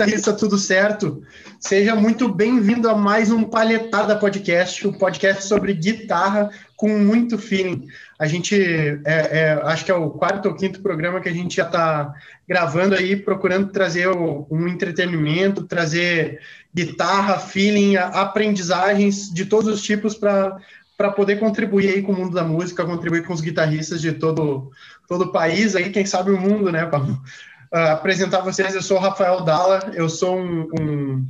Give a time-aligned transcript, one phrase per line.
[0.00, 1.22] Guitarrista, tudo certo?
[1.58, 7.86] Seja muito bem-vindo a mais um Palhetada Podcast, um podcast sobre guitarra com muito feeling.
[8.18, 11.56] A gente, é, é, acho que é o quarto ou quinto programa que a gente
[11.56, 12.14] já está
[12.48, 16.40] gravando aí, procurando trazer um entretenimento, trazer
[16.74, 20.56] guitarra, feeling, aprendizagens de todos os tipos para
[20.96, 24.70] para poder contribuir aí com o mundo da música, contribuir com os guitarristas de todo,
[25.08, 27.18] todo o país, aí, quem sabe o mundo, né, Pablo?
[27.72, 31.26] Uh, apresentar vocês, eu sou o Rafael Dalla, eu sou um, um,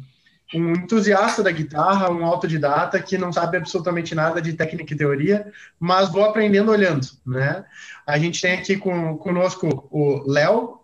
[0.55, 5.53] um, entusiasta da guitarra, um autodidata que não sabe absolutamente nada de técnica e teoria,
[5.79, 7.63] mas vou aprendendo olhando, né?
[8.07, 10.81] A gente tem aqui com, conosco o Léo.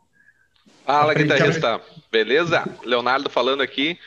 [0.84, 1.80] Fala, guitarrista,
[2.12, 2.62] beleza?
[2.84, 3.98] Leonardo falando aqui.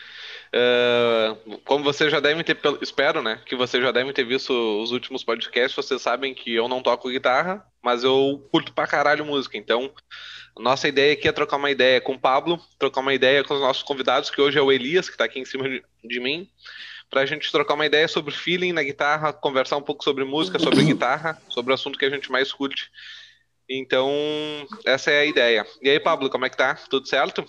[0.50, 4.92] Uh, como vocês já devem ter, espero, né, que vocês já devem ter visto os
[4.92, 9.58] últimos podcasts, vocês sabem que eu não toco guitarra, mas eu curto pra caralho música,
[9.58, 9.92] então
[10.60, 13.62] nossa ideia aqui é trocar uma ideia com o Pablo, trocar uma ideia com os
[13.62, 15.66] nossos convidados, que hoje é o Elias, que está aqui em cima
[16.04, 16.48] de mim,
[17.10, 20.60] para a gente trocar uma ideia sobre feeling na guitarra, conversar um pouco sobre música,
[20.60, 22.92] sobre guitarra, sobre o assunto que a gente mais curte.
[23.70, 24.10] Então,
[24.86, 25.66] essa é a ideia.
[25.82, 26.76] E aí, Pablo, como é que tá?
[26.90, 27.46] Tudo certo?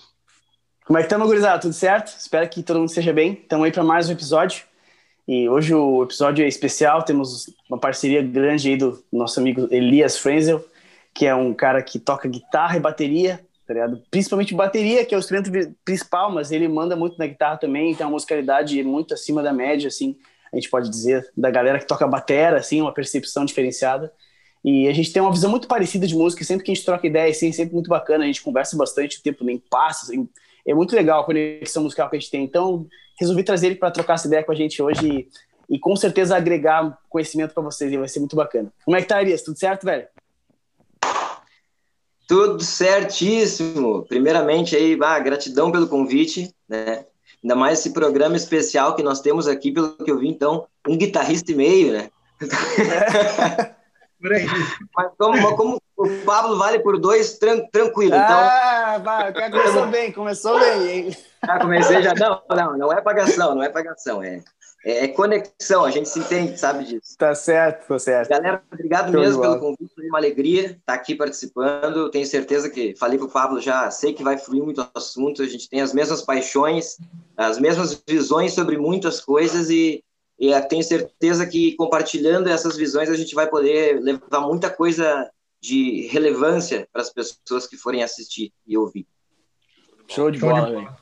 [0.85, 1.59] Como é que estamos, gurizada?
[1.59, 2.15] Tudo certo?
[2.17, 3.33] Espero que todo mundo esteja bem.
[3.33, 4.63] Estamos aí para mais um episódio.
[5.27, 10.17] E hoje o episódio é especial, temos uma parceria grande aí do nosso amigo Elias
[10.17, 10.65] Frenzel,
[11.13, 14.01] que é um cara que toca guitarra e bateria, tá ligado?
[14.09, 15.51] Principalmente bateria, que é o instrumento
[15.83, 19.87] principal, mas ele manda muito na guitarra também, tem uma musicalidade muito acima da média,
[19.87, 20.17] assim,
[20.51, 24.11] a gente pode dizer, da galera que toca batera, assim, uma percepção diferenciada.
[24.63, 27.07] E a gente tem uma visão muito parecida de música, sempre que a gente troca
[27.07, 30.27] ideia, assim, é sempre muito bacana, a gente conversa bastante, o tempo nem passa, assim,
[30.67, 32.43] é muito legal a conexão musical que a gente tem.
[32.43, 32.85] Então,
[33.19, 35.07] resolvi trazer ele para trocar essa ideia com a gente hoje
[35.69, 38.71] e, e com certeza agregar conhecimento para vocês, e vai ser muito bacana.
[38.83, 39.41] Como é que tá, Arias?
[39.41, 40.05] Tudo certo, velho?
[42.31, 44.05] Tudo certíssimo.
[44.07, 47.03] Primeiramente aí, ah, gratidão pelo convite, né?
[47.43, 50.97] Ainda mais esse programa especial que nós temos aqui, pelo que eu vi, então, um
[50.97, 52.09] guitarrista e meio, né?
[54.21, 54.47] por aí.
[54.95, 58.15] Mas como, como, o Pablo vale por dois, tran tranquilo.
[58.15, 58.39] Então...
[58.39, 61.17] Ah, vai, começou bem, começou bem, hein?
[61.45, 62.13] Já comecei, já.
[62.13, 64.41] Não, não, não é pagação, não é pagação, é
[64.83, 67.15] é, é, conexão, a gente se entende, sabe disso.
[67.17, 68.29] Tá certo, tá certo.
[68.29, 72.09] Galera, obrigado mesmo pelo convite, foi uma alegria estar tá aqui participando.
[72.09, 75.47] Tenho certeza que, falei para o Pablo já, sei que vai fluir muito assunto, a
[75.47, 76.97] gente tem as mesmas paixões,
[77.37, 80.03] as mesmas visões sobre muitas coisas e,
[80.39, 85.29] e tenho certeza que compartilhando essas visões a gente vai poder levar muita coisa
[85.61, 89.05] de relevância para as pessoas que forem assistir e ouvir.
[90.07, 91.01] Show de bola, velho.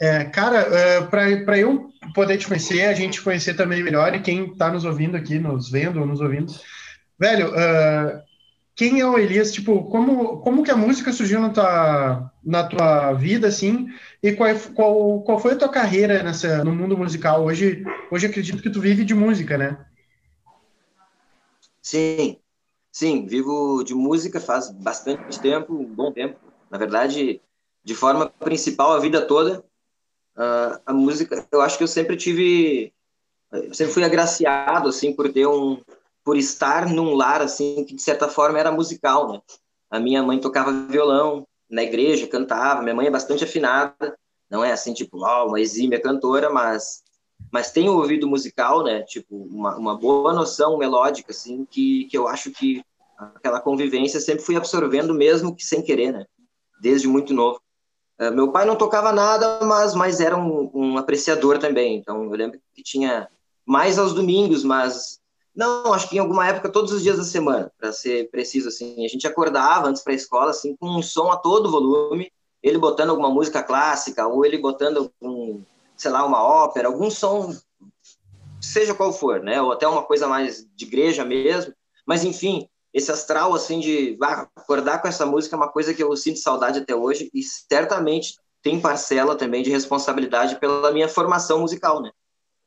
[0.00, 4.50] É, cara, é, para eu poder te conhecer, a gente conhecer também melhor e quem
[4.50, 6.50] está nos ouvindo aqui, nos vendo ou nos ouvindo,
[7.18, 8.22] velho, uh,
[8.74, 9.52] quem é o Elias?
[9.52, 13.88] Tipo, como, como que a música surgiu na tua, na tua vida, assim,
[14.22, 17.44] e qual, qual, qual foi a tua carreira nessa, no mundo musical?
[17.44, 19.86] Hoje, hoje acredito que tu vive de música, né?
[21.82, 22.38] Sim,
[22.90, 26.38] sim, vivo de música faz bastante tempo, um bom tempo.
[26.70, 27.42] Na verdade,
[27.84, 29.62] de forma principal a vida toda,
[30.36, 32.92] Uh, a música, eu acho que eu sempre tive,
[33.50, 35.80] eu sempre fui agraciado assim por ter um,
[36.22, 39.40] por estar num lar assim que de certa forma era musical, né?
[39.90, 42.82] A minha mãe tocava violão na igreja, cantava.
[42.82, 44.14] Minha mãe é bastante afinada,
[44.50, 47.02] não é assim tipo, oh, uma exímia cantora, mas
[47.52, 49.02] mas tem o ouvido musical, né?
[49.04, 52.84] Tipo uma, uma boa noção melódica assim que que eu acho que
[53.16, 56.26] aquela convivência sempre fui absorvendo mesmo que sem querer, né?
[56.80, 57.60] Desde muito novo.
[58.18, 61.96] Uh, meu pai não tocava nada, mas, mas era um, um, apreciador também.
[61.96, 63.28] Então, eu lembro que tinha
[63.64, 65.20] mais aos domingos, mas
[65.54, 69.04] não, acho que em alguma época todos os dias da semana, para ser preciso assim.
[69.04, 72.30] A gente acordava antes para a escola assim com um som a todo volume,
[72.62, 75.62] ele botando alguma música clássica ou ele botando algum,
[75.96, 77.54] sei lá, uma ópera, algum som
[78.60, 79.60] seja qual for, né?
[79.62, 81.72] Ou até uma coisa mais de igreja mesmo.
[82.06, 86.02] Mas enfim, esse astral, assim, de ah, acordar com essa música é uma coisa que
[86.02, 91.60] eu sinto saudade até hoje e certamente tem parcela também de responsabilidade pela minha formação
[91.60, 92.10] musical, né?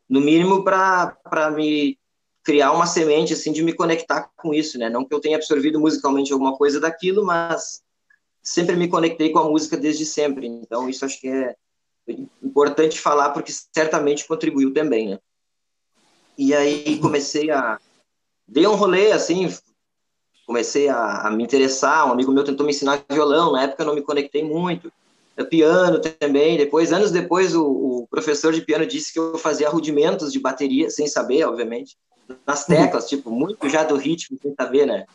[0.07, 1.97] No mínimo para me
[2.43, 4.87] criar uma semente, assim, de me conectar com isso, né?
[4.87, 7.81] Não que eu tenha absorvido musicalmente alguma coisa daquilo, mas
[8.43, 10.45] sempre me conectei com a música desde sempre.
[10.45, 11.55] Então, isso acho que é
[12.43, 15.19] importante falar porque certamente contribuiu também, né?
[16.37, 17.79] E aí comecei a
[18.47, 19.49] dei um rolê assim,
[20.50, 22.07] comecei a, a, me interessar.
[22.07, 24.92] Um amigo meu tentou me ensinar violão, na época eu não me conectei muito.
[25.48, 26.57] Piano também.
[26.57, 30.90] Depois, anos depois, o, o, professor de piano disse que eu fazia rudimentos de bateria,
[30.90, 31.96] sem saber, obviamente,
[32.48, 33.10] nas teclas, uhum.
[33.10, 35.06] tipo, muito já do ritmo, sem saber, né?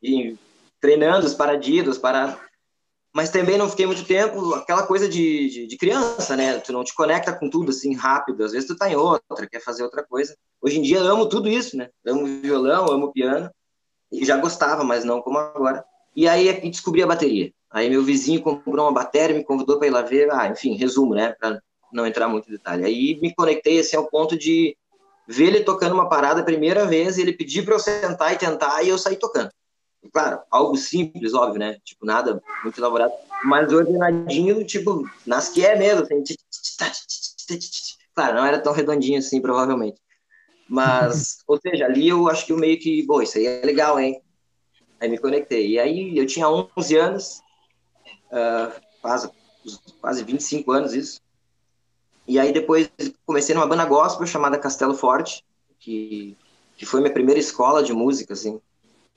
[0.00, 0.36] E
[0.80, 2.38] treinando os paradidos para.
[3.12, 6.58] mas também não fiquei muito tempo, aquela coisa de, de, de, criança, né?
[6.58, 9.60] Tu não te conecta com tudo assim rápido, às vezes tu tá em outra, quer
[9.60, 10.34] fazer outra coisa.
[10.62, 11.90] Hoje em dia amo tudo isso, né?
[12.06, 13.50] Amo violão, amo piano,
[14.24, 15.84] já gostava, mas não como agora.
[16.14, 17.52] E aí descobri a bateria.
[17.70, 21.14] Aí meu vizinho comprou uma bateria, me convidou para ir lá ver, ah, enfim, resumo,
[21.14, 21.34] né?
[21.38, 21.60] Para
[21.92, 22.84] não entrar muito em detalhe.
[22.84, 24.76] Aí me conectei assim ao ponto de
[25.26, 28.82] ver ele tocando uma parada a primeira vez, ele pedir para eu sentar e tentar,
[28.82, 29.50] e eu saí tocando.
[30.12, 31.78] Claro, algo simples, óbvio, né?
[31.84, 33.12] Tipo, nada muito elaborado,
[33.44, 36.04] mas ordenadinho, tipo, nas que é mesmo.
[36.04, 36.36] Assim,
[38.14, 40.00] claro, não era tão redondinho assim, provavelmente.
[40.68, 43.98] Mas, ou seja, ali eu acho que eu meio que, bom, isso aí é legal,
[43.98, 44.20] hein?
[45.00, 45.70] Aí me conectei.
[45.70, 47.42] E aí eu tinha 11 anos,
[48.32, 49.30] uh, quase,
[50.00, 51.20] quase 25 anos isso.
[52.26, 52.90] E aí depois
[53.24, 55.44] comecei numa banda gospel chamada Castelo Forte,
[55.78, 56.36] que,
[56.76, 58.60] que foi minha primeira escola de música, assim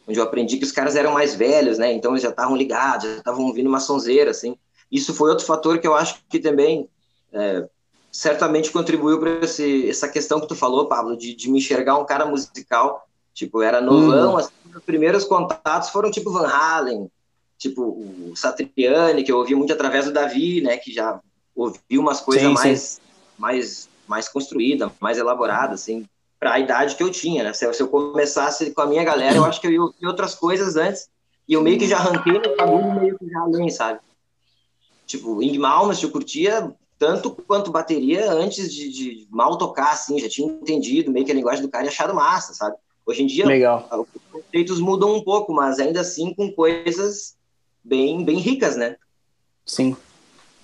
[0.10, 1.94] onde eu aprendi que os caras eram mais velhos, né?
[1.94, 4.58] Então eles já estavam ligados, já estavam ouvindo uma sonzeira, assim.
[4.92, 6.90] Isso foi outro fator que eu acho que também
[7.32, 7.70] é,
[8.12, 9.40] certamente contribuiu para
[9.88, 13.08] essa questão que tu falou, Pablo, de, de, me enxergar um cara musical.
[13.34, 14.38] Tipo, era novão, hum.
[14.38, 17.10] assim, os primeiros contatos foram tipo Van Halen,
[17.58, 20.78] tipo o Satriani, que eu ouvi muito através do Davi, né?
[20.78, 21.20] Que já
[21.56, 23.02] ouvi umas coisas mais,
[23.38, 26.06] mais, mais construídas, mais elaboradas, assim
[26.40, 27.54] para a idade que eu tinha, né?
[27.54, 30.08] Se eu, se eu, começasse com a minha galera, eu acho que eu ia ouvir
[30.08, 31.10] outras coisas antes,
[31.48, 34.00] e eu meio que já arranquei no bagulho meio que já além, sabe?
[35.06, 40.28] Tipo, Ing Malmas eu curtia tanto quanto bateria antes de, de, mal tocar, assim, já
[40.28, 42.76] tinha entendido meio que a linguagem do cara e achado massa, sabe?
[43.06, 43.88] Hoje em dia, Legal.
[43.90, 47.38] os conceitos mudam um pouco, mas ainda assim com coisas
[47.82, 48.98] bem, bem ricas, né?
[49.66, 49.96] Sim.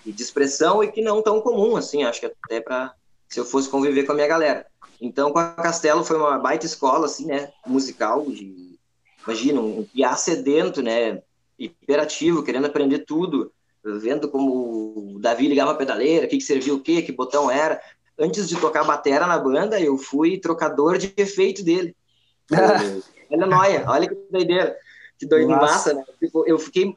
[0.05, 2.93] E de expressão e que não tão comum, assim, acho que até para
[3.29, 4.67] se eu fosse conviver com a minha galera.
[5.01, 8.77] Então, com a Castelo foi uma baita escola, assim, né, musical, de,
[9.25, 11.21] imagina, um piá sedento, né,
[11.57, 13.51] hiperativo, querendo aprender tudo,
[13.85, 17.49] vendo como o Davi ligava a pedaleira, o que, que servia o quê, que botão
[17.49, 17.79] era.
[18.17, 21.95] Antes de tocar batera na banda, eu fui trocador de efeito dele.
[23.31, 24.75] olha noia, olha que doideira.
[25.17, 26.03] Que doido massa, né?
[26.19, 26.93] Tipo, eu fiquei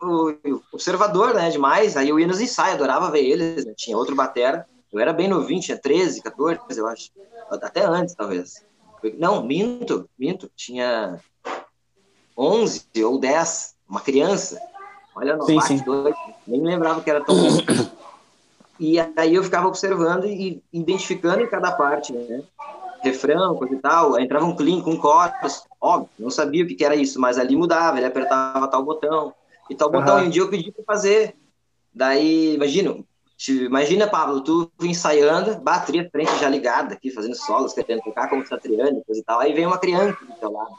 [0.73, 1.97] observador, né, demais.
[1.97, 3.75] Aí eu ia nos ensaios, adorava ver eles, né?
[3.77, 4.67] Tinha outro batera.
[4.93, 7.11] Eu era bem novinho, tinha 13, 14, eu acho
[7.51, 8.65] até antes, talvez.
[9.19, 10.51] Não, minto, minto.
[10.57, 11.21] Tinha
[12.37, 14.61] 11 ou 10, uma criança.
[15.19, 15.79] Olha, no sim, sim.
[15.85, 16.15] Dois,
[16.47, 17.37] nem lembrava que era tão
[18.81, 22.43] E aí eu ficava observando e identificando em cada parte, né?
[23.03, 24.19] Refrão, coisa e tal.
[24.21, 25.65] Entrava um clean com cordas.
[25.81, 29.35] Óbvio, não sabia o que era isso, mas ali mudava, ele apertava tal botão
[29.69, 29.99] e tal uhum.
[29.99, 30.23] botão.
[30.23, 31.35] E um dia eu pedi para fazer.
[31.93, 32.97] Daí, imagina,
[33.49, 39.03] Imagina, Pablo, tu ensaiando, bateria frente já ligada aqui, fazendo solos, querendo tocar como Satriani,
[39.05, 39.39] coisa e tal.
[39.39, 40.73] Aí vem uma criança do teu lado.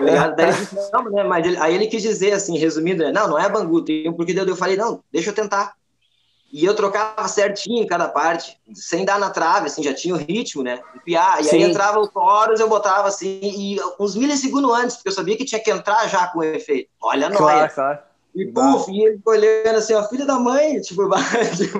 [0.00, 1.24] Ah, o Daí disse, não, né?
[1.24, 3.12] Mas ele, aí ele quis dizer, assim, resumindo, né?
[3.12, 4.46] Não, não é Bangu, tem um porquê deu.
[4.46, 5.74] Eu falei, não, deixa eu tentar.
[6.50, 10.18] E eu trocava certinho em cada parte, sem dar na trave, assim, já tinha o
[10.18, 10.80] ritmo, né?
[11.04, 11.44] Piar.
[11.44, 15.36] E aí entrava os coros, eu botava assim, e uns milissegundos antes, porque eu sabia
[15.36, 16.88] que tinha que entrar já com o efeito.
[17.02, 17.68] Olha a claro, noia.
[17.68, 17.98] Claro.
[18.34, 21.02] E puf, e ele olhando assim, ó, filha da mãe, tipo,
[21.56, 21.78] tipo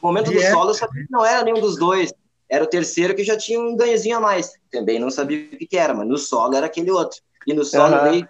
[0.00, 2.12] o momento do solo eu sabia que não era nenhum dos dois.
[2.48, 4.52] Era o terceiro que já tinha um ganhozinho a mais.
[4.70, 7.20] Também não sabia o que, que era, mas no solo era aquele outro.
[7.46, 8.10] E no solo uhum.
[8.10, 8.28] veio.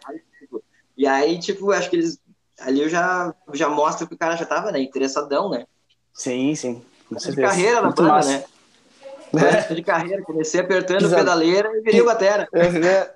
[0.97, 2.19] E aí, tipo, acho que eles.
[2.61, 5.65] Ali eu já, já mostro que o cara já tava, né, interessadão, né?
[6.13, 6.83] Sim, sim.
[7.11, 8.45] De carreira na banda, né?
[9.37, 9.75] É.
[9.75, 11.17] de carreira, comecei apertando Exato.
[11.17, 12.49] pedaleira e virei batera.
[12.53, 13.11] É, né?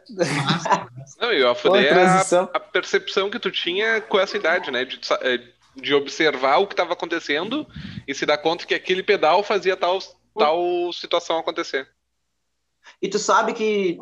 [1.20, 2.20] Não, e o AFD é a,
[2.52, 4.84] a, percepção que tu tinha com essa idade, né?
[4.84, 5.40] De, é,
[5.74, 7.66] de observar o que estava acontecendo
[8.06, 9.98] e se dar conta que aquele pedal fazia tal,
[10.36, 11.88] tal situação acontecer.
[13.00, 13.98] E tu sabe que,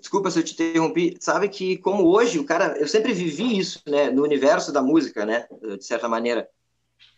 [0.00, 3.82] desculpa se eu te interrompi, sabe que como hoje o cara, eu sempre vivi isso,
[3.86, 5.46] né, no universo da música, né,
[5.78, 6.48] de certa maneira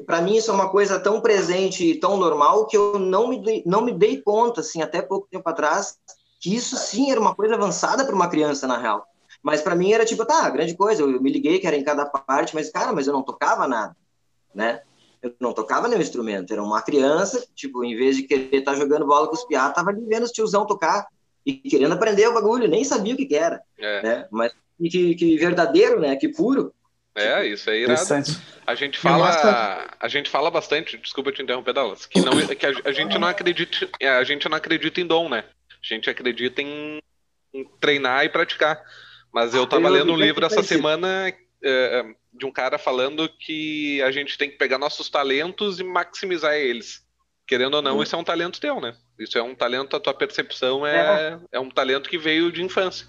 [0.06, 3.40] para mim isso é uma coisa tão presente e tão normal que eu não me
[3.40, 5.98] dei, não me dei conta, assim, até pouco tempo atrás,
[6.40, 9.06] que isso sim era uma coisa avançada para uma criança, na real.
[9.42, 12.06] Mas para mim era tipo, tá, grande coisa, eu me liguei que era em cada
[12.06, 13.96] parte, mas cara, mas eu não tocava nada,
[14.54, 14.82] né?
[15.24, 18.78] Eu não tocava nenhum instrumento, era uma criança, tipo, em vez de querer estar tá
[18.78, 21.06] jogando bola com os piá, tava ali vendo os tiozão tocar
[21.46, 24.02] e querendo aprender o bagulho, nem sabia o que, que era, é.
[24.02, 24.28] né?
[24.30, 26.14] Mas que, que verdadeiro, né?
[26.16, 26.74] Que puro.
[27.14, 27.86] É, isso aí.
[28.66, 32.72] A gente fala, a gente fala bastante, desculpa te interromper, Dallas, que, não, que a,
[32.84, 35.44] a, gente não acredita, é, a gente não acredita em dom, né?
[35.70, 36.98] A gente acredita em,
[37.54, 38.82] em treinar e praticar.
[39.32, 42.04] Mas eu tava lendo um livro essa semana é,
[42.34, 47.02] de um cara falando que a gente tem que pegar nossos talentos e maximizar eles.
[47.46, 48.02] Querendo ou não, hum.
[48.02, 48.96] isso é um talento teu, né?
[49.18, 50.96] Isso é um talento, a tua percepção é,
[51.32, 51.40] é.
[51.52, 53.06] é um talento que veio de infância.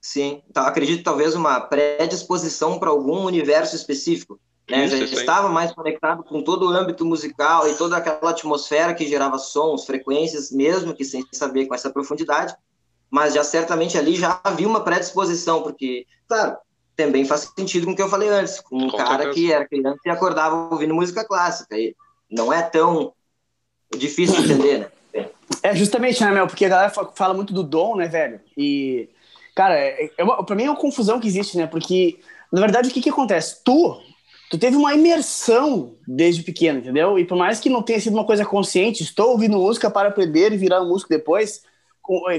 [0.00, 4.38] Sim, então acredito talvez uma predisposição para algum universo específico.
[4.68, 4.84] Né?
[4.84, 9.06] Isso, Já estava mais conectado com todo o âmbito musical e toda aquela atmosfera que
[9.06, 12.54] gerava sons, frequências, mesmo que sem saber com essa profundidade,
[13.10, 16.56] mas já certamente ali já havia uma predisposição, porque, claro,
[16.96, 19.34] também faz sentido com o que eu falei antes, com um com cara certeza.
[19.34, 21.94] que era criança e acordava ouvindo música clássica, e
[22.30, 23.12] não é tão
[23.96, 24.86] difícil de entender, né?
[25.62, 26.46] É justamente, né, Mel?
[26.46, 28.40] Porque a galera fala muito do dom, né, velho?
[28.56, 29.08] E,
[29.54, 31.66] cara, é, é uma, pra mim é uma confusão que existe, né?
[31.66, 32.18] Porque,
[32.52, 33.62] na verdade, o que que acontece?
[33.64, 34.00] Tu,
[34.50, 37.18] tu teve uma imersão desde pequeno, entendeu?
[37.18, 40.52] E por mais que não tenha sido uma coisa consciente, estou ouvindo música para aprender
[40.52, 41.62] e virar um músico depois,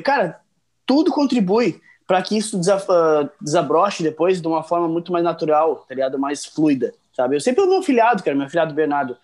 [0.03, 0.41] cara,
[0.85, 2.59] tudo contribui para que isso
[2.89, 6.19] ah, desabroche depois de uma forma muito mais natural, tá ligado?
[6.19, 7.35] Mais fluida, sabe?
[7.35, 9.17] Eu sempre ouvi meu filhado, cara, meu filhado Bernardo.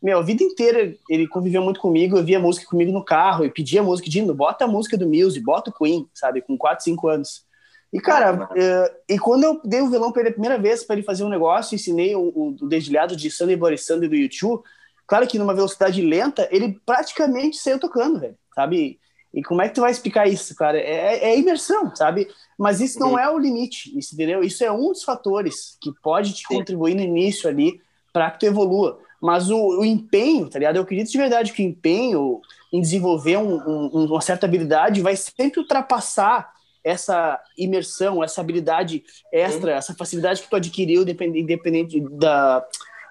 [0.00, 3.50] Meu, a vida inteira ele conviveu muito comigo, eu via música comigo no carro, e
[3.50, 6.40] pedia música, de bota a música do Muse, bota o Queen, sabe?
[6.40, 7.44] Com 4, 5 anos.
[7.92, 10.94] E, cara, uh, e quando eu dei o violão para ele a primeira vez para
[10.94, 14.62] ele fazer um negócio, ensinei o, o, o dedilhado de Sunday Bloody Sunday do YouTube,
[15.06, 19.00] claro que numa velocidade lenta, ele praticamente saiu tocando, velho, sabe?
[19.32, 20.78] E como é que tu vai explicar isso, cara?
[20.78, 22.28] É, é imersão, sabe?
[22.58, 24.42] Mas isso não é o limite, entendeu?
[24.42, 27.80] Isso é um dos fatores que pode te contribuir no início ali
[28.12, 28.98] para que tu evolua.
[29.20, 30.76] Mas o, o, empenho, tá ligado?
[30.76, 32.40] Eu acredito de verdade que o empenho
[32.72, 39.72] em desenvolver um, um, uma certa habilidade vai sempre ultrapassar essa imersão, essa habilidade extra,
[39.72, 42.64] essa facilidade que tu adquiriu independente da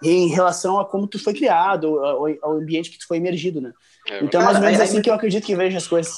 [0.03, 3.73] em relação a como tu foi criado, ao, ao ambiente que tu foi emergido, né?
[4.09, 6.13] É, então, mais ou menos assim que eu acredito que vejo as coisas.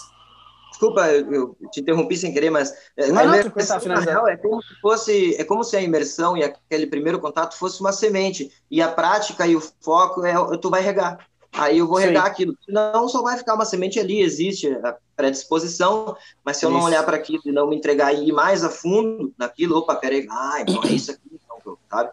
[0.69, 4.61] Desculpa, eu, te interrompi sem querer, mas é, não, não, imersão, na real, é como
[4.61, 8.81] se fosse, é como se a imersão e aquele primeiro contato fosse uma semente e
[8.81, 11.27] a prática e o foco é tu vai regar.
[11.51, 12.05] Aí eu vou Sim.
[12.05, 12.55] regar aquilo.
[12.63, 16.15] Senão só vai ficar uma semente ali, existe a predisposição,
[16.45, 16.77] mas se eu isso.
[16.77, 19.95] não olhar para aquilo e não me entregar e ir mais a fundo naquilo, opa,
[19.95, 22.11] peraí, ah, então é isso aqui, então, sabe?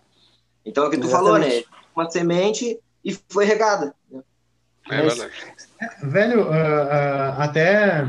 [0.65, 1.35] Então é o que tu Exatamente.
[1.35, 1.65] falou, né?
[1.95, 3.95] Uma semente e foi regada.
[4.11, 4.21] Né?
[4.91, 5.33] É verdade.
[5.81, 8.07] É, velho, uh, uh, até,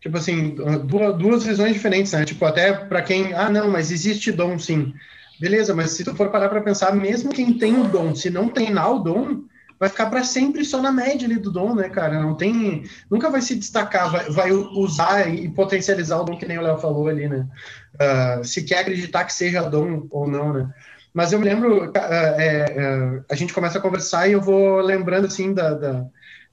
[0.00, 2.24] tipo assim, duas, duas visões diferentes, né?
[2.24, 4.92] Tipo, até para quem, ah, não, mas existe dom, sim.
[5.40, 8.48] Beleza, mas se tu for parar para pensar, mesmo quem tem o dom, se não
[8.48, 9.44] treinar o dom,
[9.78, 12.20] vai ficar para sempre só na média ali do dom, né, cara?
[12.20, 16.58] Não tem, nunca vai se destacar, vai, vai usar e potencializar o dom que nem
[16.58, 17.46] o Léo falou ali, né?
[17.94, 20.70] Uh, se quer acreditar que seja dom ou não, né?
[21.16, 25.26] Mas eu me lembro, é, é, a gente começa a conversar e eu vou lembrando,
[25.26, 26.06] assim, da, da,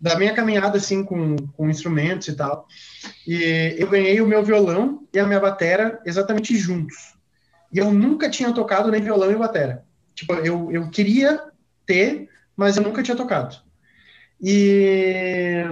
[0.04, 2.68] da, minha caminhada, assim, com, com instrumentos e tal.
[3.26, 7.14] E eu ganhei o meu violão e a minha batera exatamente juntos.
[7.72, 9.86] E eu nunca tinha tocado nem violão e batera.
[10.14, 11.42] Tipo, eu, eu queria
[11.86, 13.56] ter, mas eu nunca tinha tocado.
[14.42, 15.64] E,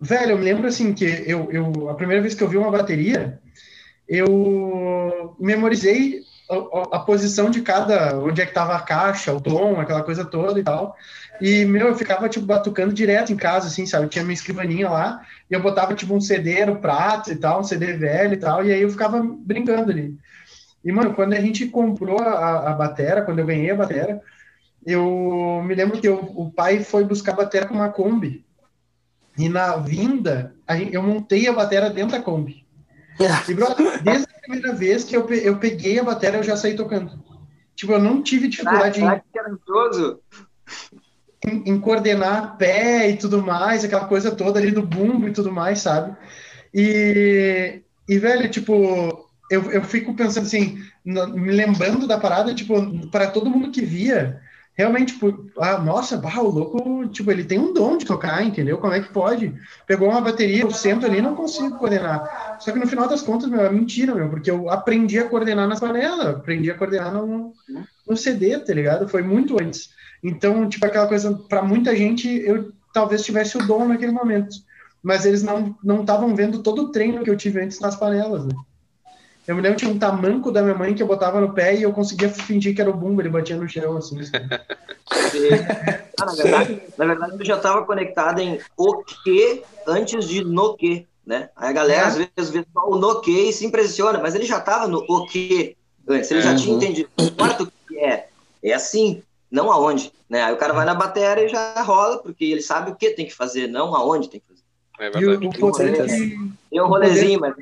[0.00, 2.70] velho, eu me lembro, assim, que eu, eu a primeira vez que eu vi uma
[2.70, 3.38] bateria,
[4.08, 9.78] eu memorizei a, a, posição de cada, onde é que tava a caixa, o tom,
[9.78, 10.96] aquela coisa toda e tal.
[11.40, 14.04] E, meu, eu ficava, tipo, batucando direto em casa, assim, sabe?
[14.04, 17.60] Eu tinha minha escrivaninha lá, e eu botava, tipo, um CD no prato e tal,
[17.60, 20.16] um CD velho e tal, e aí eu ficava brincando ali.
[20.84, 24.20] E, mano, quando a gente comprou a, a batera, quando eu ganhei a batera,
[24.86, 28.44] eu me lembro que eu, o pai foi buscar a batera com uma Kombi.
[29.36, 30.54] E na vinda,
[30.92, 32.64] eu montei a batera dentro da Kombi.
[33.48, 33.66] E, bro,
[34.02, 37.12] desde a primeira vez que eu, eu peguei a bateria, eu já saí tocando.
[37.74, 39.22] Tipo, eu não tive dificuldade ah, em,
[41.46, 45.52] em, em, coordenar pé e tudo mais, aquela coisa toda ali do bumbo e tudo
[45.52, 46.16] mais, sabe?
[46.72, 53.30] E, e velho, tipo, eu, eu fico pensando assim, me lembrando da parada, tipo, para
[53.30, 54.40] todo mundo que via,
[54.76, 58.78] realmente, tipo, ah, nossa, bah, o louco, tipo, ele tem um dom de tocar, entendeu?
[58.78, 59.54] Como é que pode?
[59.86, 62.56] Pegou uma bateria, eu sento ali não consigo coordenar.
[62.58, 65.68] Só que no final das contas, meu, é mentira, meu, porque eu aprendi a coordenar
[65.68, 67.52] nas panelas, aprendi a coordenar no,
[68.08, 69.08] no CD, tá ligado?
[69.08, 69.93] Foi muito antes.
[70.24, 74.56] Então, tipo, aquela coisa, para muita gente, eu talvez tivesse o dom naquele momento.
[75.02, 78.54] Mas eles não estavam vendo todo o treino que eu tive antes nas panelas, né?
[79.46, 81.76] Eu me lembro que tinha um tamanco da minha mãe que eu botava no pé
[81.76, 84.18] e eu conseguia fingir que era o bumbo, ele batia no chão, assim.
[86.18, 90.74] ah, na, verdade, na verdade, eu já estava conectado em o que antes de no
[90.74, 91.50] que, né?
[91.54, 92.06] Aí a galera é.
[92.06, 95.04] às vezes vê só o no que e se impressiona, mas ele já estava no
[95.06, 95.76] o que
[96.08, 96.56] antes, ele já uhum.
[96.56, 97.10] tinha entendido.
[97.36, 98.28] Quarto que é,
[98.62, 99.22] é assim,
[99.54, 100.42] não aonde, né?
[100.42, 103.24] Aí o cara vai na bateria e já rola, porque ele sabe o que tem
[103.24, 104.62] que fazer, não aonde tem que fazer.
[104.98, 105.24] É verdade.
[105.24, 105.72] E o, o
[106.70, 107.54] tem um rolezinho, mas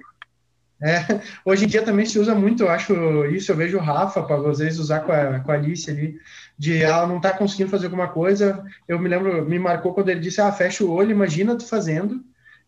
[0.82, 4.22] é, hoje em dia também se usa muito, eu acho isso, eu vejo o Rafa,
[4.22, 6.18] para vocês usar com a, com a Alice ali,
[6.58, 8.64] de ela não tá conseguindo fazer alguma coisa.
[8.88, 12.20] Eu me lembro, me marcou quando ele disse: Ah, fecha o olho, imagina tu fazendo,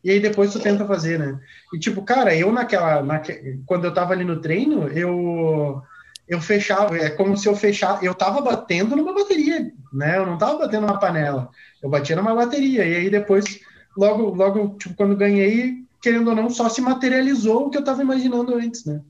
[0.02, 1.40] e aí depois tu tenta fazer, né?
[1.72, 5.82] E tipo, cara, eu naquela, naque, quando eu tava ali no treino, eu
[6.28, 10.18] eu fechava, é como se eu fechasse, eu tava batendo numa bateria, né?
[10.18, 11.50] Eu não tava batendo numa panela,
[11.82, 13.60] eu batia numa bateria, e aí depois,
[13.96, 18.02] logo, logo, tipo, quando ganhei, querendo ou não, só se materializou o que eu tava
[18.02, 19.00] imaginando antes, né?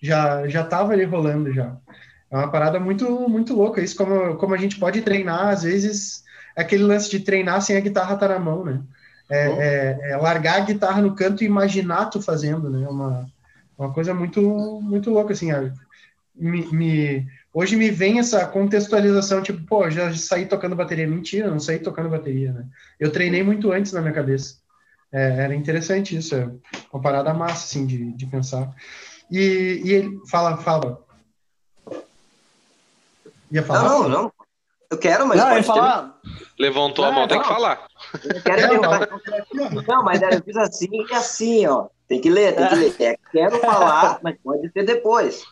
[0.00, 1.76] Já, já tava ali rolando já.
[2.30, 6.22] É uma parada muito, muito louca, isso como, como a gente pode treinar, às vezes,
[6.54, 8.80] é aquele lance de treinar sem a guitarra estar tá na mão, né?
[9.30, 12.86] É, é, é, largar a guitarra no canto e imaginar tu fazendo, né?
[12.88, 13.26] Uma,
[13.78, 14.40] uma coisa muito,
[14.82, 15.50] muito louca, assim,
[16.38, 21.06] me, me, hoje me vem essa contextualização, tipo, pô, já saí tocando bateria.
[21.06, 22.64] Mentira, não saí tocando bateria, né?
[22.98, 24.56] Eu treinei muito antes na minha cabeça.
[25.12, 26.50] É, era interessante isso, é
[26.92, 28.74] uma parada massa, assim, de, de pensar.
[29.30, 31.02] E, e ele, fala, fala.
[33.50, 33.88] Ia falar?
[33.88, 34.32] Não, não.
[34.90, 35.38] Eu quero, mas.
[35.38, 36.18] Não, falar.
[36.58, 37.28] Levantou a mão, não.
[37.28, 37.86] tem que falar.
[38.24, 41.88] Eu quero não, não, mas eu fiz assim e assim, ó.
[42.06, 42.94] Tem que ler, tem que ler.
[43.00, 45.44] É, quero falar, mas pode ser depois.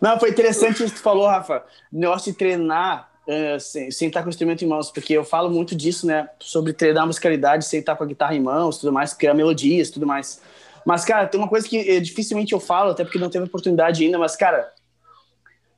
[0.00, 1.64] Não, foi interessante isso que tu falou, Rafa.
[1.90, 5.24] O negócio de treinar uh, sem, sem estar com o instrumento em mãos, porque eu
[5.24, 6.28] falo muito disso, né?
[6.38, 9.90] Sobre treinar a musicalidade sem estar com a guitarra em mãos, tudo mais, criar melodias,
[9.90, 10.42] tudo mais.
[10.84, 14.04] Mas, cara, tem uma coisa que eh, dificilmente eu falo, até porque não teve oportunidade
[14.04, 14.70] ainda, mas, cara,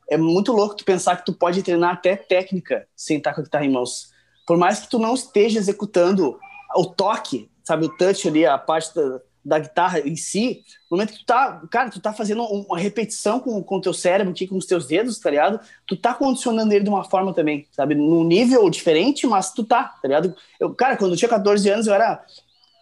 [0.09, 3.45] é muito louco tu pensar que tu pode treinar até técnica sem estar com a
[3.45, 4.13] guitarra em mãos.
[4.47, 6.39] Por mais que tu não esteja executando
[6.75, 11.13] o toque, sabe, o touch ali, a parte da, da guitarra em si, no momento
[11.13, 14.57] que tu tá, cara, tu tá fazendo uma repetição com o teu cérebro aqui, com
[14.57, 15.61] os teus dedos, tá ligado?
[15.87, 17.95] Tu tá condicionando ele de uma forma também, sabe?
[17.95, 20.35] Num nível diferente, mas tu tá, tá ligado?
[20.59, 22.25] Eu, cara, quando eu tinha 14 anos, eu era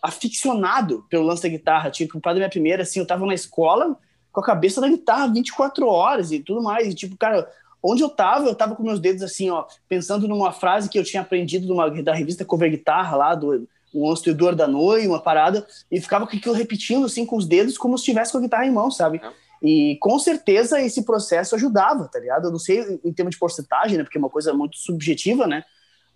[0.02, 1.90] aficionado pelo lance da guitarra.
[1.90, 3.96] Tinha comprado minha primeira, assim, eu tava na escola
[4.30, 6.88] com a cabeça da guitarra 24 horas e tudo mais.
[6.88, 7.48] E, tipo, cara,
[7.84, 11.04] onde eu tava, eu tava com meus dedos assim, ó, pensando numa frase que eu
[11.04, 15.64] tinha aprendido numa, da revista Cover Guitarra lá, do um Anstudor da Noite, uma parada,
[15.90, 18.66] e ficava com aquilo repetindo assim com os dedos, como se estivesse com a guitarra
[18.66, 19.20] em mão, sabe?
[19.22, 19.30] É.
[19.62, 22.46] E com certeza esse processo ajudava, tá ligado?
[22.46, 24.02] Eu não sei em termos de porcentagem, né?
[24.02, 25.62] Porque é uma coisa muito subjetiva, né?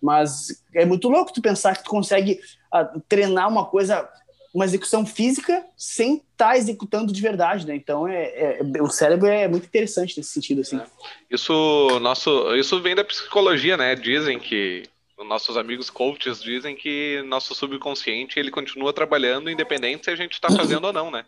[0.01, 2.39] Mas é muito louco tu pensar que tu consegue
[2.73, 4.07] uh, treinar uma coisa,
[4.53, 7.75] uma execução física sem estar tá executando de verdade, né?
[7.75, 10.77] Então é, é, é, o cérebro é muito interessante nesse sentido, assim.
[10.77, 10.85] É.
[11.29, 13.95] Isso, nosso, isso vem da psicologia, né?
[13.95, 14.83] Dizem que
[15.25, 20.49] nossos amigos coaches dizem que nosso subconsciente ele continua trabalhando independente se a gente está
[20.49, 21.25] fazendo ou não, né?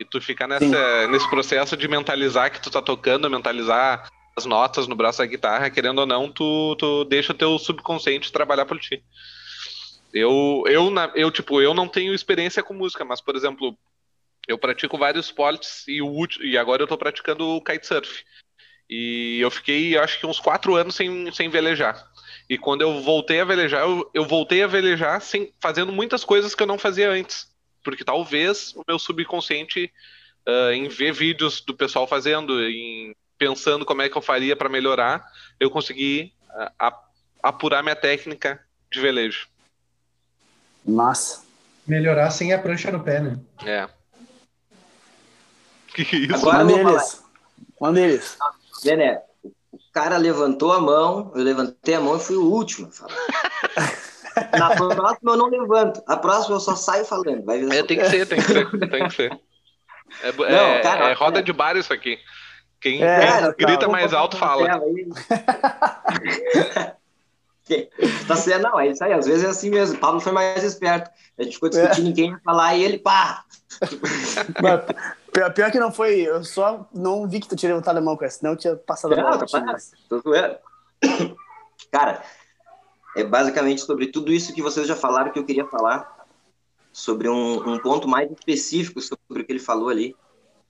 [0.00, 4.86] E tu fica nessa, nesse processo de mentalizar que tu tá tocando, mentalizar as notas
[4.86, 8.78] no braço da guitarra, querendo ou não, tu, tu deixa o teu subconsciente trabalhar por
[8.78, 9.02] ti.
[10.12, 13.76] Eu, eu, eu, tipo, eu não tenho experiência com música, mas, por exemplo,
[14.48, 18.24] eu pratico vários esportes e, o, e agora eu tô praticando kitesurf.
[18.88, 22.04] E eu fiquei, acho que uns quatro anos sem, sem velejar.
[22.48, 26.54] E quando eu voltei a velejar, eu, eu voltei a velejar sem, fazendo muitas coisas
[26.56, 27.48] que eu não fazia antes.
[27.84, 29.92] Porque talvez o meu subconsciente,
[30.48, 34.68] uh, em ver vídeos do pessoal fazendo, em pensando como é que eu faria para
[34.68, 35.24] melhorar,
[35.60, 36.92] eu consegui uh,
[37.40, 39.48] apurar minha técnica de velejo.
[40.84, 41.42] Massa.
[41.86, 43.38] Melhorar sem a prancha no pé, né?
[43.64, 43.88] É.
[45.92, 46.34] Que isso?
[46.36, 46.64] Agora
[47.92, 48.38] deles.
[48.84, 49.20] Bené,
[49.72, 53.16] o cara levantou a mão, eu levantei a mão e fui o último a falar.
[54.56, 56.02] Na próxima eu não levanto.
[56.06, 57.44] A próxima eu só saio falando.
[57.44, 59.40] Vai ver é, tem que ser, tem que ser, tem que ser.
[60.24, 62.18] É, não, é, cara, é roda de bar isso aqui.
[62.80, 64.68] Quem, é, grita tá, mais alto fala.
[68.26, 69.12] Tá sendo, não, é isso aí.
[69.12, 69.96] Às vezes é assim mesmo.
[69.96, 71.10] O Pablo foi mais esperto.
[71.38, 72.12] A gente ficou discutindo é.
[72.12, 73.44] quem ia falar e ele, pá!
[75.32, 78.16] Pior, pior, que não foi, eu só não vi que tu tinha levantado a mão
[78.16, 79.38] com essa, senão eu tinha passado a mão.
[79.38, 79.46] Tá
[81.90, 82.22] Cara,
[83.16, 86.26] é basicamente sobre tudo isso que vocês já falaram que eu queria falar,
[86.92, 90.16] sobre um, um ponto mais específico sobre o que ele falou ali,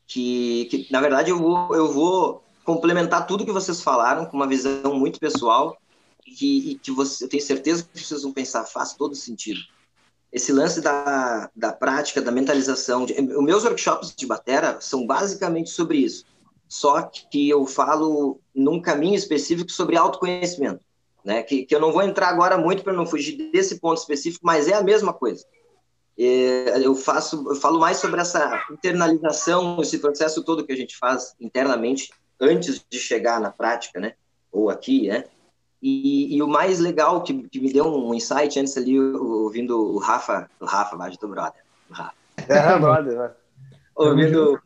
[0.07, 4.47] que, que na verdade eu vou, eu vou complementar tudo que vocês falaram com uma
[4.47, 5.77] visão muito pessoal
[6.35, 9.61] que, que você, eu tenho certeza que vocês vão pensar, faz todo sentido
[10.33, 13.05] esse lance da, da prática, da mentalização.
[13.05, 16.25] De, os meus workshops de batera são basicamente sobre isso.
[16.69, 20.81] Só que eu falo num caminho específico sobre autoconhecimento,
[21.25, 21.43] né?
[21.43, 24.69] Que, que eu não vou entrar agora muito para não fugir desse ponto específico, mas
[24.69, 25.45] é a mesma coisa.
[26.17, 30.97] É, eu faço, eu falo mais sobre essa internalização, esse processo todo que a gente
[30.97, 34.15] faz internamente antes de chegar na prática, né?
[34.53, 35.25] Ou aqui, né?
[35.83, 39.99] E, e, o mais legal que, que me deu um insight antes ali, ouvindo o
[39.99, 41.63] Rafa, o Rafa, vai do brother.
[41.89, 42.15] O Rafa.
[42.49, 43.31] É, brother, né?
[43.97, 44.61] ouvindo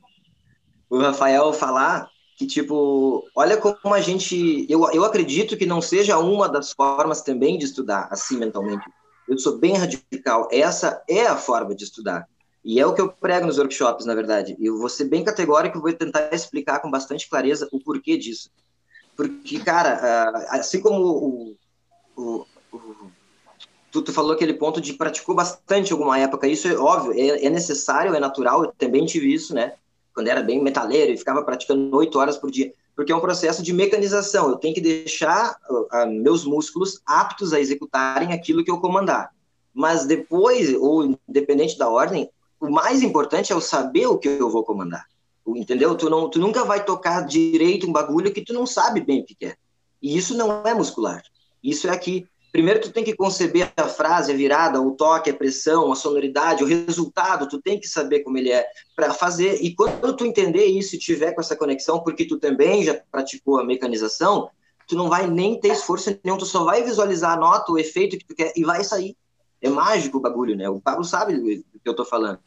[0.90, 4.66] o Rafael falar que, tipo, olha como a gente.
[4.68, 8.84] Eu, eu acredito que não seja uma das formas também de estudar assim mentalmente.
[9.28, 10.48] eu sou bem radical.
[10.50, 12.26] Essa é a forma de estudar.
[12.64, 14.56] E é o que eu prego nos workshops, na verdade.
[14.58, 18.50] Eu vou ser bem categórico e vou tentar explicar com bastante clareza o porquê disso.
[19.16, 21.56] Porque, cara, ah, assim como o,
[22.16, 23.10] o, o
[23.90, 27.50] tu, tu, falou aquele ponto de praticou bastante alguma época, isso é óbvio, é, é,
[27.50, 29.74] necessário, é natural, eu também tive isso, né?
[30.12, 33.62] Quando era bem metaleiro e ficava praticando oito horas por dia, porque é um processo
[33.62, 38.80] de mecanização, eu tenho que deixar uh, meus músculos aptos a executarem aquilo que eu
[38.80, 39.30] comandar.
[39.72, 44.48] Mas depois, ou independente da ordem, o mais importante é eu saber o que eu
[44.50, 45.06] vou comandar.
[45.46, 45.94] Entendeu?
[45.94, 49.24] Tu, não, tu nunca vai tocar direito um bagulho que tu não sabe bem o
[49.24, 49.56] que quer.
[50.00, 51.22] E isso não é muscular.
[51.62, 52.26] Isso é aqui.
[52.52, 56.62] Primeiro tu tem que conceber a frase, a virada, o toque, a pressão, a sonoridade,
[56.62, 59.60] o resultado, tu tem que saber como ele é para fazer.
[59.60, 63.58] E quando tu entender isso e tiver com essa conexão, porque tu também já praticou
[63.58, 64.48] a mecanização,
[64.86, 68.16] tu não vai nem ter esforço nenhum, tu só vai visualizar a nota, o efeito
[68.16, 69.16] que tu quer e vai sair.
[69.60, 70.68] É mágico o bagulho, né?
[70.68, 72.38] O Pablo sabe do que eu tô falando.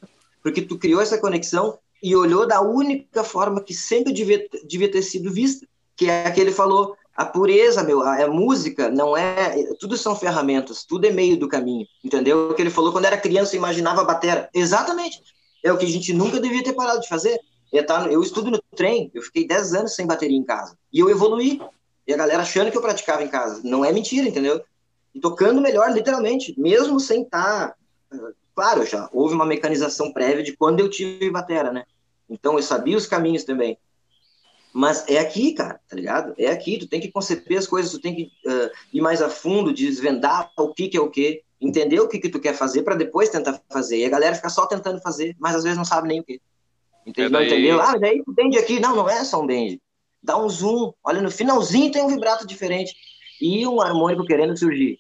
[0.41, 5.01] Porque tu criou essa conexão e olhou da única forma que sempre devia, devia ter
[5.01, 9.17] sido vista, que é a que ele falou, a pureza, meu, a, a, música não
[9.17, 12.51] é, tudo são ferramentas, tudo é meio do caminho, entendeu?
[12.51, 15.23] O que ele falou quando era criança imaginava a batera, exatamente,
[15.63, 17.39] é o que a gente nunca devia ter parado de fazer.
[17.73, 20.99] Eu, tá, eu estudo no trem, eu fiquei 10 anos sem bateria em casa, e
[20.99, 21.59] eu evoluí,
[22.05, 24.61] e a galera achando que eu praticava em casa, não é mentira, entendeu?
[25.13, 27.75] E tocando melhor, literalmente, mesmo sem estar,
[28.09, 28.17] tá,
[28.57, 31.85] claro, já houve uma mecanização prévia de quando eu tive batera, né?
[32.27, 33.77] Então eu sabia os caminhos também.
[34.73, 36.33] Mas é aqui, cara, tá ligado?
[36.39, 39.29] É aqui, tu tem que conceber as coisas, tu tem que uh, ir mais a
[39.29, 42.81] fundo, desvendar o que, que é o que, entender o que, que tu quer fazer
[42.81, 43.99] para depois tentar fazer.
[43.99, 46.41] E a galera fica só tentando fazer, mas às vezes não sabe nem o que.
[47.05, 47.39] Entendeu?
[47.39, 47.79] É entendeu?
[47.79, 48.79] Ah, daí tu bend aqui.
[48.79, 49.79] Não, não é só um bend.
[50.21, 50.93] Dá um zoom.
[51.03, 52.95] Olha, no finalzinho tem um vibrato diferente.
[53.39, 54.97] E um harmônico querendo surgir,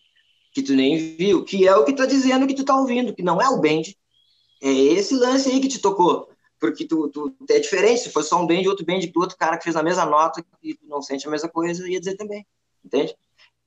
[0.53, 3.23] que tu nem viu, que é o que tá dizendo que tu tá ouvindo, que
[3.23, 3.97] não é o bend.
[4.61, 6.29] É esse lance aí que te tocou
[6.59, 9.57] porque tu, tu, é diferente, se fosse só um band, outro band que outro cara
[9.57, 12.45] que fez a mesma nota e tu não sente a mesma coisa, ia dizer também,
[12.83, 13.15] entende?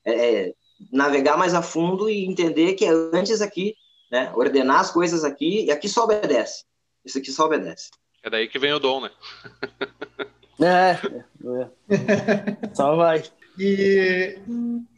[0.04, 0.54] É, é,
[0.92, 3.74] navegar mais a fundo e entender que é antes aqui,
[4.10, 6.64] né, ordenar as coisas aqui, e aqui só obedece,
[7.04, 7.90] isso aqui só obedece.
[8.22, 9.10] É daí que vem o dom, né?
[10.60, 10.98] é,
[11.88, 12.74] é.
[12.74, 13.22] só vai.
[13.62, 14.38] E,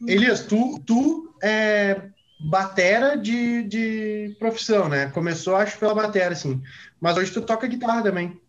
[0.07, 2.01] Elias, tu, tu é,
[2.39, 5.07] batera de, de profissão, né?
[5.07, 6.61] Começou, acho, pela batera, assim.
[7.01, 8.39] Mas hoje tu toca guitarra também.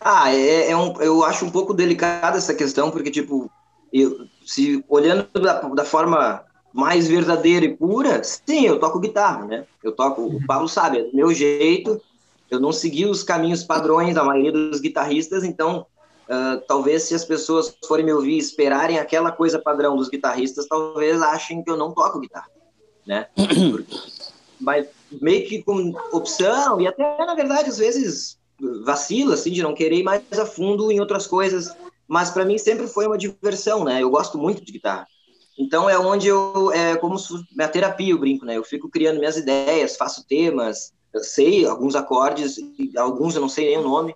[0.00, 3.50] Ah, é, é um, eu acho um pouco delicada essa questão, porque, tipo,
[3.92, 6.42] eu, se olhando da, da forma
[6.72, 9.66] mais verdadeira e pura, sim, eu toco guitarra, né?
[9.84, 12.00] Eu toco, o Paulo sabe, é do meu jeito,
[12.50, 15.86] eu não segui os caminhos padrões da maioria dos guitarristas, então
[16.28, 21.20] Uh, talvez se as pessoas forem me ouvir esperarem aquela coisa padrão dos guitarristas, talvez
[21.20, 22.48] achem que eu não toco guitarra,
[23.06, 23.28] né?
[24.60, 24.86] Mas
[25.20, 28.38] meio que com opção, e até, na verdade, às vezes
[28.84, 31.74] vacila, assim, de não querer ir mais a fundo em outras coisas,
[32.06, 34.02] mas para mim sempre foi uma diversão, né?
[34.02, 35.06] Eu gosto muito de guitarra.
[35.58, 37.16] Então é onde eu, é como
[37.54, 38.56] minha terapia, eu brinco, né?
[38.56, 42.56] Eu fico criando minhas ideias, faço temas, sei alguns acordes,
[42.96, 44.14] alguns eu não sei nem o nome,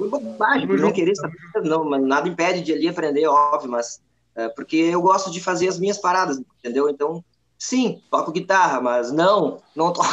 [0.00, 4.00] foi bobagem, por não querer saber, não, mas nada impede de ali aprender, óbvio, mas
[4.34, 6.88] é, porque eu gosto de fazer as minhas paradas, entendeu?
[6.88, 7.22] Então,
[7.58, 10.08] sim, toco guitarra, mas não, não toco.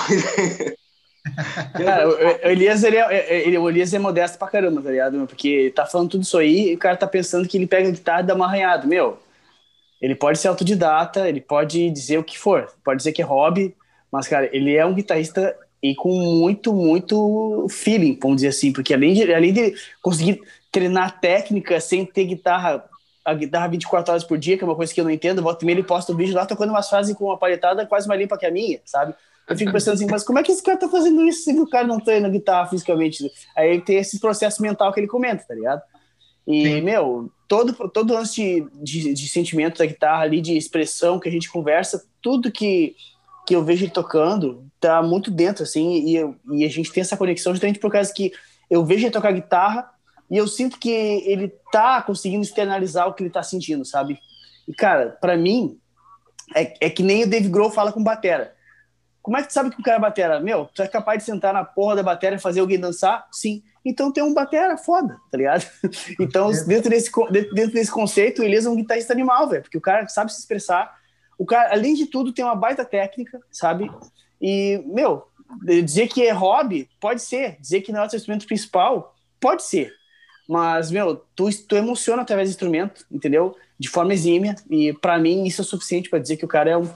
[1.74, 5.26] Cara, o Elias, ele é, ele, o Elias é modesto pra caramba, tá ligado?
[5.28, 7.92] Porque tá falando tudo isso aí e o cara tá pensando que ele pega a
[7.92, 8.88] guitarra e dá uma arranhada.
[8.88, 9.20] Meu,
[10.02, 13.76] ele pode ser autodidata, ele pode dizer o que for, pode dizer que é hobby,
[14.12, 18.94] mas, cara, ele é um guitarrista e com muito, muito feeling, vamos dizer assim, porque
[18.94, 22.84] além de, além de conseguir treinar técnica sem ter guitarra,
[23.24, 25.64] a guitarra 24 horas por dia, que é uma coisa que eu não entendo, volta
[25.64, 28.20] e meia ele posta um vídeo lá tocando umas frases com uma palhetada quase mais
[28.20, 29.14] limpa que a minha, sabe?
[29.48, 31.70] Eu fico pensando assim, mas como é que esse cara tá fazendo isso se o
[31.70, 33.32] cara não treina guitarra fisicamente?
[33.56, 35.82] Aí tem esse processo mental que ele comenta, tá ligado?
[36.46, 36.82] E, Sim.
[36.82, 41.32] meu, todo, todo lance de, de, de sentimento da guitarra ali, de expressão que a
[41.32, 42.96] gente conversa, tudo que
[43.48, 47.02] que eu vejo ele tocando tá muito dentro, assim, e, eu, e a gente tem
[47.02, 48.34] essa conexão justamente por causa que
[48.70, 49.90] eu vejo ele tocar guitarra
[50.30, 54.20] e eu sinto que ele tá conseguindo externalizar o que ele tá sentindo, sabe?
[54.68, 55.80] E, cara, para mim,
[56.54, 58.54] é, é, que nem o Dave Grohl fala com batera.
[59.22, 60.40] Como é que tu sabe que o cara é batera?
[60.42, 63.28] Meu, tu é capaz de sentar na porra da batera e fazer alguém dançar?
[63.32, 63.64] Sim.
[63.84, 65.66] Então tem um batera foda, tá ligado?
[66.20, 67.10] Então, dentro desse,
[67.54, 70.97] dentro desse conceito, ele é um guitarrista animal, velho, porque o cara sabe se expressar,
[71.38, 73.92] o cara, além de tudo, tem uma baita técnica, sabe?
[74.42, 75.28] E, meu,
[75.64, 77.58] dizer que é hobby, pode ser.
[77.60, 79.94] Dizer que não é o seu instrumento principal, pode ser.
[80.48, 83.56] Mas, meu, tu, tu emociona através do instrumento, entendeu?
[83.78, 84.56] De forma exímia.
[84.70, 86.90] E para mim isso é suficiente para dizer que o cara é um,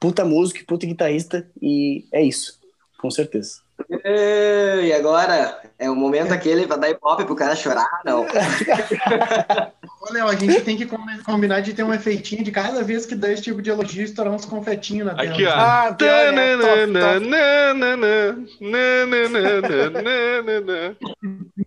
[0.00, 2.60] puta músico, puta guitarrista, e é isso,
[2.98, 3.62] com certeza.
[4.04, 5.60] E agora?
[5.78, 8.26] É o momento aquele pra dar hip hop pro cara chorar, não?
[10.06, 10.86] Ô, Léo, a gente tem que
[11.24, 14.34] combinar de ter um efeitinho de cada vez que dá esse tipo de elogio, estourar
[14.34, 15.30] uns confetinhos na tela.
[15.32, 15.50] Aqui, ó.
[15.50, 15.96] Ah,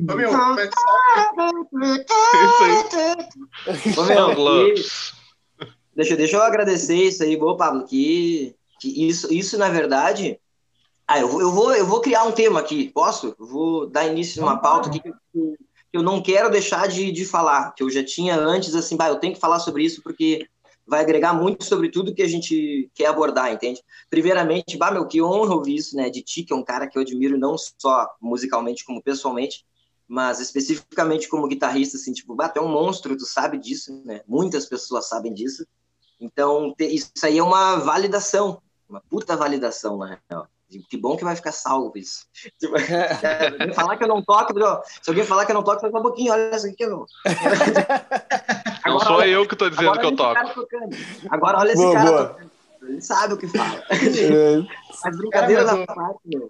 [0.10, 0.70] Ô, meu, mas
[3.98, 4.84] Ô, meu, que-
[5.96, 10.40] deixa, deixa eu agradecer isso aí, boa, Pablo, que, que isso, isso, na verdade...
[11.10, 13.34] Ah, eu vou, eu, vou, eu vou criar um tema aqui, posso?
[13.40, 15.12] Eu vou dar início numa pauta aqui que
[15.98, 19.20] eu, não quero deixar de, de falar, que eu já tinha antes, assim, bah, eu
[19.20, 20.48] tenho que falar sobre isso porque
[20.86, 23.84] vai agregar muito sobre tudo que a gente quer abordar, entende?
[24.10, 26.98] Primeiramente, bah, meu, que honra ouvir isso, né, de ti, que é um cara que
[26.98, 29.66] eu admiro não só musicalmente como pessoalmente,
[30.08, 34.22] mas especificamente como guitarrista, assim, tipo, bah, tu é um monstro, tu sabe disso, né?
[34.26, 35.68] Muitas pessoas sabem disso.
[36.20, 40.48] Então, isso aí é uma validação, uma puta validação, na real.
[40.90, 42.26] Que bom que vai ficar salvo isso.
[42.60, 45.64] Tipo, é, alguém falar que eu não toco, bro, se alguém falar que eu não
[45.64, 47.06] toco, fala um pouquinho, olha isso aqui, meu.
[48.86, 50.40] Não sou olha- eu que tô dizendo que eu toco.
[51.30, 52.28] Agora olha esse Boa, cara boa.
[52.28, 52.52] tocando.
[52.84, 53.84] Ele sabe o que fala.
[53.92, 54.62] É,
[55.04, 56.48] Mas brincadeira Cara, na mas parte, meu.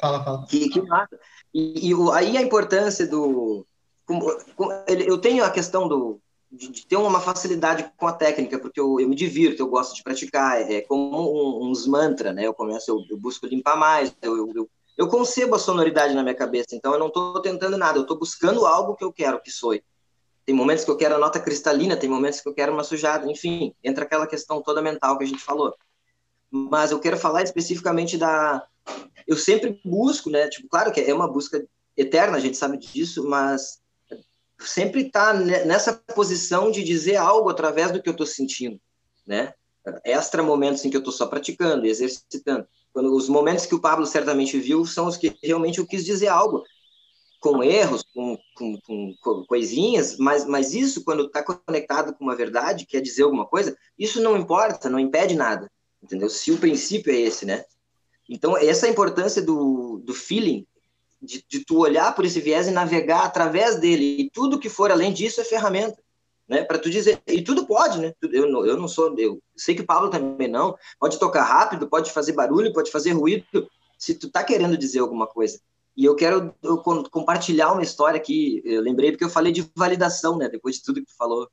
[0.00, 0.46] Fala, fala.
[0.46, 1.18] Que, que massa.
[1.54, 3.66] E, e aí a importância do.
[4.06, 6.20] como- como- ele- eu tenho a questão do,
[6.52, 9.94] de, de ter uma facilidade com a técnica, porque eu, eu me divirto, eu gosto
[9.94, 10.70] de praticar.
[10.70, 12.46] É como um- uns mantras, né?
[12.46, 16.22] Eu começo, eu, eu busco limpar mais, eu, eu, eu, eu concebo a sonoridade na
[16.22, 19.40] minha cabeça, então eu não estou tentando nada, eu estou buscando algo que eu quero
[19.40, 19.82] que soe.
[20.44, 23.30] Tem momentos que eu quero a nota cristalina, tem momentos que eu quero uma sujada,
[23.30, 25.74] enfim, entra aquela questão toda mental que a gente falou.
[26.50, 28.66] Mas eu quero falar especificamente da.
[29.26, 30.48] Eu sempre busco, né?
[30.48, 31.64] Tipo, claro que é uma busca
[31.96, 33.81] eterna, a gente sabe disso, mas
[34.66, 38.80] sempre tá ne- nessa posição de dizer algo através do que eu estou sentindo,
[39.26, 39.52] né?
[40.04, 42.66] Extra momentos em que eu estou só praticando, exercitando.
[42.92, 46.28] Quando os momentos que o Pablo certamente viu são os que realmente eu quis dizer
[46.28, 46.62] algo,
[47.40, 52.36] com erros, com, com, com co- coisinhas, mas, mas isso, quando está conectado com uma
[52.36, 55.68] verdade, quer dizer alguma coisa, isso não importa, não impede nada,
[56.00, 56.30] entendeu?
[56.30, 57.64] Se o princípio é esse, né?
[58.28, 60.64] Então, essa é a importância do, do feeling,
[61.22, 64.90] de, de tu olhar por esse viés e navegar através dele, e tudo que for
[64.90, 66.02] além disso é ferramenta,
[66.48, 66.64] né?
[66.64, 68.12] Para tu dizer, e tudo pode, né?
[68.20, 71.88] Eu não, eu não sou, eu sei que o Pablo também não, pode tocar rápido,
[71.88, 73.44] pode fazer barulho, pode fazer ruído,
[73.96, 75.60] se tu tá querendo dizer alguma coisa.
[75.96, 78.62] E eu quero eu com- compartilhar uma história aqui.
[78.64, 80.48] Eu lembrei porque eu falei de validação, né?
[80.48, 81.48] Depois de tudo que tu falou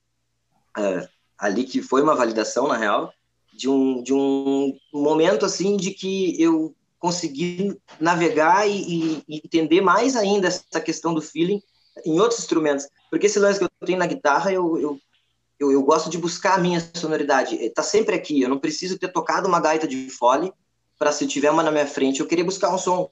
[0.78, 3.14] é, ali, que foi uma validação, na real,
[3.54, 10.16] de um, de um momento assim de que eu consegui navegar e, e- entender mais
[10.16, 11.62] ainda essa questão do feeling
[12.06, 12.88] em outros instrumentos.
[13.10, 15.00] Porque esse lance que eu tenho na guitarra, eu, eu,
[15.60, 17.56] eu, eu gosto de buscar a minha sonoridade.
[17.56, 18.42] Está sempre aqui.
[18.42, 20.54] Eu não preciso ter tocado uma gaita de fole
[20.98, 23.10] para se tiver uma na minha frente, eu querer buscar um som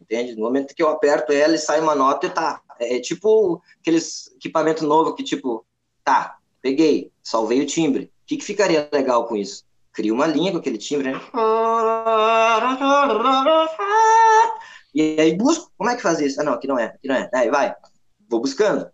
[0.00, 0.34] entende?
[0.34, 2.62] No momento que eu aperto ela e sai uma nota e tá.
[2.80, 5.66] É tipo aqueles equipamento novo que tipo,
[6.04, 8.04] tá, peguei, salvei o timbre.
[8.04, 9.64] O que, que ficaria legal com isso?
[9.98, 11.20] Cria uma linha com aquele timbre, né?
[14.94, 16.40] E aí busco, como é que faz isso?
[16.40, 17.28] Ah, não, aqui não é, aqui não é.
[17.34, 17.74] Aí vai,
[18.30, 18.88] vou buscando,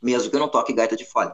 [0.00, 1.30] mesmo que eu não toque gaita de fole.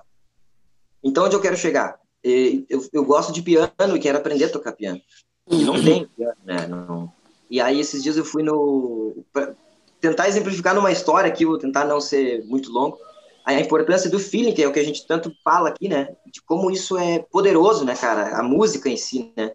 [1.05, 2.01] Então, onde eu quero chegar?
[2.21, 5.01] Eu, eu gosto de piano e quero aprender a tocar piano.
[5.49, 6.67] E não tem piano, né?
[6.67, 7.13] Não,
[7.49, 9.25] e aí, esses dias eu fui no.
[9.33, 9.55] pra
[10.01, 12.99] tentar exemplificar numa história aqui, vou tentar não ser muito longo,
[13.45, 16.15] a importância do feeling, que é o que a gente tanto fala aqui, né?
[16.27, 18.39] De como isso é poderoso, né, cara?
[18.39, 19.53] A música em si, né?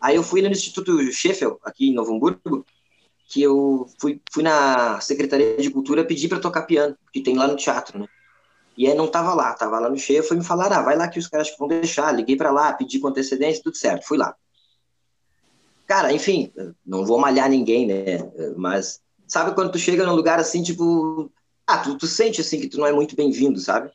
[0.00, 2.64] Aí eu fui no Instituto Sheffield, aqui em Novo Hamburgo,
[3.28, 7.46] que eu fui, fui na Secretaria de Cultura pedir para tocar piano, que tem lá
[7.46, 8.06] no teatro, né?
[8.76, 11.08] E aí não tava lá, tava lá no cheio, foi me falar, ah, vai lá
[11.08, 12.12] que os caras vão deixar.
[12.12, 14.34] Liguei para lá, pedi com antecedência, tudo certo, fui lá.
[15.86, 16.52] Cara, enfim,
[16.86, 18.18] não vou malhar ninguém, né?
[18.56, 21.30] Mas sabe quando tu chega num lugar assim, tipo,
[21.68, 23.90] ah, tu, tu sente assim que tu não é muito bem-vindo, sabe?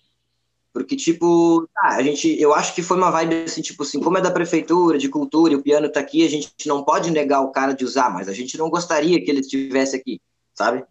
[0.71, 4.17] Porque, tipo, ah, a gente, eu acho que foi uma vibe assim, tipo assim, como
[4.17, 7.41] é da prefeitura, de cultura, e o piano tá aqui, a gente não pode negar
[7.41, 10.21] o cara de usar, mas a gente não gostaria que ele estivesse aqui,
[10.53, 10.85] sabe?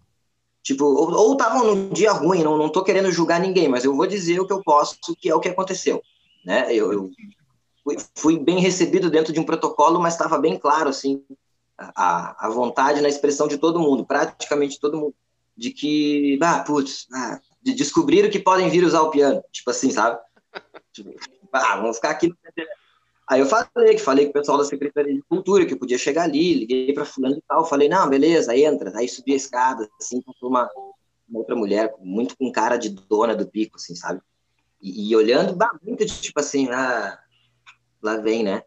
[0.61, 4.07] Tipo, ou estavam num dia ruim, não, não tô querendo julgar ninguém, mas eu vou
[4.07, 6.03] dizer o que eu posso, que é o que aconteceu,
[6.45, 6.67] né?
[6.75, 7.11] Eu, eu
[7.85, 11.25] fui, fui, bem recebido dentro de um protocolo, mas estava bem claro, assim,
[11.77, 15.15] a, a vontade na expressão de todo mundo, praticamente todo mundo,
[15.57, 19.91] de que, ah, putz, ah, de descobrir que podem vir usar o piano, tipo assim,
[19.91, 20.19] sabe?
[20.93, 21.11] Tipo,
[21.55, 22.31] ah, vamos ficar aqui.
[23.27, 25.97] Aí eu falei, que falei com o pessoal da Secretaria de Cultura, que eu podia
[25.97, 28.93] chegar ali, liguei para fulano e tal, falei, não, beleza, entra.
[28.95, 30.69] Aí subi a escada, assim, com uma,
[31.27, 34.21] uma outra mulher, muito com cara de dona do pico, assim, sabe?
[34.83, 37.19] E, e olhando, bah, muito tipo assim, ah,
[38.03, 38.63] lá vem, né?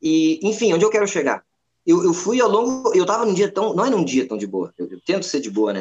[0.00, 1.44] E, enfim, onde eu quero chegar?
[1.88, 4.36] Eu, eu fui ao longo, eu tava num dia tão, não é num dia tão
[4.36, 5.80] de boa, eu, eu tento ser de boa, né?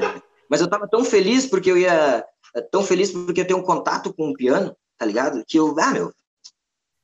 [0.49, 2.25] Mas eu tava tão feliz porque eu ia,
[2.71, 5.43] tão feliz porque eu tenho um contato com o piano, tá ligado?
[5.45, 6.13] Que eu, ah, meu,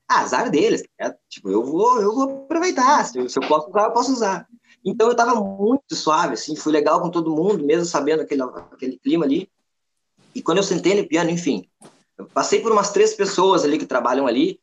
[0.07, 3.83] azar deles, tá tipo, eu vou, eu vou aproveitar, se eu, se eu posso usar,
[3.83, 4.47] eu posso usar.
[4.85, 8.97] Então eu tava muito suave, assim, fui legal com todo mundo, mesmo sabendo aquele, aquele
[8.99, 9.49] clima ali.
[10.33, 11.67] E quando eu sentei no piano, enfim,
[12.17, 14.61] eu passei por umas três pessoas ali que trabalham ali,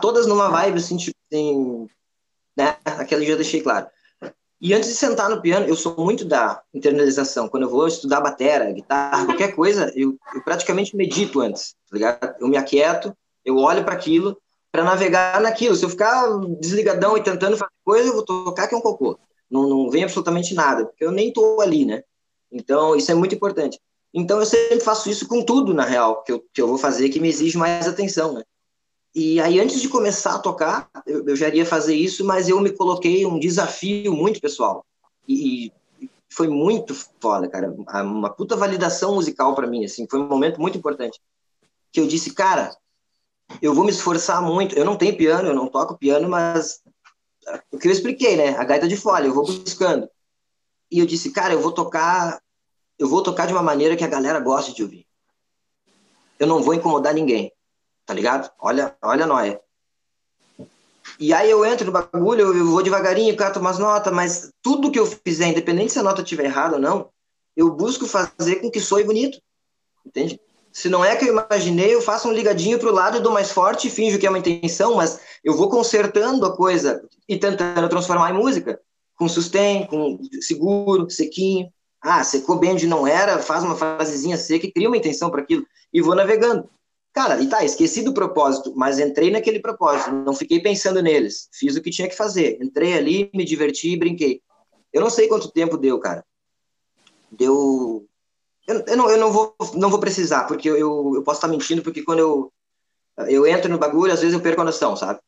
[0.00, 1.88] todas numa vibe, assim, tipo assim,
[2.56, 2.76] né?
[2.84, 3.86] Aquele dia eu deixei claro.
[4.60, 7.48] E antes de sentar no piano, eu sou muito da internalização.
[7.48, 12.36] Quando eu vou estudar bateria, guitarra, qualquer coisa, eu, eu praticamente medito antes, tá ligado?
[12.38, 13.12] Eu me aquieto,
[13.44, 14.38] eu olho para aquilo,
[14.70, 15.74] para navegar naquilo.
[15.74, 16.28] Se eu ficar
[16.60, 19.18] desligadão e tentando fazer coisa, eu vou tocar que é um cocô.
[19.50, 22.04] Não, não vem absolutamente nada, porque eu nem tô ali, né?
[22.50, 23.80] Então, isso é muito importante.
[24.14, 27.08] Então, eu sempre faço isso com tudo, na real, que eu, que eu vou fazer,
[27.08, 28.42] que me exige mais atenção, né?
[29.14, 32.58] E aí, antes de começar a tocar, eu, eu já iria fazer isso, mas eu
[32.60, 34.86] me coloquei um desafio muito pessoal.
[35.28, 35.66] E,
[36.00, 37.70] e foi muito foda, cara.
[38.02, 40.06] Uma puta validação musical para mim, assim.
[40.08, 41.20] Foi um momento muito importante.
[41.92, 42.74] Que eu disse, cara,
[43.60, 44.74] eu vou me esforçar muito.
[44.74, 46.80] Eu não tenho piano, eu não toco piano, mas
[47.70, 48.56] o que eu expliquei, né?
[48.56, 50.08] A gaita de folha, eu vou buscando.
[50.90, 52.40] E eu disse, cara, eu vou tocar,
[52.98, 55.06] eu vou tocar de uma maneira que a galera goste de ouvir.
[56.38, 57.52] Eu não vou incomodar ninguém
[58.06, 58.50] tá ligado?
[58.58, 59.60] Olha, olha nóia.
[61.18, 64.98] E aí eu entro no bagulho, eu vou devagarinho, cato umas notas, mas tudo que
[64.98, 67.08] eu fizer, independente se a nota estiver errada ou não,
[67.56, 69.40] eu busco fazer com que soe bonito,
[70.06, 70.40] entende?
[70.72, 73.88] Se não é que eu imaginei, eu faço um ligadinho pro lado, dou mais forte
[73.88, 78.30] e finjo que é uma intenção, mas eu vou consertando a coisa e tentando transformar
[78.30, 78.80] em música,
[79.14, 81.70] com sustain, com seguro, sequinho.
[82.00, 85.42] Ah, secou bem onde não era, faz uma frasezinha seca e cria uma intenção para
[85.42, 86.68] aquilo e vou navegando.
[87.12, 91.76] Cara, e tá, esqueci do propósito, mas entrei naquele propósito, não fiquei pensando neles, fiz
[91.76, 94.40] o que tinha que fazer, entrei ali, me diverti e brinquei.
[94.90, 96.24] Eu não sei quanto tempo deu, cara.
[97.30, 98.06] Deu.
[98.66, 101.48] Eu, eu, não, eu não, vou, não vou precisar, porque eu, eu, eu posso estar
[101.48, 102.52] mentindo, porque quando eu,
[103.28, 105.20] eu entro no bagulho, às vezes eu perco a noção, sabe?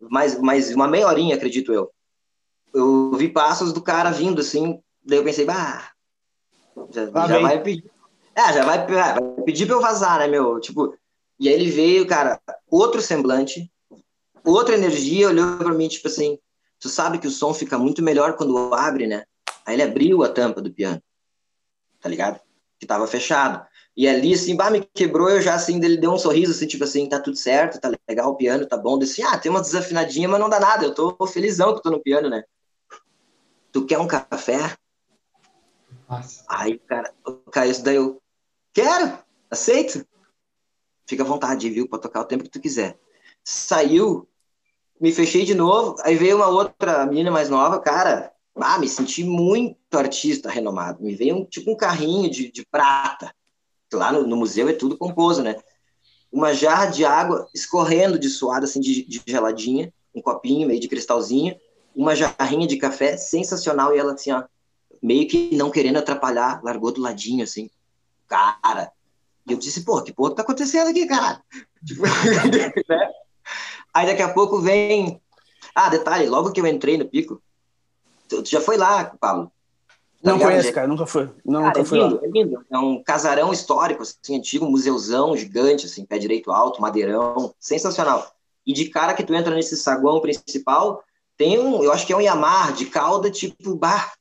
[0.00, 1.90] Mas, mas uma meia horinha, acredito eu.
[2.74, 5.90] Eu vi passos do cara vindo assim, daí eu pensei, bah,
[6.90, 7.90] já, já vai pedir.
[8.34, 10.58] É, já vai, ah, vai pedir pra eu vazar, né, meu?
[10.60, 10.94] Tipo,
[11.40, 12.38] e aí ele veio, cara,
[12.70, 13.72] outro semblante,
[14.44, 16.38] outra energia, olhou para mim, tipo assim,
[16.78, 19.24] tu sabe que o som fica muito melhor quando abre, né?
[19.64, 21.02] Aí ele abriu a tampa do piano,
[21.98, 22.38] tá ligado?
[22.78, 23.66] Que tava fechado.
[23.96, 26.84] E ali, assim, bah, me quebrou, eu já, assim, ele deu um sorriso, assim, tipo
[26.84, 28.98] assim, tá tudo certo, tá legal o piano, tá bom.
[28.98, 32.02] Disse, ah, tem uma desafinadinha, mas não dá nada, eu tô felizão que tô no
[32.02, 32.44] piano, né?
[33.72, 34.76] Tu quer um café?
[36.06, 36.44] Nossa.
[36.48, 37.14] Aí, cara,
[37.50, 38.20] cara, isso daí eu,
[38.74, 39.18] quero,
[39.50, 40.04] aceito
[41.10, 41.88] fica à vontade, viu?
[41.88, 42.98] Pode tocar o tempo que tu quiser.
[43.44, 44.28] Saiu,
[45.00, 49.24] me fechei de novo, aí veio uma outra menina mais nova, cara, ah, me senti
[49.24, 51.02] muito artista renomado.
[51.02, 53.34] Me veio um, tipo um carrinho de, de prata.
[53.92, 55.56] Lá no, no, museu é tudo composto, né?
[56.30, 60.86] Uma jarra de água escorrendo de suada, assim, de, de geladinha, um copinho meio de
[60.86, 61.56] cristalzinho,
[61.94, 64.44] uma jarrinha de café sensacional, e ela assim, ó,
[65.02, 67.68] meio que não querendo atrapalhar, largou do ladinho, assim.
[68.28, 68.92] Cara,
[69.46, 71.42] e eu disse, pô, que porra tá acontecendo aqui, cara?
[71.84, 72.02] Tipo,
[72.88, 73.10] né?
[73.94, 75.20] Aí daqui a pouco vem.
[75.74, 77.42] Ah, detalhe, logo que eu entrei no pico,
[78.28, 79.50] tu, tu já foi lá, Pablo?
[80.22, 81.30] Tá não conheço, cara, nunca fui.
[81.44, 82.20] Não, cara, nunca é fui lindo, lá.
[82.22, 82.66] É lindo.
[82.70, 88.30] É um casarão histórico, assim, antigo, um museuzão gigante, assim, pé direito alto, madeirão, sensacional.
[88.66, 91.02] E de cara que tu entra nesse saguão principal,
[91.38, 94.12] tem um, eu acho que é um Yamaha de cauda, tipo, bar,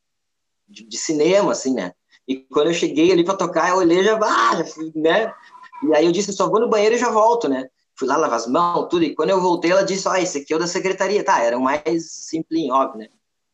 [0.68, 1.94] de, de cinema, assim, né?
[2.30, 4.64] E quando eu cheguei ali para tocar, eu olhei já, ah,
[4.94, 5.34] né?
[5.82, 7.68] E aí eu disse, só vou no banheiro e já volto, né?
[7.96, 9.04] Fui lá lavar as mãos, tudo.
[9.04, 11.24] E quando eu voltei, ela disse, ó, oh, esse aqui é o da secretaria.
[11.24, 13.10] Tá, era o mais simplinho, óbvio, né?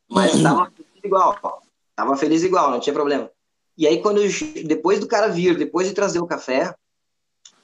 [0.09, 0.69] Mas tava
[1.01, 1.59] igual, ó.
[1.95, 3.31] Tava feliz igual, não tinha problema.
[3.77, 4.29] E aí, quando eu,
[4.65, 6.75] depois do cara vir, depois de trazer o café,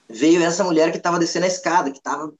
[0.07, 2.34] veio essa mulher que tava descendo a escada, que tava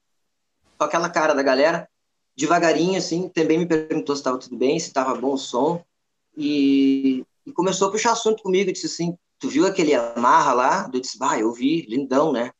[0.78, 1.86] com aquela cara da galera,
[2.34, 5.84] devagarinho, assim, também me perguntou se estava tudo bem, se estava bom o som.
[6.34, 10.90] E e começou a puxar assunto comigo, e disse assim, tu viu aquele amarra lá?
[10.92, 12.52] Eu disse, bah, eu vi, lindão, né?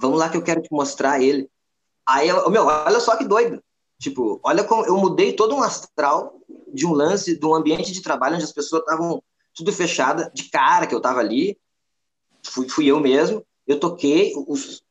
[0.00, 1.48] Vamos lá que eu quero te mostrar ele.
[2.06, 3.62] Aí, eu, meu, olha só que doido.
[3.98, 6.40] Tipo, olha como eu mudei todo um astral
[6.72, 9.22] de um lance, de um ambiente de trabalho onde as pessoas estavam
[9.54, 11.58] tudo fechada, de cara que eu tava ali,
[12.42, 14.82] fui, fui eu mesmo, eu toquei, os,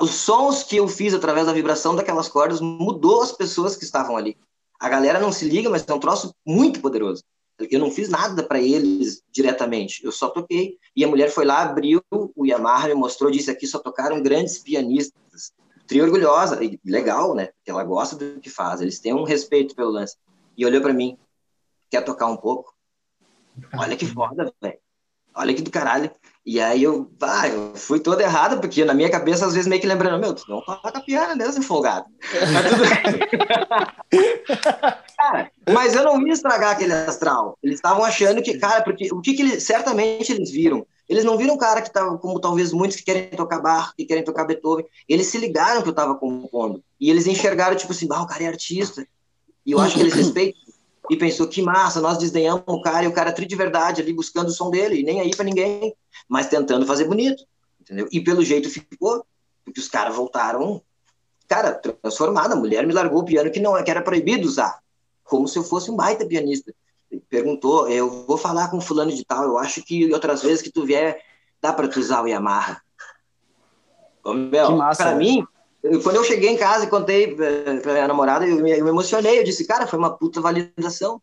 [0.00, 4.16] os sons que eu fiz através da vibração daquelas cordas mudou as pessoas que estavam
[4.16, 4.36] ali.
[4.78, 7.24] A galera não se liga, mas é um troço muito poderoso.
[7.68, 10.78] Eu não fiz nada para eles diretamente, eu só toquei.
[10.94, 14.58] E a mulher foi lá, abriu o Yamaha, me mostrou, disse aqui só tocaram grandes
[14.58, 15.52] pianistas.
[15.86, 17.46] tri orgulhosa, e legal, né?
[17.46, 20.16] Porque ela gosta do que faz, eles têm um respeito pelo lance.
[20.56, 21.18] E olhou para mim,
[21.90, 22.74] quer tocar um pouco?
[23.76, 24.78] Olha que foda, velho.
[25.34, 26.10] Olha que do caralho.
[26.44, 29.80] E aí eu, ah, eu fui todo errado, porque na minha cabeça, às vezes, meio
[29.80, 32.06] que lembrando, meu, tu não toca piano mesmo, folgado.
[35.16, 37.58] cara, mas eu não ia estragar aquele astral.
[37.62, 40.86] Eles estavam achando que, cara, porque o que, que eles, certamente eles viram?
[41.06, 44.06] Eles não viram um cara que tava, como talvez muitos que querem tocar Bach, que
[44.06, 44.86] querem tocar Beethoven.
[45.08, 46.82] Eles se ligaram que eu tava compondo.
[46.98, 49.06] E eles enxergaram, tipo assim, ah, o cara é artista.
[49.66, 50.69] E eu acho que eles respeitam
[51.08, 54.12] e pensou que massa, nós desdenhamos o cara e o cara tri de verdade ali
[54.12, 55.94] buscando o som dele, e nem aí para ninguém,
[56.28, 57.44] mas tentando fazer bonito,
[57.80, 58.08] entendeu?
[58.12, 59.24] E pelo jeito ficou,
[59.64, 60.82] porque os caras voltaram,
[61.48, 64.80] cara, transformada, a mulher me largou o piano que não que era proibido usar,
[65.24, 66.72] como se eu fosse um baita pianista.
[67.28, 70.84] Perguntou, eu vou falar com fulano de tal, eu acho que outras vezes que tu
[70.84, 71.20] vier,
[71.60, 72.80] dá para tu usar o Yamaha.
[74.22, 75.48] Ô, meu, para mim, eu,
[76.02, 78.90] quando eu cheguei em casa e contei eh, pra minha namorada, eu me, eu me,
[78.90, 79.38] emocionei.
[79.38, 81.20] Eu disse, cara, foi uma puta validação,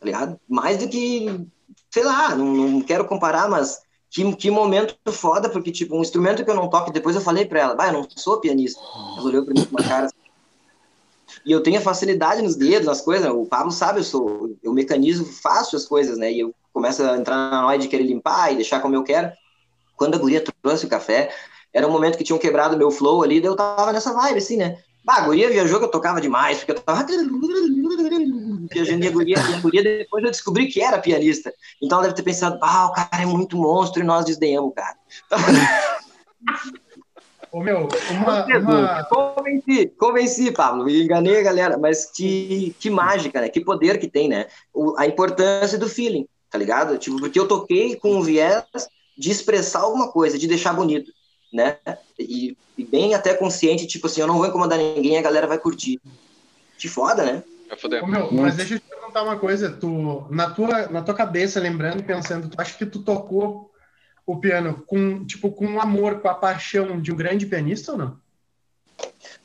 [0.00, 0.40] tá ligado?
[0.48, 1.46] Mais do que,
[1.90, 3.80] sei lá, não, não quero comparar, mas
[4.10, 7.44] que, que momento foda, porque, tipo, um instrumento que eu não toco, depois eu falei
[7.44, 8.80] pra ela, vai, eu não sou pianista.
[9.16, 10.24] Ela olhou pra mim com uma cara assim,
[11.44, 13.30] e eu tenho facilidade nos dedos, nas coisas.
[13.30, 16.32] O Pablo sabe, eu sou, eu mecanizo fácil as coisas, né?
[16.32, 19.30] E eu começo a entrar na noite de querer limpar e deixar como eu quero.
[19.96, 21.34] Quando a guria trouxe o café,
[21.74, 24.56] era um momento que tinham quebrado meu flow ali, daí eu tava nessa vibe, assim,
[24.56, 24.78] né?
[25.04, 27.04] Bah, a guria viajou que eu tocava demais, porque eu tava
[28.72, 31.52] viajando e a guria, e a guria depois eu descobri que era pianista.
[31.82, 34.96] Então ela deve ter pensado, ah, o cara é muito monstro e nós desdenhamos, cara.
[37.52, 39.04] Ô, meu, uma, uma...
[39.04, 43.48] Convenci, convenci, Pablo, enganei a galera, mas que, que mágica, né?
[43.48, 44.46] Que poder que tem, né?
[44.72, 46.98] O, a importância do feeling, tá ligado?
[46.98, 48.64] Tipo, porque eu toquei com o viés
[49.16, 51.12] de expressar alguma coisa, de deixar bonito
[51.54, 51.78] né?
[52.18, 55.58] E, e, bem até consciente, tipo assim, eu não vou incomodar ninguém, a galera vai
[55.58, 56.00] curtir.
[56.76, 57.44] Que foda, né?
[58.02, 61.60] Ô, meu, mas deixa eu te perguntar uma coisa, tu, na tua, na tua cabeça,
[61.60, 63.70] lembrando, pensando, tu acha que tu tocou
[64.26, 68.18] o piano com, tipo, com amor, com a paixão de um grande pianista ou não?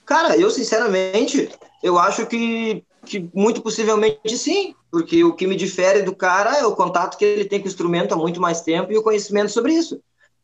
[0.06, 1.50] Cara, eu sinceramente,
[1.84, 6.66] eu acho que, que muito possivelmente sim, porque o que me difere do cara é
[6.66, 9.52] o contato que ele tem com o instrumento há muito mais tempo e o conhecimento
[9.52, 10.02] sobre isso.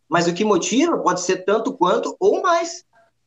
[0.09, 2.83] Mas o que motiva pode ser tanto quanto ou mais.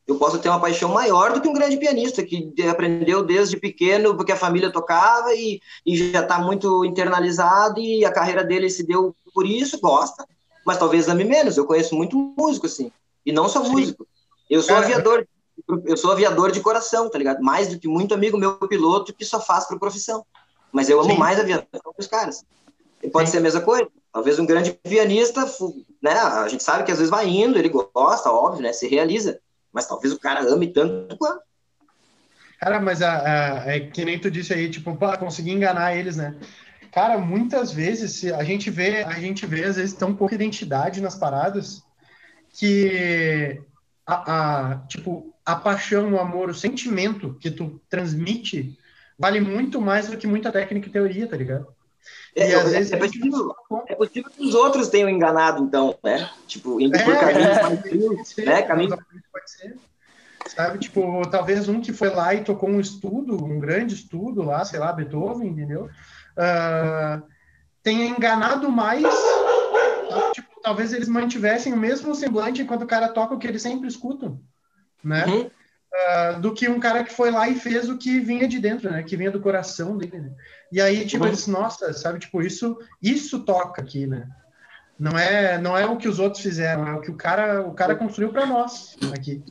[0.07, 4.17] Eu posso ter uma paixão maior do que um grande pianista que aprendeu desde pequeno
[4.17, 8.83] porque a família tocava e, e já está muito internalizado e a carreira dele se
[8.83, 10.27] deu por isso, gosta,
[10.65, 11.59] mas talvez ame menos.
[11.59, 12.91] Eu conheço muito músico assim,
[13.25, 13.73] e não só Sim.
[13.73, 14.07] músico.
[14.49, 15.27] Eu sou aviador,
[15.85, 17.43] eu sou aviador de coração, tá ligado?
[17.43, 20.25] Mais do que muito amigo meu piloto que só faz por profissão.
[20.73, 21.19] Mas eu amo Sim.
[21.19, 22.45] mais aviação que os caras.
[23.03, 23.33] E pode Sim.
[23.33, 23.89] ser a mesma coisa.
[24.13, 25.45] Talvez um grande pianista,
[26.03, 26.13] né?
[26.13, 28.73] A gente sabe que às vezes vai indo, ele gosta, óbvio, né?
[28.73, 29.39] Se realiza.
[29.73, 31.43] Mas talvez o cara ame tanto quanto.
[32.59, 36.17] Cara, mas a, a, é que nem tu disse aí, tipo, pô, conseguir enganar eles,
[36.17, 36.37] né?
[36.91, 41.15] Cara, muitas vezes a gente vê, a gente vê às vezes tão pouca identidade nas
[41.15, 41.83] paradas
[42.53, 43.61] que
[44.05, 48.77] a, a, tipo a paixão, o amor, o sentimento que tu transmite
[49.19, 51.67] vale muito mais do que muita técnica e teoria, tá ligado?
[52.35, 53.55] É, é, vezes, é, possível,
[53.87, 56.29] é, possível, que os outros tenham enganado, então, né?
[56.47, 58.63] Tipo, indo por é, caminhos é, mais frios, né?
[58.63, 58.91] Caminho...
[58.91, 59.77] Pode ser.
[60.47, 64.65] Sabe, tipo, talvez um que foi lá e tocou um estudo, um grande estudo lá,
[64.65, 65.91] sei lá, Beethoven, entendeu?
[66.37, 67.23] Uh,
[67.83, 69.05] tenha enganado mais,
[70.33, 73.89] tipo, talvez eles mantivessem o mesmo semblante enquanto o cara toca o que eles sempre
[73.89, 74.41] escutam,
[75.05, 75.27] né?
[75.27, 75.51] Uhum.
[75.91, 78.91] Uh, do que um cara que foi lá e fez o que vinha de dentro,
[78.91, 79.03] né?
[79.03, 80.21] Que vinha do coração dele.
[80.21, 80.31] Né?
[80.71, 81.29] E aí, tipo, uhum.
[81.29, 84.29] eles, nossa, sabe, tipo, isso, isso toca aqui, né?
[84.99, 87.73] Não é, não é o que os outros fizeram, é o que o cara, o
[87.73, 89.43] cara construiu para nós aqui.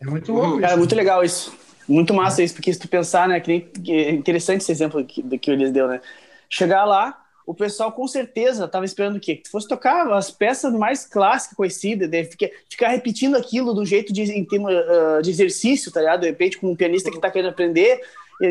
[0.00, 0.56] É muito louco.
[0.56, 0.64] Uhum.
[0.64, 1.52] É muito legal isso.
[1.88, 2.44] Muito massa é.
[2.44, 5.50] isso, porque se tu pensar, né, que nem, que é interessante esse exemplo que, que
[5.50, 6.00] o Elias deu, né?
[6.48, 7.19] Chegar lá,
[7.50, 9.34] o pessoal com certeza estava esperando o quê?
[9.34, 12.24] Que tu fosse tocar as peças mais clássicas conhecidas, de
[12.68, 16.20] ficar, repetindo aquilo do jeito de, em tema, uh, de exercício, tá ligado?
[16.20, 18.00] De repente, com um pianista que está querendo aprender,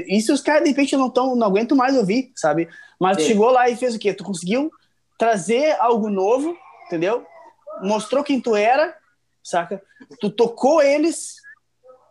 [0.06, 2.68] isso os caras, de repente, não, tão, não aguentam mais ouvir, sabe?
[3.00, 3.28] Mas Sim.
[3.30, 4.14] chegou lá e fez o quê?
[4.14, 4.70] Tu conseguiu
[5.18, 7.26] trazer algo novo, entendeu?
[7.82, 8.93] Mostrou quem tu era,
[9.41, 9.82] saca?
[10.20, 11.38] Tu tocou eles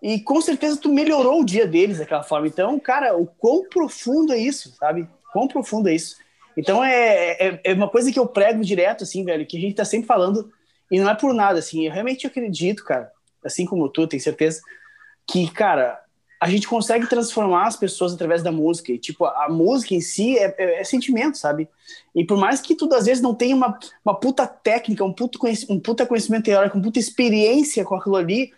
[0.02, 2.46] e com certeza tu melhorou o dia deles daquela forma.
[2.46, 5.06] Então, cara, o quão profundo é isso, sabe?
[5.34, 6.16] Quão profundo é isso.
[6.58, 9.76] Então, é, é, é uma coisa que eu prego direto, assim, velho, que a gente
[9.76, 10.50] tá sempre falando
[10.90, 11.86] e não é por nada, assim.
[11.86, 13.12] Eu realmente acredito, cara,
[13.44, 14.60] assim como tu, tenho certeza,
[15.24, 16.02] que, cara,
[16.40, 18.90] a gente consegue transformar as pessoas através da música.
[18.90, 21.68] E, tipo, a música em si é, é, é, sentimento, sabe?
[22.12, 25.38] E por mais que tudo às vezes não tenha uma, uma puta técnica, um puta,
[25.68, 28.52] um puta conhecimento teórico, uma puta experiência com aquilo ali,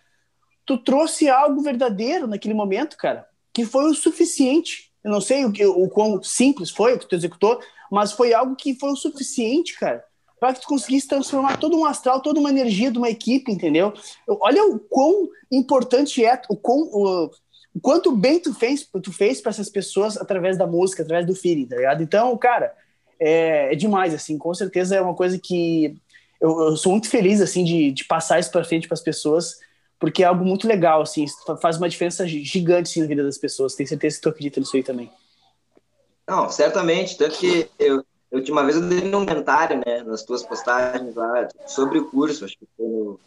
[0.64, 4.90] tu trouxe algo verdadeiro naquele momento, cara, que foi o suficiente.
[5.05, 7.61] Eu não sei o, que, o quão simples foi o que tu executou,
[7.91, 10.05] mas foi algo que foi o suficiente, cara,
[10.38, 13.93] para que tu conseguisse transformar todo um astral, toda uma energia de uma equipe, entendeu?
[14.26, 17.30] Olha o quão importante é, o, quão, o,
[17.74, 21.34] o quanto bem tu fez, tu fez para essas pessoas através da música, através do
[21.34, 22.03] feeling, tá ligado?
[22.03, 22.72] Então, cara,
[23.18, 25.95] é, é demais, assim, com certeza é uma coisa que
[26.41, 29.59] eu, eu sou muito feliz, assim, de, de passar isso para frente para as pessoas,
[29.99, 31.26] porque é algo muito legal, assim,
[31.61, 33.74] faz uma diferença gigante assim, na vida das pessoas.
[33.74, 35.11] Tenho certeza que tu acredita nisso aí também.
[36.31, 37.18] Não, certamente.
[37.18, 41.49] Tanto que eu, eu uma vez eu dei um comentário, né, nas tuas postagens lá,
[41.66, 43.18] sobre o curso, acho que foi no,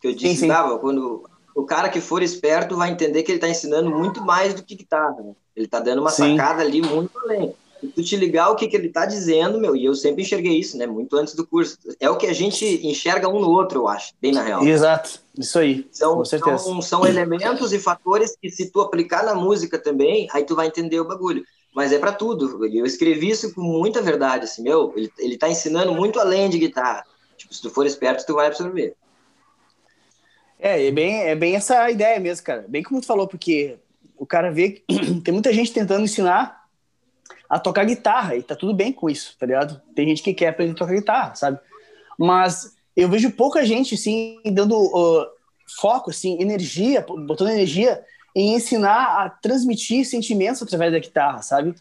[0.00, 0.48] que eu disse, sim, sim.
[0.48, 4.54] Tava, quando o cara que for esperto vai entender que ele está ensinando muito mais
[4.54, 5.16] do que guitarra.
[5.22, 5.32] Né?
[5.54, 6.36] Ele está dando uma sim.
[6.36, 7.54] sacada ali muito além.
[7.82, 10.58] E tu te ligar o que, que ele está dizendo, meu, e eu sempre enxerguei
[10.58, 11.78] isso, né, muito antes do curso.
[11.98, 14.62] É o que a gente enxerga um no outro, eu acho, bem na real.
[14.66, 16.58] Exato, isso aí, são, com certeza.
[16.58, 20.66] São, são elementos e fatores que se tu aplicar na música também, aí tu vai
[20.66, 21.42] entender o bagulho
[21.80, 22.66] mas é para tudo.
[22.66, 26.58] Eu escrevi isso com muita verdade, assim, meu, ele, ele tá ensinando muito além de
[26.58, 27.06] guitarra.
[27.38, 28.94] Tipo, se tu for esperto, tu vai absorver.
[30.58, 32.66] É, é bem, é bem essa ideia mesmo, cara.
[32.68, 33.78] Bem como tu falou, porque
[34.14, 34.84] o cara vê que
[35.24, 36.66] tem muita gente tentando ensinar
[37.48, 39.80] a tocar guitarra e tá tudo bem com isso, tá ligado?
[39.94, 41.58] Tem gente que quer aprender a tocar guitarra, sabe?
[42.18, 45.26] Mas eu vejo pouca gente, assim, dando uh,
[45.80, 48.04] foco, assim, energia, botando energia
[48.34, 51.74] em ensinar a transmitir sentimentos através da guitarra, sabe?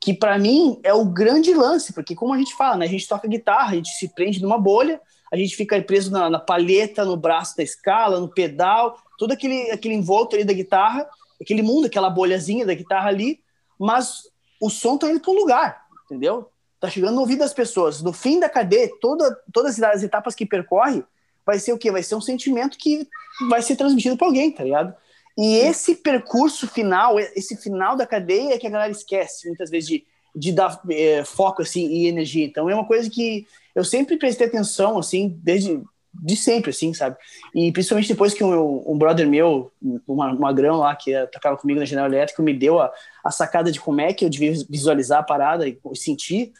[0.00, 2.86] Que para mim é o grande lance, porque como a gente fala, né?
[2.86, 5.00] A gente toca guitarra, a gente se prende numa bolha,
[5.32, 9.70] a gente fica preso na, na palheta, no braço da escala, no pedal, todo aquele,
[9.70, 11.08] aquele envolto ali da guitarra,
[11.40, 13.40] aquele mundo, aquela bolhazinha da guitarra ali,
[13.78, 14.24] mas
[14.60, 16.48] o som tá indo para um lugar, entendeu?
[16.78, 18.02] Tá chegando no ouvido das pessoas.
[18.02, 21.02] No fim da cadeia, toda, todas as etapas que percorre,
[21.46, 21.90] vai ser o quê?
[21.90, 23.08] Vai ser um sentimento que
[23.48, 24.94] vai ser transmitido para alguém, tá ligado?
[25.36, 29.88] E esse percurso final, esse final da cadeia é que a galera esquece muitas vezes
[29.88, 30.04] de,
[30.34, 32.44] de dar é, foco assim e energia.
[32.44, 35.80] Então é uma coisa que eu sempre prestei atenção assim desde
[36.14, 37.16] de sempre assim, sabe?
[37.54, 39.72] E principalmente depois que um, um brother meu,
[40.06, 42.92] um magrão lá que tocava comigo na General Elétrica, me deu a,
[43.24, 46.52] a sacada de como é que eu devia visualizar a parada e sentir.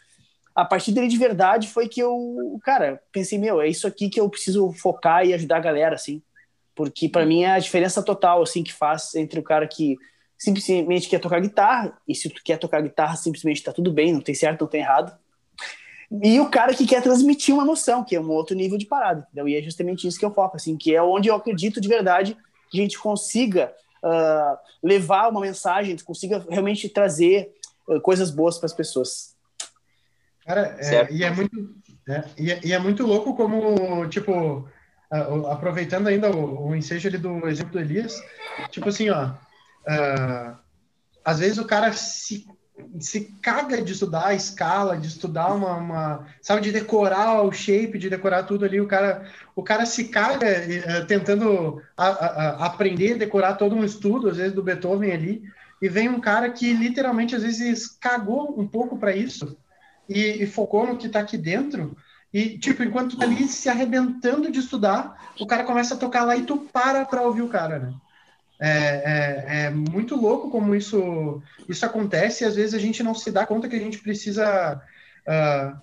[0.55, 4.19] A partir dele de verdade foi que eu, cara, pensei, meu, é isso aqui que
[4.19, 6.21] eu preciso focar e ajudar a galera assim
[6.75, 9.97] porque para mim é a diferença total assim que faz entre o cara que
[10.37, 14.21] simplesmente quer tocar guitarra e se tu quer tocar guitarra simplesmente está tudo bem, não
[14.21, 15.17] tem certo, não tem errado.
[16.21, 19.21] E o cara que quer transmitir uma noção, que é um outro nível de parada,
[19.21, 19.47] entendeu?
[19.47, 22.37] E é justamente isso que eu foco, assim, que é onde eu acredito de verdade
[22.69, 27.51] que a gente consiga uh, levar uma mensagem, consiga realmente trazer
[27.87, 29.35] uh, coisas boas para as pessoas.
[30.45, 34.67] Cara, é, e é muito é, e, é, e é muito louco como, tipo,
[35.13, 38.21] uh, aproveitando ainda o, o ensejo ali do exemplo do Elias,
[38.71, 40.57] tipo assim, ó, uh,
[41.23, 42.47] às vezes o cara se,
[42.99, 47.99] se caga de estudar a escala, de estudar uma, uma, sabe, de decorar o shape,
[47.99, 53.17] de decorar tudo ali, o cara, o cara se caga uh, tentando a, a, aprender,
[53.17, 55.43] decorar todo um estudo, às vezes do Beethoven ali,
[55.81, 59.57] e vem um cara que literalmente às vezes cagou um pouco para isso
[60.07, 61.95] e, e, focou no que está aqui dentro,
[62.33, 66.23] e, tipo, enquanto tu tá ali se arrebentando de estudar, o cara começa a tocar
[66.23, 67.93] lá e tu para pra ouvir o cara, né?
[68.59, 73.13] É, é, é, muito louco como isso, isso acontece e às vezes a gente não
[73.13, 74.81] se dá conta que a gente precisa.
[75.27, 75.77] Uh,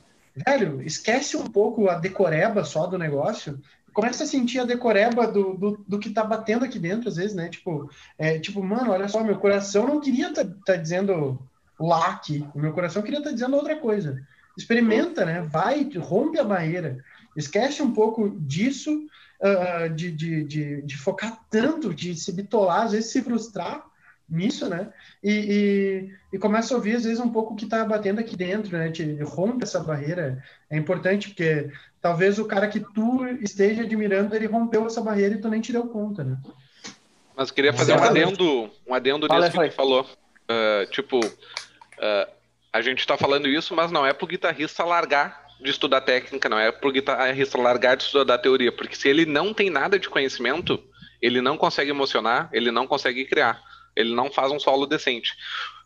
[0.44, 3.60] velho, esquece um pouco a decoreba só do negócio.
[3.92, 7.34] Começa a sentir a decoreba do, do, do que tá batendo aqui dentro, às vezes,
[7.34, 7.48] né?
[7.48, 11.40] Tipo, é, tipo mano, olha só, meu coração não queria tá, tá dizendo
[11.78, 12.44] lá aqui.
[12.54, 14.20] O meu coração queria estar tá dizendo outra coisa
[14.60, 15.42] experimenta, né?
[15.42, 17.02] Vai, rompe a barreira.
[17.36, 19.06] Esquece um pouco disso,
[19.40, 23.84] uh, de, de, de, de, focar tanto, de se bitolar, às vezes se frustrar
[24.28, 24.92] nisso, né?
[25.22, 28.36] E, e, e começa a ouvir, às vezes, um pouco o que está batendo aqui
[28.36, 28.90] dentro, né?
[28.90, 30.42] Te rompe essa barreira.
[30.68, 35.40] É importante, porque talvez o cara que tu esteja admirando, ele rompeu essa barreira e
[35.40, 36.36] tu nem te deu conta, né?
[37.36, 40.02] Mas queria fazer um adendo, um adendo nisso que tu falou.
[40.02, 42.39] Uh, tipo, uh,
[42.72, 46.48] a gente está falando isso, mas não é para o guitarrista largar de estudar técnica,
[46.48, 49.98] não é para o guitarrista largar de estudar teoria, porque se ele não tem nada
[49.98, 50.82] de conhecimento,
[51.20, 53.60] ele não consegue emocionar, ele não consegue criar,
[53.94, 55.34] ele não faz um solo decente.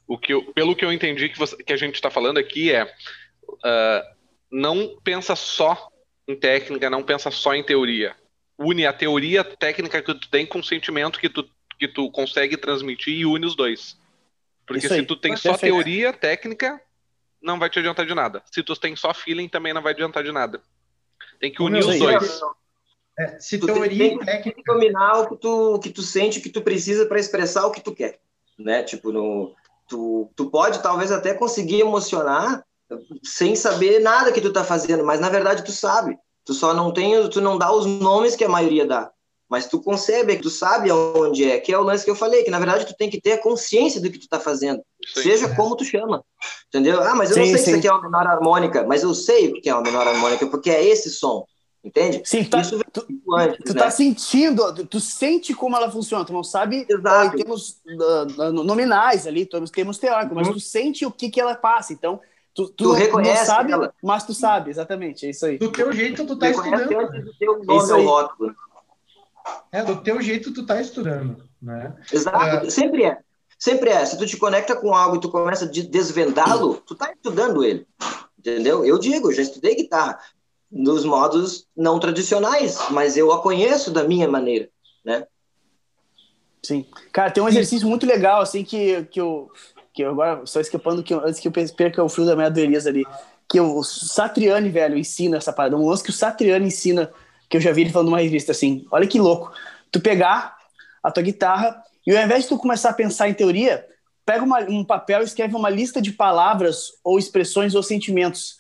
[0.07, 2.71] O que eu, pelo que eu entendi que, você, que a gente está falando aqui
[2.71, 4.15] é uh,
[4.51, 5.89] não pensa só
[6.29, 8.15] em técnica, não pensa só em teoria.
[8.59, 12.57] Une a teoria técnica que tu tem com o sentimento que tu, que tu consegue
[12.57, 13.99] transmitir e une os dois.
[14.67, 16.81] Porque se tu tem só teoria, técnica,
[17.43, 18.43] não vai te adiantar de nada.
[18.51, 20.61] Se tu tem só feeling, também não vai adiantar de nada.
[21.39, 22.41] Tem que unir os dois.
[23.19, 24.43] É, se tu teoria tem, e técnica.
[24.43, 27.67] Tem que dominar o que tu, que tu sente, o que tu precisa para expressar
[27.67, 28.19] o que tu quer,
[28.59, 28.83] né?
[28.83, 29.55] Tipo, no,
[29.89, 32.65] tu, tu pode talvez até conseguir emocionar
[33.23, 36.19] sem saber nada que tu tá fazendo, mas na verdade tu sabe.
[36.45, 39.11] Tu só não tem, tu não dá os nomes que a maioria dá.
[39.49, 42.51] Mas tu concebe, tu sabe aonde é, que é o lance que eu falei, que
[42.51, 44.83] na verdade tu tem que ter a consciência do que tu tá fazendo.
[45.15, 45.23] Sim.
[45.23, 46.25] Seja como tu chama.
[46.69, 47.03] Entendeu?
[47.03, 47.65] Ah, mas eu sim, não sei sim.
[47.65, 50.09] se isso aqui é uma menor harmônica, mas eu sei o que é uma menor
[50.09, 51.45] harmônica, porque é esse som.
[51.85, 52.23] Entende?
[52.25, 53.83] Sim, tá, Isso tu, antes, tu né?
[53.83, 57.37] tá sentindo, tu sente como ela funciona, tu não sabe Exato.
[57.37, 60.55] em termos uh, nominais ali, temos termos teóricos, mas uhum.
[60.55, 61.93] tu sente o que, que ela passa.
[61.93, 62.19] Então,
[62.55, 63.95] tu, tu, tu reconhece não sabe, ela.
[64.03, 65.59] mas tu sabe, exatamente, é isso aí.
[65.59, 66.99] Do teu jeito tu tá estudando.
[67.01, 68.05] Antes do teu nome isso aí.
[68.07, 68.55] Rótulo.
[69.71, 71.95] É, do teu jeito tu tá estudando, né?
[72.13, 73.19] Exato, uh, sempre é.
[73.59, 74.05] Sempre é.
[74.05, 77.87] Se tu te conecta com algo e tu começa a desvendá-lo, tu tá estudando ele.
[78.39, 78.85] Entendeu?
[78.85, 80.19] Eu digo, já estudei guitarra
[80.71, 84.69] dos modos não tradicionais, mas eu a conheço da minha maneira,
[85.05, 85.27] né?
[86.63, 86.87] Sim.
[87.13, 89.51] Cara, tem um exercício muito legal, assim, que, que eu,
[89.93, 92.49] que eu agora só escapando que eu, antes que eu perca o fio da minha
[92.49, 93.05] Elias ali,
[93.49, 95.77] que o Satriani, velho, ensina essa parada.
[95.77, 97.13] Um lance que o Satriani ensina,
[97.55, 99.53] que eu já vi ele falando numa revista, assim, olha que louco.
[99.93, 100.57] Tu pegar
[101.01, 103.87] a tua guitarra e ao invés de tu começar a pensar em teoria,
[104.27, 108.59] pega uma, um papel e escreve uma lista de palavras ou expressões ou sentimentos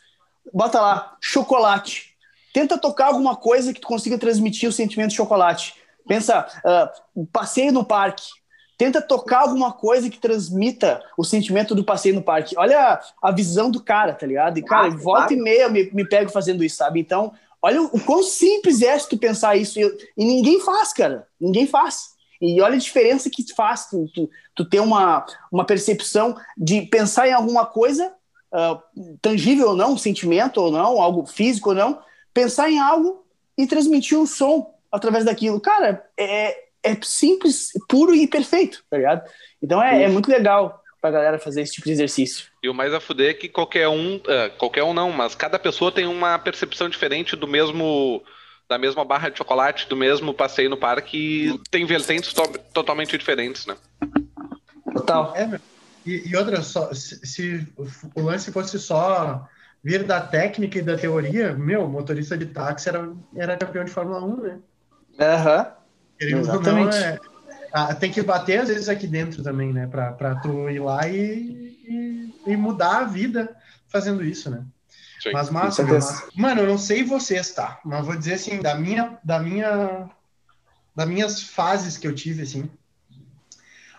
[0.53, 2.15] bota lá, chocolate.
[2.53, 5.75] Tenta tocar alguma coisa que tu consiga transmitir o sentimento de chocolate.
[6.07, 6.47] Pensa,
[7.17, 8.29] uh, passeio no parque.
[8.77, 12.57] Tenta tocar alguma coisa que transmita o sentimento do passeio no parque.
[12.57, 14.59] Olha a, a visão do cara, tá ligado?
[14.59, 15.35] E, cara, ah, volta claro.
[15.35, 17.01] e meia eu me, me pego fazendo isso, sabe?
[17.01, 17.33] Então,
[17.65, 19.81] olha o, o quão simples é se tu pensar isso.
[19.81, 19.83] E,
[20.19, 21.27] e, ninguém faz, cara.
[21.41, 22.11] Ninguém faz.
[22.41, 27.27] E olha a diferença que faz tu, tu, tu ter uma, uma percepção de pensar
[27.27, 28.13] em alguma coisa
[28.53, 32.03] uh, tangível ou não, sentimento ou não, algo físico ou não,
[32.35, 33.25] pensar em algo
[33.57, 35.59] e transmitir um som através daquilo.
[35.59, 39.23] Cara, é, é simples, puro e perfeito, tá ligado?
[39.63, 42.47] Então é, é muito legal pra galera fazer esse tipo de exercício.
[42.63, 45.59] E o mais a fuder é que qualquer um, uh, qualquer um não, mas cada
[45.59, 48.23] pessoa tem uma percepção diferente do mesmo
[48.67, 52.43] da mesma barra de chocolate, do mesmo passeio no parque e tem vertentes to
[52.73, 53.77] totalmente diferentes, né?
[54.95, 55.37] Total.
[55.37, 55.61] É,
[56.07, 57.69] e, e outra, só, se, se,
[58.15, 59.47] o lance fosse só
[59.83, 64.25] vir da técnica e da teoria, meu, motorista de táxi era, era campeão de Fórmula
[64.25, 64.59] 1, né?
[65.21, 65.67] Aham.
[66.23, 66.39] Uhum.
[66.39, 66.97] Exatamente.
[66.97, 67.19] Não, é,
[67.77, 69.89] ah, tem que bater às vezes aqui dentro também, né?
[69.89, 73.57] Pra, pra tu ir lá e, e, e mudar a vida
[73.89, 74.65] fazendo isso, né?
[75.21, 76.29] Sim, mas massa, massa.
[76.37, 77.81] Mano, eu não sei vocês, tá?
[77.85, 80.09] Mas vou dizer assim, da minha, da minha,
[80.95, 82.71] das minhas fases que eu tive, assim,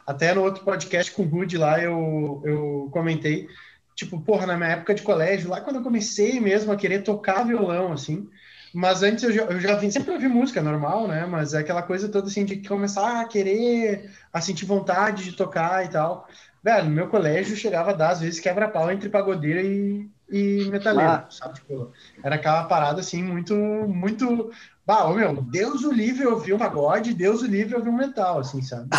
[0.08, 3.46] até no outro podcast com o Rude lá eu, eu comentei,
[3.94, 7.44] tipo, porra, na minha época de colégio, lá quando eu comecei mesmo a querer tocar
[7.44, 8.30] violão, assim,
[8.76, 11.26] mas antes eu já, eu já vim, sempre ouvi música normal, né?
[11.26, 15.86] Mas é aquela coisa toda assim de começar a querer, a sentir vontade de tocar
[15.86, 16.28] e tal.
[16.62, 21.10] Velho, no meu colégio chegava a dar, às vezes, quebra-pau entre pagodeira e, e metaleiro,
[21.10, 21.28] ah.
[21.30, 21.54] sabe?
[21.54, 24.52] Tipo, era aquela parada assim, muito, muito.
[24.86, 28.40] Bah, ô, meu, Deus o livre ouvir um pagode, Deus o livre ouvir um metal,
[28.40, 28.90] assim, sabe?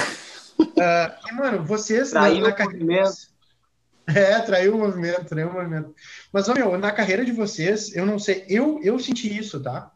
[0.59, 0.72] Uh,
[1.29, 3.05] e, mano, vocês traiu na, na carreira.
[4.09, 5.94] É, traiu o movimento, traiu o movimento.
[6.32, 9.90] Mas, meu, na carreira de vocês, eu não sei, eu, eu senti isso, tá?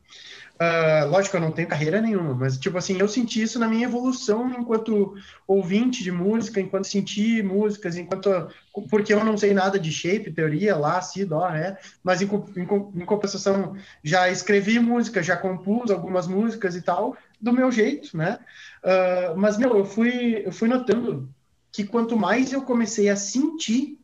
[0.60, 3.86] Uh, lógico, eu não tenho carreira nenhuma, mas, tipo assim, eu senti isso na minha
[3.86, 5.14] evolução enquanto
[5.46, 8.48] ouvinte de música, enquanto senti músicas, enquanto.
[8.90, 11.78] Porque eu não sei nada de shape, teoria, lá, si, dó, né?
[12.04, 12.62] Mas, em, em,
[13.02, 18.38] em compensação, já escrevi música, já compus algumas músicas e tal, do meu jeito, né?
[18.84, 21.32] Uh, mas, meu, eu fui, eu fui notando
[21.72, 23.99] que quanto mais eu comecei a sentir,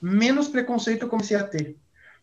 [0.00, 1.76] menos preconceito eu comecei a ter.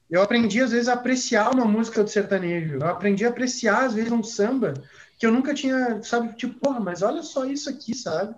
[0.10, 2.76] Eu aprendi, às vezes, a apreciar uma música do sertanejo.
[2.76, 4.74] Eu aprendi a apreciar, às vezes, um samba
[5.18, 6.36] que eu nunca tinha, sabe?
[6.36, 8.36] Tipo, porra, mas olha só isso aqui, sabe?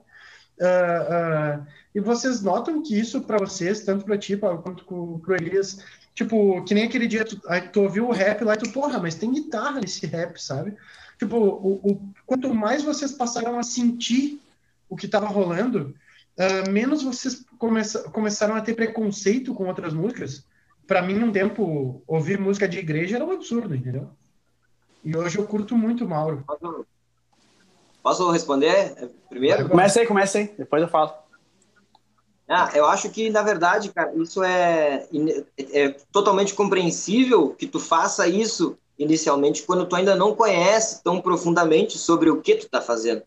[0.58, 5.36] Uh, uh, e vocês notam que isso para vocês, tanto para ti quanto para o
[5.36, 5.84] Elias,
[6.14, 7.42] tipo, que nem aquele dia tu,
[7.74, 10.76] tu ouviu o rap lá e tu, porra, mas tem guitarra nesse rap, sabe?
[11.18, 14.42] Tipo, o, o, quanto mais vocês passaram a sentir
[14.90, 15.96] o que estava rolando,
[16.38, 20.46] uh, menos vocês começa, começaram a ter preconceito com outras músicas.
[20.88, 24.10] Para mim, um tempo, ouvir música de igreja era um absurdo, entendeu?
[25.04, 26.44] E hoje eu curto muito Mauro.
[26.46, 26.86] Posso,
[28.02, 29.70] posso responder primeiro?
[29.70, 31.14] Começa aí, começa aí, depois eu falo.
[32.48, 35.08] Ah, eu acho que, na verdade, cara, isso é,
[35.58, 41.98] é totalmente compreensível que tu faça isso inicialmente quando tu ainda não conhece tão profundamente
[41.98, 43.24] sobre o que tu está fazendo.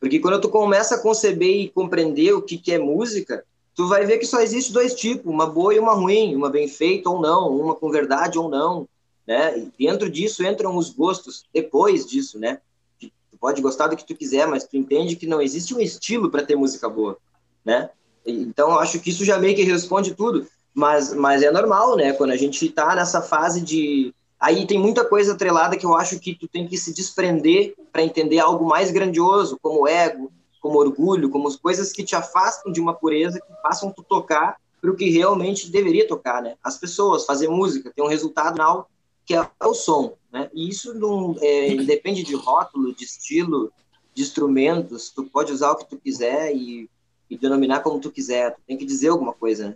[0.00, 3.44] Porque quando tu começa a conceber e compreender o que, que é música,
[3.74, 6.68] tu vai ver que só existe dois tipos, uma boa e uma ruim, uma bem
[6.68, 8.88] feita ou não, uma com verdade ou não.
[9.26, 9.58] né?
[9.58, 12.60] E dentro disso entram os gostos depois disso, né?
[13.00, 16.30] Tu pode gostar do que tu quiser, mas tu entende que não existe um estilo
[16.30, 17.18] para ter música boa,
[17.64, 17.90] né?
[18.24, 20.46] Então, eu acho que isso já meio que responde tudo.
[20.74, 22.12] Mas, mas é normal, né?
[22.12, 24.12] Quando a gente está nessa fase de.
[24.38, 28.02] Aí tem muita coisa atrelada que eu acho que tu tem que se desprender para
[28.02, 30.30] entender algo mais grandioso, como ego,
[30.60, 34.56] como orgulho, como as coisas que te afastam de uma pureza, que façam tu tocar
[34.80, 36.56] para o que realmente deveria tocar, né?
[36.62, 38.90] As pessoas, fazer música, ter um resultado final
[39.24, 40.48] que é o som, né?
[40.54, 43.72] E isso não é, depende de rótulo, de estilo,
[44.14, 45.10] de instrumentos.
[45.10, 46.88] Tu pode usar o que tu quiser e
[47.28, 48.54] e denominar como tu quiser.
[48.54, 49.74] Tu tem que dizer alguma coisa, né?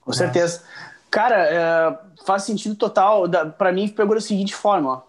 [0.00, 0.62] Com certeza.
[1.14, 3.26] Cara, é, faz sentido total.
[3.56, 5.02] Para mim, pegou da seguinte forma: ó.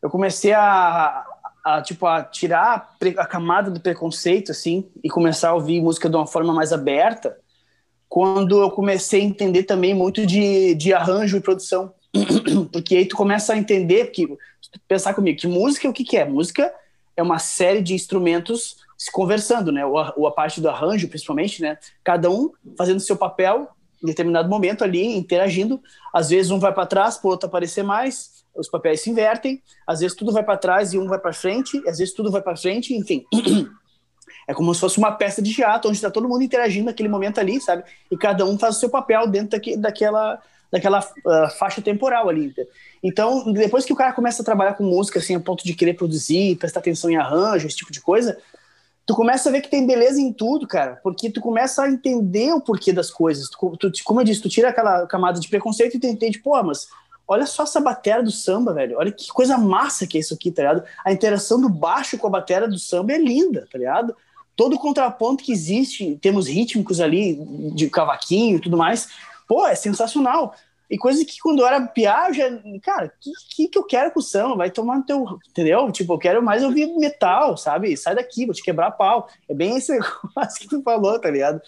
[0.00, 1.22] eu comecei a,
[1.62, 6.16] a, tipo, a tirar a camada do preconceito, assim, e começar a ouvir música de
[6.16, 7.36] uma forma mais aberta,
[8.08, 11.92] quando eu comecei a entender também muito de, de arranjo e produção.
[12.72, 14.26] Porque aí tu começa a entender, que,
[14.88, 16.24] pensar comigo, que música, o que, que é?
[16.24, 16.72] Música
[17.14, 19.84] é uma série de instrumentos se conversando, né?
[19.84, 21.76] Ou a, ou a, parte do arranjo, principalmente, né?
[22.02, 23.68] Cada um fazendo seu papel
[24.04, 25.80] em determinado momento ali, interagindo.
[26.12, 29.62] Às vezes um vai para trás, para o outro aparecer mais, os papéis se invertem.
[29.86, 31.78] Às vezes tudo vai para trás e um vai para frente.
[31.88, 33.24] Às vezes tudo vai para frente, enfim.
[34.46, 37.40] É como se fosse uma peça de teatro, onde está todo mundo interagindo naquele momento
[37.40, 37.82] ali, sabe?
[38.10, 40.38] E cada um faz o seu papel dentro daqui, daquela,
[40.70, 42.54] daquela uh, faixa temporal ali.
[43.02, 45.94] Então, depois que o cara começa a trabalhar com música, assim, a ponto de querer
[45.94, 48.36] produzir, prestar atenção em arranjo, esse tipo de coisa,
[49.06, 52.52] tu começa a ver que tem beleza em tudo, cara, porque tu começa a entender
[52.52, 53.48] o porquê das coisas.
[53.50, 56.60] Tu, tu, como eu disse, tu tira aquela camada de preconceito e tu entende, pô,
[56.62, 56.88] mas
[57.28, 58.96] olha só essa bateria do samba, velho.
[58.98, 60.84] Olha que coisa massa que é isso aqui, tá ligado?
[61.04, 64.16] A interação do baixo com a bateria do samba é linda, tá ligado?
[64.56, 67.36] Todo o contraponto que existe, temos rítmicos ali,
[67.74, 69.08] de cavaquinho e tudo mais,
[69.46, 70.54] pô, é sensacional.
[70.90, 72.44] E coisa que quando eu era piá, já,
[72.82, 74.56] cara, que, que, que eu quero com o samba?
[74.56, 75.90] Vai tomar no teu, entendeu?
[75.90, 77.96] Tipo, eu quero mais ouvir metal, sabe?
[77.96, 79.28] Sai daqui, vou te quebrar pau.
[79.48, 81.60] É bem esse negócio que tu falou, tá ligado?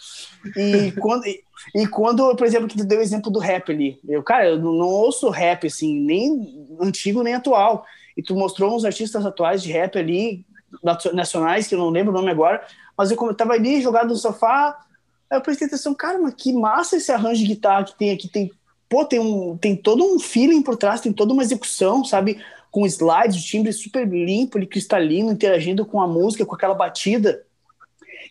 [0.57, 1.43] E quando, e,
[1.75, 4.59] e, quando, por exemplo, que tu deu o exemplo do rap ali, eu, cara, eu
[4.59, 7.87] não, não ouço rap, assim, nem antigo, nem atual.
[8.17, 10.45] E tu mostrou uns artistas atuais de rap ali,
[11.13, 12.65] nacionais, que eu não lembro o nome agora,
[12.97, 14.79] mas eu, eu tava ali jogado no sofá,
[15.31, 18.29] aí eu prestei atenção, cara, mas que massa esse arranjo de guitarra que tem aqui,
[18.29, 18.51] tem
[18.89, 22.43] pô, tem, um, tem todo um feeling por trás, tem toda uma execução, sabe?
[22.71, 27.43] Com slides, o timbre super limpo, e cristalino, interagindo com a música, com aquela batida.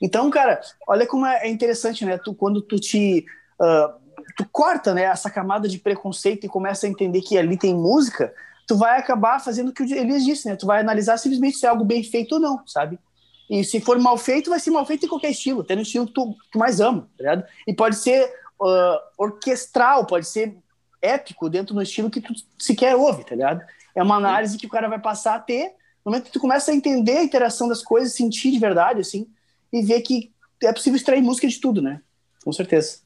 [0.01, 2.18] Então, cara, olha como é interessante, né?
[2.18, 3.26] Tu, quando tu te.
[3.60, 4.06] Uh,
[4.38, 8.34] tu corta né, essa camada de preconceito e começa a entender que ali tem música,
[8.68, 10.56] tu vai acabar fazendo o que o Elias disse, né?
[10.56, 12.99] Tu vai analisar simplesmente se é algo bem feito ou não, sabe?
[13.49, 16.08] E se for mal feito, vai ser mal feito em qualquer estilo, tendo o estilo
[16.08, 17.43] que tu mais ama, tá ligado?
[17.68, 18.28] E pode ser
[18.62, 20.58] uh, orquestral, pode ser
[21.01, 23.62] épico dentro do estilo que tu sequer ouve, tá ligado?
[23.95, 25.74] É uma análise que o cara vai passar a ter
[26.06, 29.28] no momento que tu começa a entender a interação das coisas, sentir de verdade, assim,
[29.74, 30.32] e ver que
[30.62, 31.99] é possível extrair música de tudo, né?
[32.43, 32.99] Com certeza.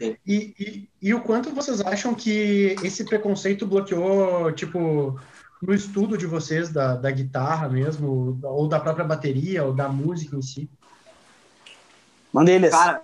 [0.00, 5.18] E, e, e, o quanto vocês acham que esse preconceito bloqueou, tipo,
[5.62, 10.36] no estudo de vocês da, da guitarra mesmo, ou da própria bateria, ou da música
[10.36, 10.70] em si?
[12.32, 13.02] Mandei, Cara,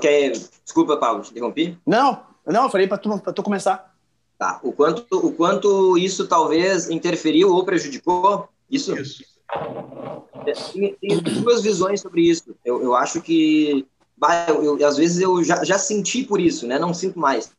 [0.00, 0.32] Quer...
[0.64, 1.78] Desculpa, Paulo, te interrompi?
[1.86, 3.94] Não, não, eu falei para tu, tu começar.
[4.38, 4.58] Tá.
[4.62, 8.48] O quanto, o quanto isso talvez interferiu ou prejudicou?
[8.70, 8.96] Isso?
[8.98, 9.24] Isso.
[10.72, 12.54] Tem, tem duas visões sobre isso.
[12.64, 13.86] Eu, eu acho que,
[14.16, 16.78] bah, eu, eu, às vezes, eu já, já senti por isso, né?
[16.78, 17.52] Não sinto mais.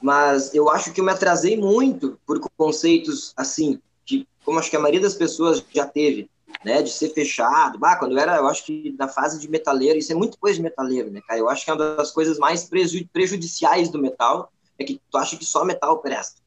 [0.00, 4.76] Mas eu acho que eu me atrasei muito por conceitos assim, que, como acho que
[4.76, 6.30] a maioria das pessoas já teve
[6.64, 7.78] né, de ser fechado.
[7.78, 10.56] Bah, quando eu era, eu acho que na fase de metaleiro, isso é muito coisa
[10.56, 11.40] de metaleiro, né, cara?
[11.40, 12.68] Eu acho que é uma das coisas mais
[13.12, 16.40] prejudiciais do metal é que tu acha que só metal presta.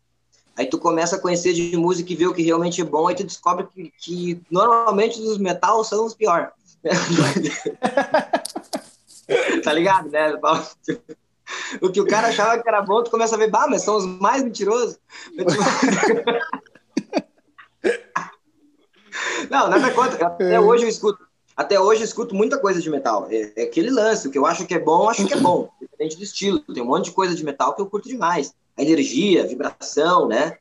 [0.55, 3.15] Aí tu começa a conhecer de música e ver o que realmente é bom, aí
[3.15, 6.49] tu descobre que, que normalmente os metal são os piores.
[9.63, 10.33] tá ligado, né?
[11.81, 13.97] O que o cara achava que era bom, tu começa a ver, bah, mas são
[13.97, 14.99] os mais mentirosos.
[19.49, 20.27] Não, nada contra.
[20.27, 20.59] Até é.
[20.59, 21.25] hoje eu escuto.
[21.55, 23.27] Até hoje eu escuto muita coisa de metal.
[23.29, 25.39] É, é, aquele lance, o que eu acho que é bom, eu acho que é
[25.39, 25.69] bom.
[25.79, 26.59] Depende do estilo.
[26.59, 28.53] Tem um monte de coisa de metal que eu curto demais.
[28.75, 30.57] A energia, a vibração, né?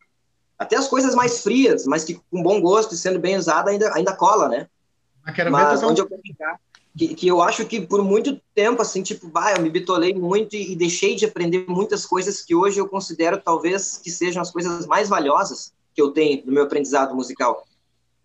[0.58, 3.92] Até as coisas mais frias, mas que com bom gosto e sendo bem usada ainda,
[3.94, 4.68] ainda cola, né?
[5.50, 6.60] Mas onde eu quero chegar,
[6.96, 10.54] que, que eu acho que por muito tempo, assim, tipo, bah, eu me bitolei muito
[10.54, 14.50] e, e deixei de aprender muitas coisas que hoje eu considero talvez que sejam as
[14.50, 17.64] coisas mais valiosas que eu tenho no meu aprendizado musical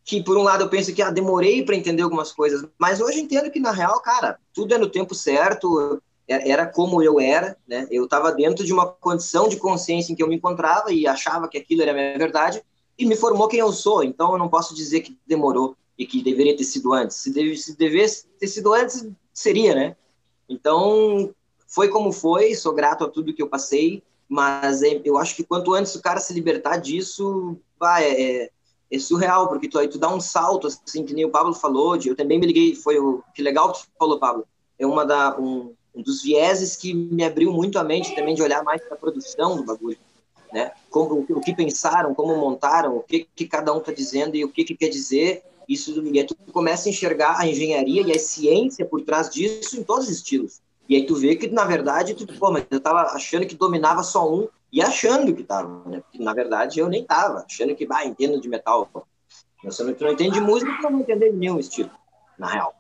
[0.07, 3.19] que por um lado eu penso que ah, demorei para entender algumas coisas, mas hoje
[3.19, 6.01] entendo que na real, cara, tudo é no tempo certo.
[6.25, 7.85] era como eu era, né?
[7.91, 11.49] Eu estava dentro de uma condição de consciência em que eu me encontrava e achava
[11.49, 12.63] que aquilo era a minha verdade
[12.97, 14.01] e me formou quem eu sou.
[14.01, 17.17] Então eu não posso dizer que demorou e que deveria ter sido antes.
[17.17, 19.97] Se, deve, se devesse ter sido antes, seria, né?
[20.47, 21.35] Então
[21.67, 22.55] foi como foi.
[22.55, 26.01] Sou grato a tudo que eu passei, mas é, eu acho que quanto antes o
[26.01, 28.51] cara se libertar disso, vai, é,
[28.91, 31.97] é surreal, porque tu aí tu dá um salto, assim, que nem o Pablo falou,
[31.97, 34.45] de, eu também me liguei, foi o que legal que tu falou, Pablo,
[34.79, 38.41] é uma da, um, um dos vieses que me abriu muito a mente também de
[38.41, 39.97] olhar mais para a produção do bagulho,
[40.53, 40.71] né?
[40.89, 44.49] Como, o, que pensaram, como montaram, o que, que cada um está dizendo e o
[44.49, 48.19] que, que quer dizer, isso e aí tu começa a enxergar a engenharia e a
[48.19, 50.61] ciência por trás disso em todos os estilos.
[50.87, 54.03] E aí tu vê que, na verdade, tu, pô, mas eu tava achando que dominava
[54.03, 56.01] só um e achando que tava, né?
[56.01, 58.89] Porque, na verdade, eu nem tava, achando que, bah, entendo de metal.
[59.63, 61.89] Você não, não entende de música, não vai entender nenhum estilo,
[62.37, 62.75] na real.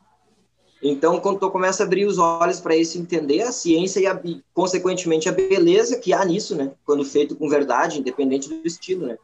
[0.81, 4.19] Então, quando tu começa a abrir os olhos para isso, entender a ciência e, a,
[4.23, 6.71] e, consequentemente, a beleza que há nisso, né?
[6.85, 9.17] Quando feito com verdade, independente do estilo, né?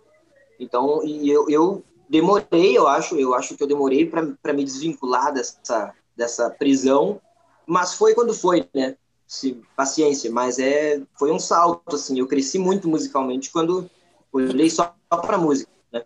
[0.59, 5.31] Então, e eu, eu demorei, eu acho, eu acho que eu demorei para me desvincular
[5.31, 7.21] dessa, dessa prisão,
[7.67, 8.95] mas foi quando foi, né?
[9.33, 13.89] Se, paciência, mas é, foi um salto, assim, eu cresci muito musicalmente quando
[14.31, 16.03] olhei só para música, né?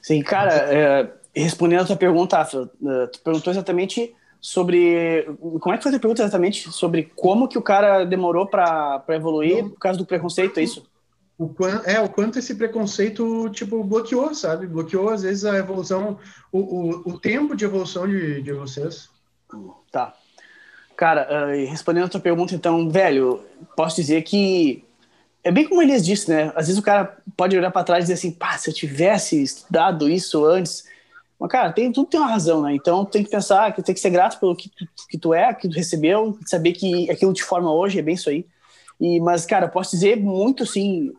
[0.00, 5.24] Sim, cara, é, respondendo a tua pergunta, eh, tu perguntou exatamente sobre.
[5.60, 6.72] Como é que foi a tua pergunta exatamente?
[6.72, 10.82] Sobre como que o cara demorou para evoluir por causa do preconceito, é isso?
[11.36, 14.66] O quanto, é, o quanto esse preconceito, tipo, bloqueou, sabe?
[14.66, 16.18] Bloqueou, às vezes, a evolução,
[16.50, 19.10] o, o, o tempo de evolução de, de vocês.
[19.90, 20.14] Tá.
[20.96, 23.42] Cara, uh, respondendo a tua pergunta, então, velho,
[23.76, 24.84] posso dizer que
[25.44, 26.52] é bem como Elias disse, né?
[26.54, 29.42] Às vezes o cara pode olhar para trás e dizer assim, pá, se eu tivesse
[29.42, 30.84] estudado isso antes,
[31.42, 32.72] mas, cara, tem, tudo tem uma razão, né?
[32.72, 35.52] Então tem que pensar que tem que ser grato pelo que tu, que tu é,
[35.52, 38.46] que tu recebeu, saber que aquilo te forma hoje, é bem isso aí.
[39.00, 41.12] E, mas, cara, posso dizer muito, sim,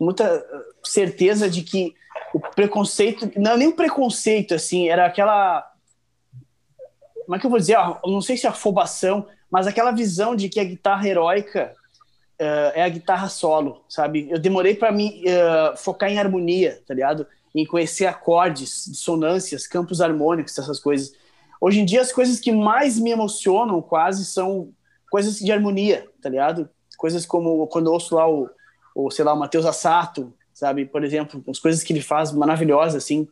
[0.00, 0.42] muita
[0.82, 1.94] certeza de que
[2.32, 5.67] o preconceito, não é nem o preconceito, assim, era aquela.
[7.28, 7.76] Como é que eu vou dizer?
[7.76, 11.74] Eu não sei se é afobação, mas aquela visão de que a guitarra heróica
[12.40, 14.28] uh, é a guitarra solo, sabe?
[14.30, 17.26] Eu demorei para me uh, focar em harmonia, tá ligado?
[17.54, 21.12] em conhecer acordes, dissonâncias, campos harmônicos, essas coisas.
[21.60, 24.70] Hoje em dia, as coisas que mais me emocionam quase são
[25.10, 26.68] coisas de harmonia, tá ligado?
[26.96, 28.48] Coisas como quando eu ouço lá o,
[28.94, 30.84] o sei lá, o Matheus Assato, sabe?
[30.84, 33.28] Por exemplo, as coisas que ele faz maravilhosas, assim.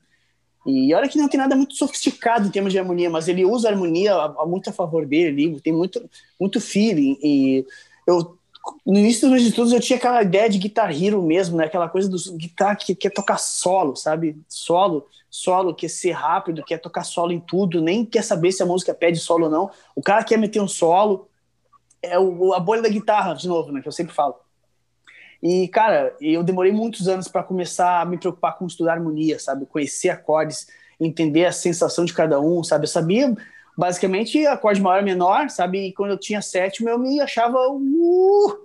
[0.67, 3.69] E olha que não tem nada muito sofisticado em termos de harmonia, mas ele usa
[3.69, 6.11] a harmonia a, muito a favor dele, tem muito,
[6.41, 7.19] muito feeling.
[7.23, 7.65] E
[8.07, 8.37] eu
[8.85, 11.67] no início dos meus estudos eu tinha aquela ideia de guitar hero mesmo, né?
[11.67, 14.37] Aquela coisa do guitarra que quer tocar solo, sabe?
[14.49, 18.67] Solo, solo, quer ser rápido, quer tocar solo em tudo, nem quer saber se a
[18.67, 19.71] música pede solo ou não.
[19.95, 21.29] O cara quer meter um solo,
[22.03, 23.81] é o, a bolha da guitarra, de novo, né?
[23.81, 24.35] Que eu sempre falo.
[25.47, 29.65] E, cara, eu demorei muitos anos para começar a me preocupar com estudar harmonia, sabe?
[29.65, 30.67] Conhecer acordes,
[30.99, 32.83] entender a sensação de cada um, sabe?
[32.83, 33.33] Eu sabia
[33.79, 35.87] basicamente acorde maior e menor, sabe?
[35.87, 37.59] E quando eu tinha sétimo, eu me achava.
[37.71, 38.59] Uh,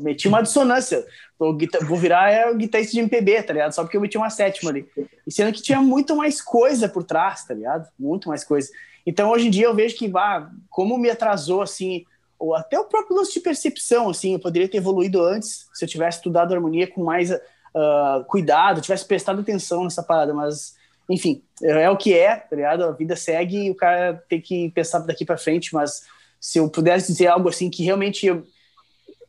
[0.00, 1.06] meti uma dissonância.
[1.38, 1.56] Vou,
[1.96, 3.72] virar é, guitarrista de MPB, tá ligado?
[3.72, 4.84] Só porque eu meti uma sétima ali.
[5.24, 7.88] E sendo que tinha muito mais coisa por trás, tá ligado?
[7.96, 8.68] Muito mais coisa.
[9.06, 12.04] Então, hoje em dia, eu vejo que, bah, como me atrasou, assim,
[12.38, 15.88] ou até o próprio lance de percepção, assim, eu poderia ter evoluído antes se eu
[15.88, 20.74] tivesse estudado harmonia com mais uh, cuidado, tivesse prestado atenção nessa parada, mas
[21.08, 22.84] enfim, é, o que é, tá ligado?
[22.84, 26.02] A vida segue e o cara tem que pensar daqui para frente, mas
[26.40, 28.44] se eu pudesse dizer algo assim que realmente eu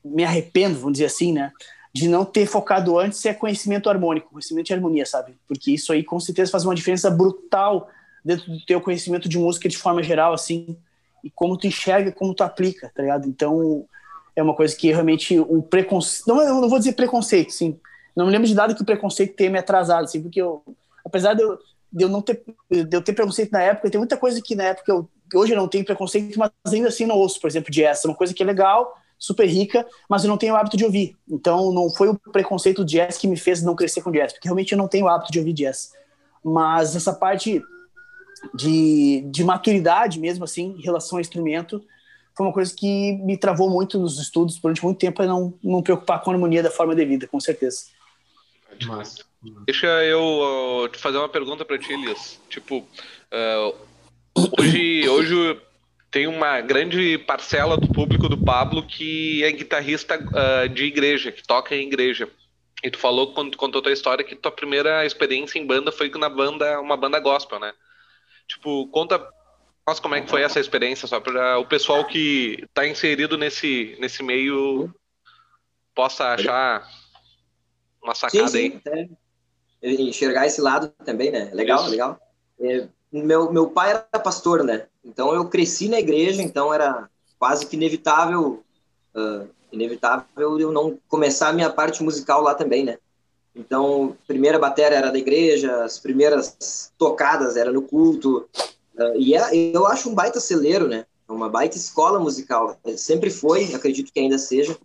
[0.03, 1.51] me arrependo, vamos dizer assim, né?
[1.93, 5.36] De não ter focado antes é conhecimento harmônico, conhecimento de harmonia, sabe?
[5.47, 7.89] Porque isso aí com certeza faz uma diferença brutal
[8.24, 10.78] dentro do teu conhecimento de música de forma geral, assim,
[11.24, 13.28] e como tu enxerga, como tu aplica, tá ligado?
[13.28, 13.86] Então,
[14.36, 17.80] é uma coisa que realmente o preconceito, não, eu não vou dizer preconceito, sim,
[18.15, 20.63] não me lembro de nada que o preconceito tenha me atrasado, assim, porque eu,
[21.05, 21.57] apesar de eu,
[21.91, 24.65] de eu não ter, de eu ter preconceito na época, tem muita coisa que na
[24.65, 28.03] época eu, hoje eu não tenho preconceito, mas ainda assim não ouço, por exemplo, jazz,
[28.03, 30.86] é uma coisa que é legal, super rica, mas eu não tenho o hábito de
[30.86, 31.15] ouvir.
[31.28, 34.47] Então não foi o preconceito do jazz que me fez não crescer com jazz, porque
[34.47, 35.91] realmente eu não tenho o hábito de ouvir jazz.
[36.43, 37.61] Mas essa parte
[38.54, 41.84] de, de maturidade mesmo assim, em relação ao instrumento,
[42.36, 45.82] foi uma coisa que me travou muito nos estudos durante muito tempo a não, não
[45.82, 47.86] preocupar com a harmonia da forma devida, com certeza.
[48.86, 49.26] Massa.
[49.66, 52.40] Deixa eu uh, te fazer uma pergunta para ti, Elias.
[52.50, 53.76] Tipo, uh,
[54.60, 55.60] hoje, hoje
[56.12, 61.46] tem uma grande parcela do público do Pablo que é guitarrista uh, de igreja, que
[61.46, 62.30] toca em igreja.
[62.84, 66.10] E tu falou quando tu contou tua história que tua primeira experiência em banda foi
[66.12, 67.74] na banda, uma banda gospel, né?
[68.48, 69.20] Tipo, conta
[69.88, 73.95] nós como é que foi essa experiência, só para o pessoal que está inserido nesse,
[74.00, 74.93] nesse meio
[75.95, 76.86] possa achar
[78.04, 79.10] uma sacada sim, sim, aí.
[79.82, 79.91] É.
[79.91, 81.50] Enxergar esse lado também, né?
[81.54, 81.89] Legal, Isso.
[81.89, 82.20] legal.
[82.60, 84.88] É, meu, meu pai era pastor, né?
[85.04, 88.64] Então eu cresci na igreja, então era quase que inevitável,
[89.16, 92.98] uh, inevitável eu não começar a minha parte musical lá também, né?
[93.58, 98.47] Então, primeira bateria era da igreja, as primeiras tocadas era no culto,
[98.97, 101.05] Uh, e é, eu acho um baita celeiro, né?
[101.30, 102.80] É uma baita escola musical.
[102.97, 104.76] Sempre foi, acredito que ainda seja,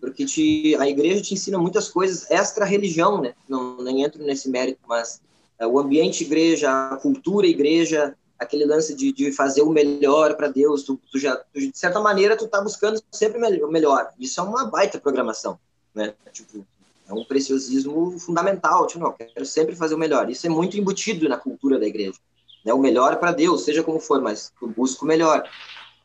[0.00, 3.34] porque te, a igreja te ensina muitas coisas extra-religião, né?
[3.48, 5.20] Não, nem entro nesse mérito, mas
[5.60, 10.48] uh, o ambiente igreja, a cultura igreja, aquele lance de, de fazer o melhor para
[10.48, 14.10] Deus, tu, tu já, tu, de certa maneira, tu tá buscando sempre o melhor.
[14.16, 15.58] Isso é uma baita programação,
[15.92, 16.14] né?
[16.32, 16.64] Tipo,
[17.08, 18.86] é um preciosismo fundamental.
[18.86, 20.28] Tipo, não, quero sempre fazer o melhor.
[20.30, 22.18] Isso é muito embutido na cultura da igreja
[22.66, 22.74] né?
[22.74, 25.48] O melhor é para Deus, seja como for, mas eu busco o melhor.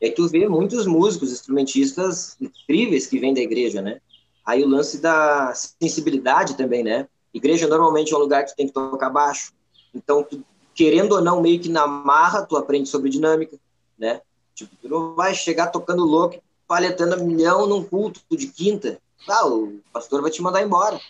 [0.00, 4.00] E aí tu vê muitos músicos, instrumentistas incríveis que vêm da igreja, né?
[4.46, 7.08] Aí o lance da sensibilidade também, né?
[7.34, 9.52] Igreja normalmente é um lugar que tu tem que tocar baixo.
[9.92, 10.44] Então, tu,
[10.74, 13.58] querendo ou não, meio que na marra, tu aprende sobre dinâmica,
[13.98, 14.20] né?
[14.54, 19.00] Tipo, tu não vai chegar tocando louco, paletando a milhão num culto de quinta.
[19.28, 21.00] Ah, o pastor vai te mandar embora.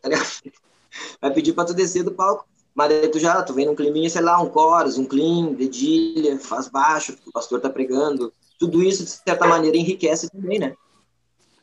[0.00, 0.08] Tá
[1.20, 2.46] vai pedir para tu descer do palco.
[2.74, 6.38] Mas daí tu já, tu vem num climinha, sei lá, um chorus, um clean, dedilha,
[6.38, 8.32] faz baixo, o pastor tá pregando.
[8.58, 10.74] Tudo isso, de certa maneira, enriquece também, né?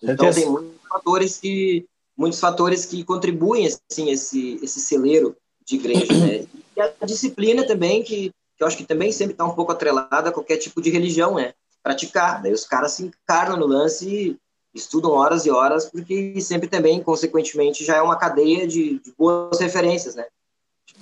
[0.02, 1.86] Então tem muitos fatores que
[2.16, 5.36] muitos fatores que contribuem assim esse esse celeiro
[5.66, 6.46] de igreja, né?
[6.76, 10.30] E a disciplina também que, que eu acho que também sempre está um pouco atrelada
[10.30, 11.54] a qualquer tipo de religião, né?
[11.82, 12.42] Praticar.
[12.42, 14.38] Daí os caras se encarnam no lance e
[14.74, 19.60] estudam horas e horas porque sempre também, consequentemente, já é uma cadeia de, de boas
[19.60, 20.26] referências, né?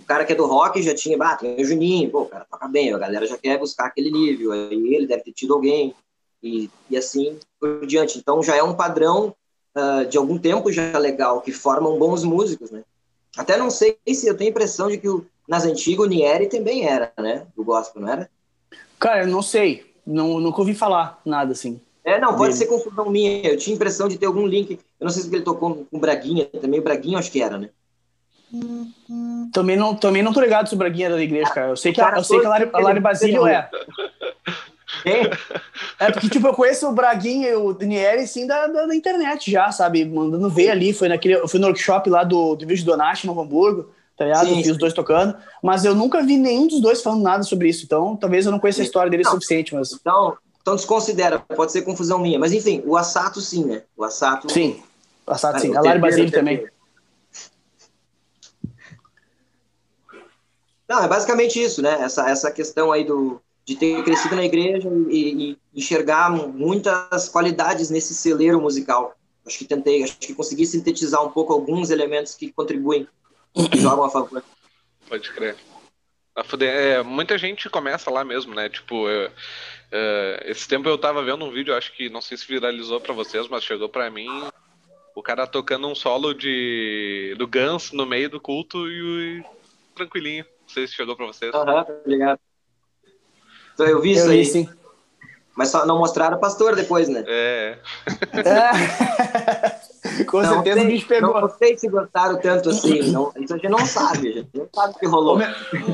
[0.08, 2.68] cara que é do rock já tinha, ah, tem o Juninho, pô, o cara toca
[2.68, 5.94] bem, a galera já quer buscar aquele nível, aí ele deve ter tido alguém,
[6.42, 8.18] e, e assim por diante.
[8.18, 9.36] Então já é um padrão
[9.76, 12.84] uh, de algum tempo já legal, que formam bons músicos, né?
[13.36, 16.48] Até não sei se eu tenho a impressão de que o, nas antigas o Nieri
[16.48, 17.46] também era, né?
[17.56, 18.30] Do gospel, não era?
[18.98, 19.94] Cara, eu não sei.
[20.06, 21.82] Não, nunca ouvi falar nada assim.
[22.08, 22.54] É, não, pode dele.
[22.54, 23.46] ser confusão minha.
[23.46, 24.80] Eu tinha a impressão de ter algum link.
[24.98, 26.80] Eu não sei se ele tocou com Braguinha também.
[26.80, 27.70] O Braguinha acho que era, né?
[29.52, 31.68] Também não, também não tô ligado sobre a guia da igreja, cara.
[31.68, 33.70] Eu sei que, a, eu sei que a Lari, a Lari Basílio é.
[36.00, 39.52] É porque, tipo, eu conheço o Braguinha e o Daniele, sim, da, da, da, internet
[39.52, 40.06] já, sabe?
[40.06, 40.94] Mandando ver ali.
[40.94, 44.48] Foi, naquele, eu fui no workshop lá do, do Vídeo Donati, no Hamburgo, tá ligado?
[44.48, 45.36] Sim, vi os dois tocando.
[45.62, 47.84] Mas eu nunca vi nenhum dos dois falando nada sobre isso.
[47.84, 49.92] Então, talvez eu não conheça a história dele o suficiente, mas...
[49.92, 50.38] Então,
[50.68, 51.40] então desconsidera.
[51.40, 52.38] Pode ser confusão minha.
[52.38, 53.84] Mas, enfim, o Assato, sim, né?
[53.96, 54.52] O Assato...
[54.52, 54.84] Sim.
[55.26, 55.74] O Assato, sim.
[55.74, 56.68] a Lari Basílio também.
[60.90, 62.02] Não, é basicamente isso, né?
[62.02, 67.90] Essa, essa questão aí do, de ter crescido na igreja e, e enxergar muitas qualidades
[67.90, 69.16] nesse celeiro musical.
[69.46, 73.08] Acho que tentei, acho que consegui sintetizar um pouco alguns elementos que contribuem,
[73.72, 74.44] que jogam a favor.
[75.08, 75.56] Pode crer.
[76.62, 78.70] É, muita gente começa lá mesmo, né?
[78.70, 79.32] Tipo, eu,
[79.92, 83.14] é, esse tempo eu tava vendo um vídeo, acho que não sei se viralizou para
[83.14, 84.28] vocês, mas chegou para mim
[85.16, 89.46] o cara tocando um solo de do Guns no meio do culto e, e
[89.96, 90.46] tranquilinho.
[90.62, 91.54] Não sei se chegou pra vocês.
[91.56, 92.40] Aham, tá ligado.
[93.74, 94.40] Então, eu vi isso eu aí.
[94.40, 94.70] Vi, sim.
[95.56, 97.24] Mas só não mostraram o pastor depois, né?
[97.28, 97.80] É.
[98.46, 99.82] é.
[100.28, 101.42] Com não certeza sei, o bicho pegou.
[101.42, 103.12] Não sei se gostaram tanto assim.
[103.12, 105.36] Não, isso a gente não sabe, a gente não sabe o que rolou.
[105.36, 105.50] Ô, meu,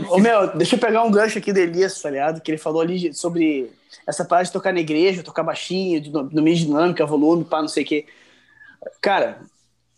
[0.10, 2.42] ô, meu, deixa eu pegar um gancho aqui do Elias, tá ligado?
[2.42, 3.72] Que ele falou ali sobre
[4.06, 7.84] essa parte de tocar na igreja, tocar baixinho, no, meio dinâmica, volume, pá, não sei
[7.84, 8.06] o quê.
[9.02, 9.40] Cara,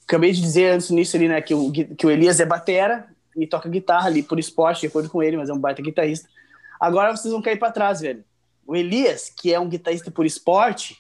[0.08, 3.46] acabei de dizer antes nisso ali, né, que o, que o Elias é batera, e
[3.46, 6.30] toca guitarra ali por esporte, de acordo com ele, mas é um baita guitarrista.
[6.80, 8.24] Agora vocês vão cair para trás, velho.
[8.66, 10.98] O Elias, que é um guitarrista por esporte,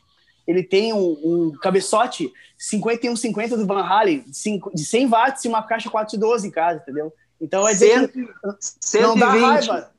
[0.48, 5.89] ele tem um, um cabeçote 5150 do Van Halen, de 100 watts e uma caixa
[5.89, 7.14] 412 em casa, entendeu?
[7.39, 9.91] Então é dizer que não dá raiva.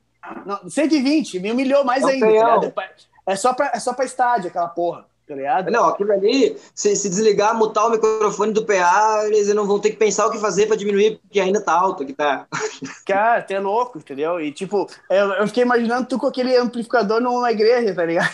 [0.44, 2.70] Não, 120, me humilhou mais é ainda.
[2.72, 2.88] Tá
[3.26, 5.70] é só para é só para estádio aquela porra tá ligado?
[5.70, 9.90] Não, aquilo ali, se, se desligar, mutar o microfone do PA, eles não vão ter
[9.90, 12.46] que pensar o que fazer para diminuir, porque ainda tá alto que tá.
[13.04, 14.40] Cara, tu é louco, entendeu?
[14.40, 18.30] E tipo, eu, eu fiquei imaginando tu com aquele amplificador numa igreja, tá ligado?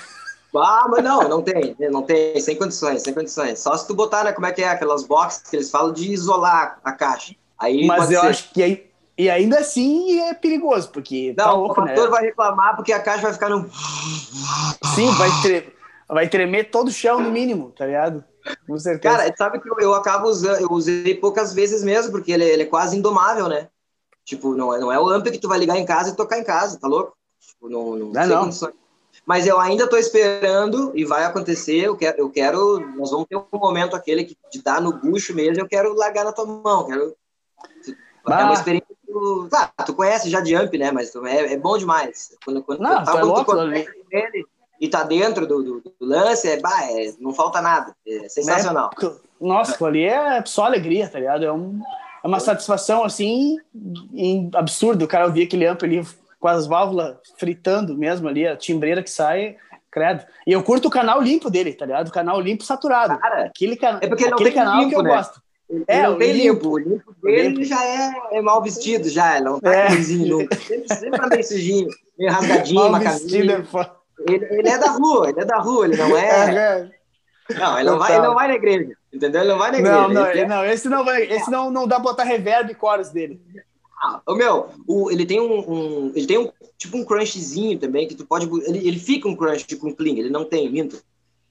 [0.55, 3.59] Ah, mas não, não tem, não tem, sem condições, sem condições.
[3.59, 6.13] Só se tu botar, né, como é que é, aquelas boxes que eles falam de
[6.13, 7.35] isolar a caixa.
[7.59, 8.27] Aí mas eu ser.
[8.27, 12.05] acho que aí, e ainda assim é perigoso, porque tá não, tá louco, o pastor
[12.05, 12.11] né?
[12.11, 13.71] vai reclamar porque a caixa vai ficar no...
[14.95, 15.73] Sim, vai ter
[16.13, 18.23] vai tremer todo o chão, no mínimo, tá ligado?
[18.67, 19.17] Com certeza.
[19.17, 22.63] Cara, sabe que eu, eu acabo usando, eu usei poucas vezes mesmo, porque ele, ele,
[22.65, 23.69] é quase indomável, né?
[24.25, 26.39] Tipo, não é, não é o amp que tu vai ligar em casa e tocar
[26.39, 27.17] em casa, tá louco?
[27.41, 28.53] Tipo, não, não, não, não.
[29.25, 31.77] Mas eu ainda estou esperando e vai acontecer.
[31.77, 35.35] Eu quero, eu quero, nós vamos ter um momento aquele que de dar no bucho
[35.35, 35.63] mesmo.
[35.63, 36.87] Eu quero largar na tua mão.
[36.87, 37.15] Quero,
[38.29, 38.89] é uma experiência.
[39.07, 40.91] Tu, tá, tu conhece já Jump, né?
[40.91, 42.37] Mas é, é bom demais.
[42.45, 44.45] Quando, quando, não, tá quando tu conhece ele
[44.81, 47.95] e tá dentro do, do, do lance, é, bah, é, não falta nada.
[48.07, 48.91] É sensacional.
[49.01, 49.11] É,
[49.41, 51.45] nossa, ali é só alegria, tá ligado?
[51.45, 51.81] É, um,
[52.25, 53.59] é uma satisfação assim
[54.55, 55.05] absurda.
[55.05, 56.05] O cara ouvir aquele amp ali
[56.43, 59.57] com as válvulas fritando mesmo ali, a timbreira que sai,
[59.89, 60.25] credo.
[60.45, 62.09] E eu curto o canal limpo dele, tá ligado?
[62.09, 63.17] O canal limpo saturado.
[63.17, 64.01] Cara, aquele, can...
[64.03, 65.15] é porque aquele canal limpo, que eu né?
[65.15, 65.41] gosto.
[65.71, 66.69] Ele é, não tem limpo.
[66.69, 67.65] O limpo dele limpo.
[67.65, 69.37] já é, é, mal vestido, já.
[69.37, 69.87] Ele não tá é.
[69.87, 71.89] Coisinho, sempre, sempre tá meio sujinho,
[72.19, 73.39] meio rasgadinho, mal uma camisa.
[73.39, 76.27] É ele, ele, é da rua, ele é da rua, ele não é.
[76.27, 76.91] é,
[77.53, 77.55] é.
[77.57, 78.97] Não, ele não, vai, ele não vai na igreja.
[79.13, 79.43] Entendeu?
[79.43, 79.97] Ele não vai na igreja.
[79.97, 81.23] Não, não, ele, não esse não vai.
[81.23, 83.41] Esse não, não dá pra botar reverb e chorus dele.
[84.03, 88.09] Ah, o meu, o, ele tem um, um, ele tem um tipo um crunchzinho também
[88.09, 91.01] que tu pode, ele, ele fica um crunch com clean, ele não tem, minto.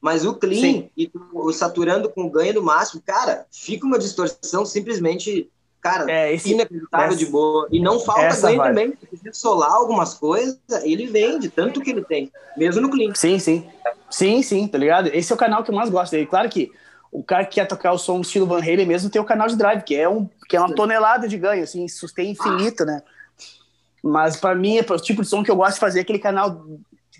[0.02, 0.90] Mas o clean Sim.
[0.98, 5.50] e tu, o saturando com o ganho do máximo, cara, fica uma distorção simplesmente,
[5.80, 7.70] cara, é, esse, inacreditável essa, de boa.
[7.72, 8.70] E não falta ganho vai.
[8.70, 8.94] também.
[9.00, 13.14] Se quiser solar algumas coisas, ele vende, tanto que ele tem, mesmo no clean.
[13.16, 13.66] Sim, sim.
[14.10, 15.08] Sim, sim, tá ligado?
[15.08, 16.26] Esse é o canal que eu mais gosto dele.
[16.26, 16.70] Claro que
[17.12, 19.58] o cara que quer tocar o som estilo Van Halen mesmo tem o canal de
[19.58, 23.04] drive, que é, um, que é uma tonelada de ganho, assim, sustém infinito, né?
[24.02, 26.66] Mas para mim, é o tipo de som que eu gosto de fazer, aquele canal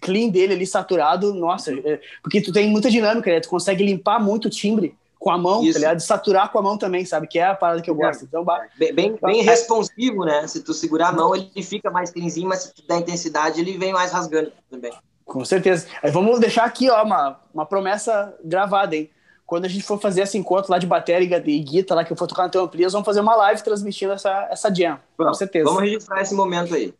[0.02, 3.40] clean dele ali, saturado, nossa, é, porque tu tem muita dinâmica, né?
[3.40, 5.74] Tu consegue limpar muito o timbre com a mão, tá Isso.
[5.74, 6.00] tá ligado?
[6.00, 7.28] saturar com a mão também, sabe?
[7.28, 8.24] Que é a parada que eu gosto.
[8.24, 8.44] Então,
[8.76, 10.48] bem, bem, bem responsivo, né?
[10.48, 13.78] Se tu segurar a mão, ele fica mais cleanzinho, mas se tu der intensidade, ele
[13.78, 14.92] vem mais rasgando também.
[15.24, 15.86] Com certeza.
[16.02, 19.12] Aí vamos deixar aqui, ó, uma, uma promessa gravada, hein?
[19.52, 22.16] Quando a gente for fazer esse encontro lá de bateria e guitarra lá que eu
[22.16, 25.66] for tocar no teu Amplias, vamos fazer uma live transmitindo essa, essa jam, com certeza.
[25.66, 26.94] Vamos registrar esse momento aí.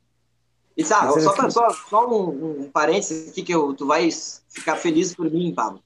[0.76, 4.10] E sabe, só, pra, só, só um, um parênteses aqui que eu, tu vai
[4.50, 5.82] ficar feliz por mim, Pablo.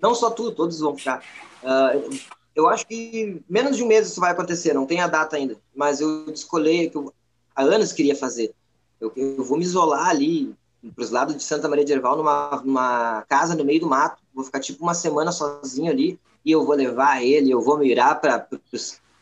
[0.00, 1.20] Não só tu, todos vão ficar.
[1.64, 2.16] Uh,
[2.54, 5.56] eu acho que menos de um mês isso vai acontecer, não tem a data ainda,
[5.74, 7.12] mas eu descolei que eu
[7.56, 8.54] há anos queria fazer.
[9.00, 10.54] Eu, eu vou me isolar ali
[10.94, 14.22] para os lados de Santa Maria de Herval, numa, numa casa no meio do mato,
[14.34, 18.20] vou ficar tipo uma semana sozinho ali e eu vou levar ele, eu vou mirar
[18.20, 18.46] para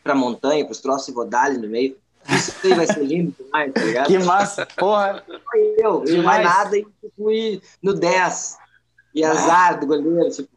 [0.05, 1.95] a montanha, para os troços e vou dar ali no meio.
[2.29, 4.07] Isso aí vai ser lindo demais, tá ligado?
[4.07, 5.23] Que massa, porra!
[5.77, 6.87] Eu, eu mais nada e
[7.17, 8.57] fui no 10.
[9.15, 10.49] E azar do goleiro, tipo.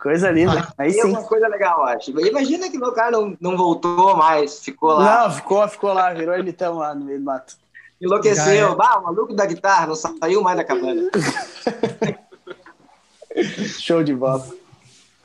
[0.00, 0.68] Coisa linda.
[0.70, 1.00] Ah, aí sim.
[1.00, 2.10] É uma coisa legal, acho.
[2.10, 5.28] Imagina que meu cara não, não voltou mais, ficou lá.
[5.28, 7.56] Não, ficou, ficou lá, virou ermitão lá no meio do mato.
[8.00, 8.74] Enlouqueceu.
[8.74, 11.02] Bah, o maluco da guitarra não saiu mais da cabana.
[13.80, 14.46] Show de bola.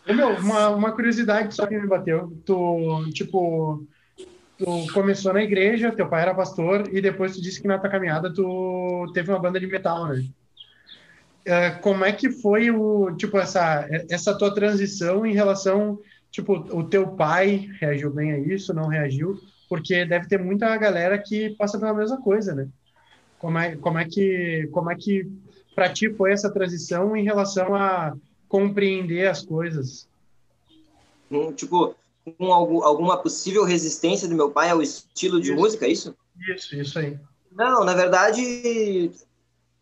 [0.06, 2.36] Meu, uma, uma curiosidade só que me bateu.
[2.46, 3.86] Tu, tipo,
[4.58, 7.90] tu começou na igreja, teu pai era pastor, e depois tu disse que na tua
[7.90, 10.26] caminhada tu teve uma banda de metal, né?
[11.46, 16.00] Uh, como é que foi o, tipo, essa, essa tua transição em relação,
[16.32, 19.38] tipo, o teu pai reagiu bem a isso, não reagiu?
[19.68, 22.68] Porque deve ter muita galera que passa pela mesma coisa, né?
[23.40, 25.30] Como é, como é que, como é que
[25.74, 28.14] para ti foi essa transição em relação a
[28.48, 30.08] compreender as coisas?
[31.30, 31.96] Um, tipo,
[32.38, 35.60] com algum, alguma possível resistência do meu pai ao estilo de isso.
[35.60, 36.16] música, é isso?
[36.50, 37.18] Isso, isso aí.
[37.52, 39.12] Não, na verdade,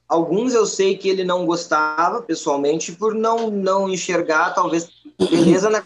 [0.08, 5.84] alguns eu sei que ele não gostava pessoalmente por não não enxergar talvez beleza na.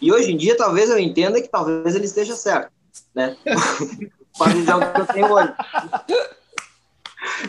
[0.00, 2.72] E hoje em dia talvez eu entenda que talvez ele esteja certo,
[3.14, 3.36] né?
[4.36, 5.52] Com a visão que eu tenho hoje.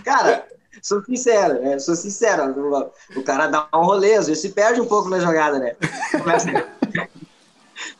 [0.03, 0.47] Cara,
[0.81, 1.79] sou sincero, né?
[1.79, 2.55] Sou sincero.
[3.15, 5.75] O cara dá um rolê, às vezes se perde um pouco na jogada, né?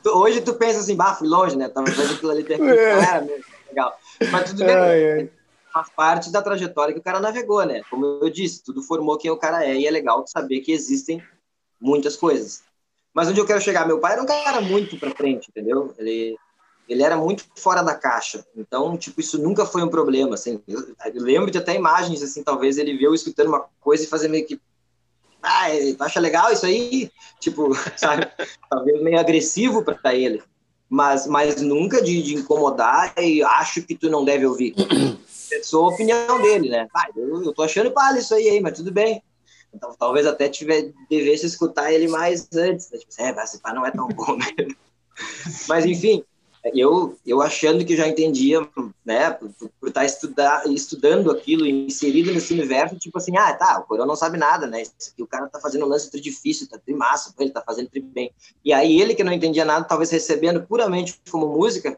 [0.06, 1.69] Hoje tu pensa assim, bah, fui longe, né?
[1.69, 3.97] Talvez aquilo ali tenha era mesmo, legal.
[4.31, 4.76] Mas tudo bem.
[4.76, 5.30] Ai, ai.
[5.72, 7.81] Faz parte da trajetória que o cara navegou, né?
[7.89, 11.23] Como eu disse, tudo formou quem o cara é e é legal saber que existem
[11.80, 12.64] muitas coisas.
[13.14, 15.93] Mas onde eu quero chegar, meu pai era um cara muito para frente, entendeu?
[15.97, 16.38] Ele
[16.90, 18.45] ele era muito fora da caixa.
[18.56, 20.61] Então, tipo, isso nunca foi um problema, assim.
[20.68, 20.84] Eu,
[21.14, 24.60] lembro de até imagens, assim, talvez ele viu escutando uma coisa e fazer meio que
[25.41, 25.68] ah,
[25.98, 27.10] tu acha legal isso aí?
[27.40, 28.28] Tipo, sabe?
[28.70, 30.41] Talvez meio agressivo para ele.
[30.90, 34.74] Mas, mas nunca de, de, incomodar e acho que tu não deve ouvir.
[35.53, 36.88] É só a opinião dele, né?
[36.95, 39.22] Ah, eu, eu tô achando palha isso aí, mas tudo bem.
[39.72, 42.90] Então, talvez até tiver, devesse escutar ele mais antes.
[42.90, 42.98] Né?
[42.98, 44.76] Tipo, é, esse pá não é tão bom mesmo.
[45.70, 46.24] mas, enfim,
[46.74, 48.68] eu, eu achando que já entendia,
[49.06, 53.84] né, por, por estar estudar, estudando aquilo, inserido nesse universo, tipo assim, ah, tá, o
[53.84, 54.84] Corão não sabe nada, né,
[55.20, 58.02] o cara tá fazendo um lance tri difícil, tá tri massa, ele tá fazendo tri
[58.02, 58.32] bem.
[58.64, 61.98] E aí ele que não entendia nada, talvez recebendo puramente como música,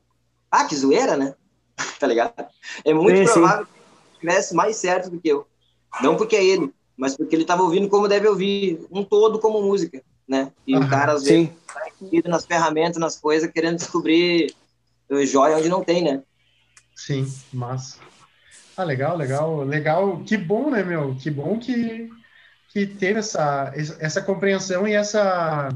[0.50, 1.36] ah, que zoeira, né,
[2.00, 2.46] tá ligado?
[2.84, 3.72] É muito sim, provável sim.
[4.14, 5.46] que tivesse mais certo do que eu.
[6.02, 9.62] Não porque é ele, mas porque ele estava ouvindo como deve ouvir, um todo como
[9.62, 10.52] música, né?
[10.66, 14.56] E o cara, às vezes, tá nas ferramentas, nas coisas, querendo descobrir
[15.26, 16.22] joia onde não tem, né?
[16.96, 17.98] Sim, massa.
[18.78, 20.24] Ah, legal, legal, legal.
[20.26, 21.16] Que bom, né, meu?
[21.16, 22.10] Que bom que,
[22.70, 25.70] que teve essa, essa compreensão e essa...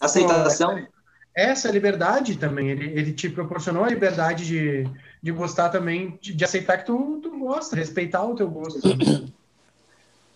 [0.00, 0.86] Aceitação.
[1.34, 2.70] Essa liberdade também.
[2.70, 4.88] Ele, ele te proporcionou a liberdade de,
[5.22, 8.80] de gostar também, de, de aceitar que tu, tu gosta, respeitar o teu gosto.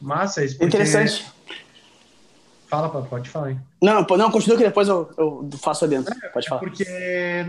[0.01, 0.59] Massa isso.
[0.59, 0.77] Porque...
[0.77, 1.27] Interessante.
[2.77, 3.57] Fala, pode falar aí.
[3.81, 6.15] Não, não, continua que depois eu, eu faço adentro.
[6.23, 6.61] É, pode falar.
[6.61, 6.85] Porque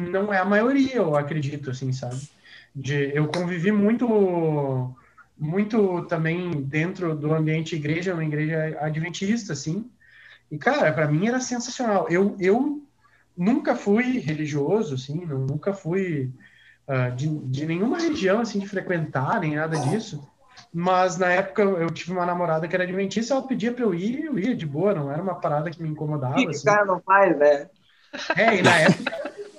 [0.10, 2.22] não é a maioria, eu acredito, assim, sabe?
[2.74, 4.96] De, eu convivi muito,
[5.38, 9.90] muito também dentro do ambiente igreja, uma igreja adventista, assim.
[10.50, 12.08] E, cara, para mim era sensacional.
[12.10, 12.82] Eu, eu
[13.36, 16.32] nunca fui religioso, assim, nunca fui
[16.88, 20.26] uh, de, de nenhuma religião, assim, de frequentar, nem nada disso.
[20.80, 24.26] Mas na época eu tive uma namorada que era adventista, ela pedia pra eu ir,
[24.26, 26.34] eu ia de boa, não era uma parada que me incomodava.
[26.34, 26.70] O que assim.
[26.70, 27.68] o cara não faz, né?
[28.36, 29.12] É, e na época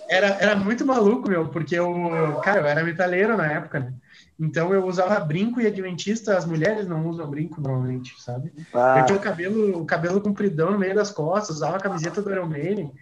[0.08, 3.94] era, era muito maluco, meu, porque eu, cara, eu era metaleiro na época, né?
[4.38, 8.52] Então eu usava brinco e adventista, as mulheres não usam brinco normalmente, sabe?
[8.72, 9.00] Ah.
[9.00, 12.30] Eu tinha o cabelo, o cabelo compridão no meio das costas, usava a camiseta do
[12.30, 12.92] Iron Maiden.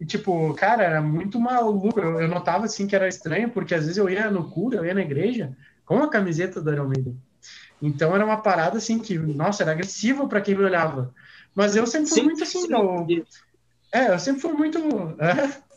[0.00, 2.00] E, tipo, cara, era muito maluco.
[2.00, 4.86] Eu, eu, notava, assim, que era estranho, porque às vezes eu ia no cura, eu
[4.86, 5.54] ia na igreja
[5.84, 7.27] com a camiseta do Iron Maiden.
[7.80, 11.14] Então era uma parada assim que, nossa, era agressiva para quem me olhava.
[11.54, 12.72] Mas eu sempre fui sim, muito assim, sim.
[12.72, 13.26] Eu,
[13.92, 14.78] é, eu sempre fui muito.
[15.20, 15.68] É.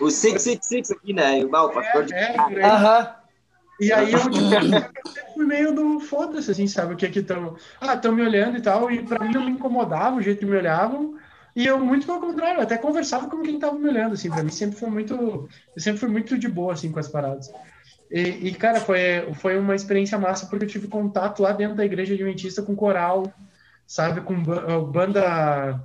[0.00, 1.44] O 666 aqui, né?
[1.44, 2.14] O mal, pastor de.
[2.14, 3.14] É, é, Aham.
[3.80, 6.94] E aí eu, tipo, fui meio do foda-se, assim, sabe?
[6.94, 7.56] O que é que estão.
[7.80, 10.46] Ah, estão me olhando e tal, e pra mim não me incomodava o jeito que
[10.46, 11.18] me olhavam.
[11.56, 14.50] E eu, muito pelo contrário, até conversava com quem tava me olhando, assim, pra mim
[14.50, 15.14] sempre foi muito.
[15.14, 17.50] Eu sempre fui muito de boa, assim, com as paradas.
[18.14, 21.84] E, e, cara, foi, foi uma experiência massa porque eu tive contato lá dentro da
[21.84, 23.24] igreja adventista com coral,
[23.88, 24.20] sabe?
[24.20, 24.40] Com
[24.84, 25.82] banda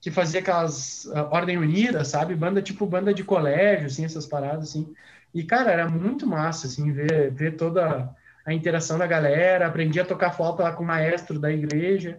[0.00, 2.34] que fazia aquelas uh, Ordem Unida, sabe?
[2.34, 4.92] Banda tipo banda de colégio, assim, essas paradas, assim.
[5.32, 8.12] E, cara, era muito massa, assim, ver, ver toda
[8.44, 9.68] a interação da galera.
[9.68, 12.18] Aprendi a tocar flauta lá com o maestro da igreja.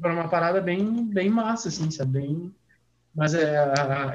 [0.00, 2.20] Foi uma parada bem, bem massa, assim, sabe?
[2.20, 2.54] Bem...
[3.14, 3.54] Mas é,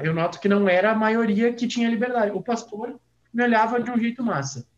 [0.02, 2.32] eu noto que não era a maioria que tinha liberdade.
[2.32, 2.98] O pastor
[3.32, 4.68] me olhava de um jeito massa.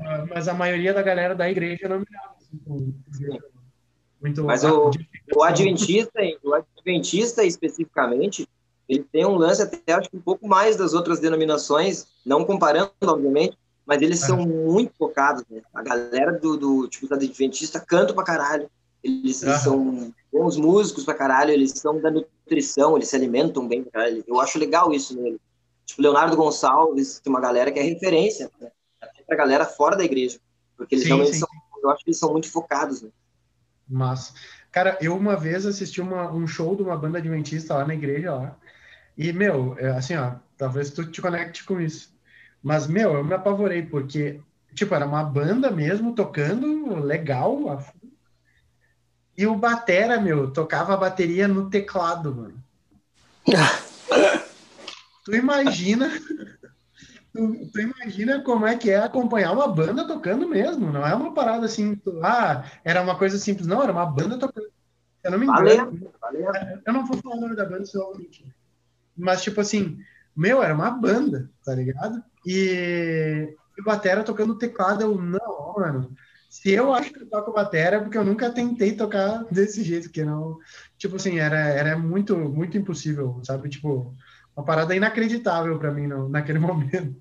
[0.00, 3.38] Ah, mas a maioria da galera da igreja não me olhava assim,
[4.20, 4.44] muito.
[4.44, 4.90] Mas o,
[5.34, 8.48] o, adventista, o adventista especificamente,
[8.88, 12.90] ele tem um lance até acho que um pouco mais das outras denominações, não comparando,
[13.02, 15.44] obviamente, mas eles são muito focados.
[15.48, 15.62] Né?
[15.72, 18.68] A galera do, do tipo da adventista canta pra caralho.
[19.02, 23.92] Eles são bons músicos pra caralho, eles são da nutrição, eles se alimentam bem pra
[23.92, 24.24] caralho.
[24.26, 25.40] Eu acho legal isso nele.
[25.84, 28.70] Tipo, Leonardo Gonçalves, tem uma galera que é referência né?
[29.26, 30.38] Pra galera fora da igreja.
[30.76, 31.40] Porque eles sim, realmente sim.
[31.40, 31.48] são,
[31.82, 33.10] eu acho que eles são muito focados, né?
[33.88, 34.34] Mas,
[34.70, 38.34] cara, eu uma vez assisti uma, um show de uma banda adventista lá na igreja
[38.34, 38.56] lá.
[39.16, 42.14] E, meu, é, assim, ó, talvez tu te conecte com isso.
[42.62, 44.40] Mas, meu, eu me apavorei, porque,
[44.74, 47.82] tipo, era uma banda mesmo, tocando legal.
[49.36, 52.62] E o Batera, meu, tocava a bateria no teclado, mano.
[55.24, 56.10] tu imagina.
[57.36, 60.90] Tu, tu, imagina como é que é acompanhar uma banda tocando mesmo.
[60.90, 63.66] Não é uma parada assim, ah, era uma coisa simples.
[63.66, 64.68] Não, era uma banda tocando.
[65.22, 65.64] Eu não me engano.
[65.66, 66.80] Valeu, valeu.
[66.86, 68.46] Eu não vou falar o nome da banda, eu mentir.
[69.14, 69.98] Mas, tipo assim,
[70.34, 72.22] meu, era uma banda, tá ligado?
[72.46, 76.16] E, e o Batera tocando teclado, eu, não, mano.
[76.48, 80.10] Se eu acho que eu toco batera, é porque eu nunca tentei tocar desse jeito,
[80.10, 80.58] que não.
[80.96, 83.68] Tipo assim, era, era muito, muito impossível, sabe?
[83.68, 84.14] Tipo,
[84.56, 87.14] uma parada inacreditável para mim no, naquele momento.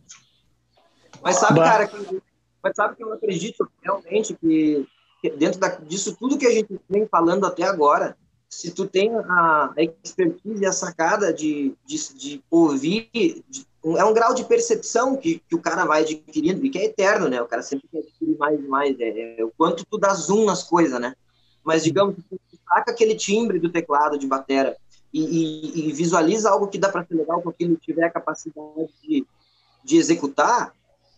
[1.21, 2.21] Mas sabe, cara, que,
[2.63, 4.87] mas sabe que eu acredito realmente que,
[5.21, 8.17] que dentro da, disso tudo que a gente vem falando até agora,
[8.49, 13.65] se tu tem a, a expertise e a sacada de, de, de ouvir, de,
[13.97, 17.27] é um grau de percepção que, que o cara vai adquirindo e que é eterno,
[17.27, 17.41] né?
[17.41, 18.99] O cara sempre quer adquirir mais e mais.
[18.99, 21.15] É, é, o quanto tu dá zoom nas coisas, né?
[21.63, 24.75] Mas digamos que tu saca aquele timbre do teclado de batera
[25.17, 29.25] e, e, visualiza algo que dá para ser legal com aquilo tiver a capacidade de,
[29.81, 30.73] de executar,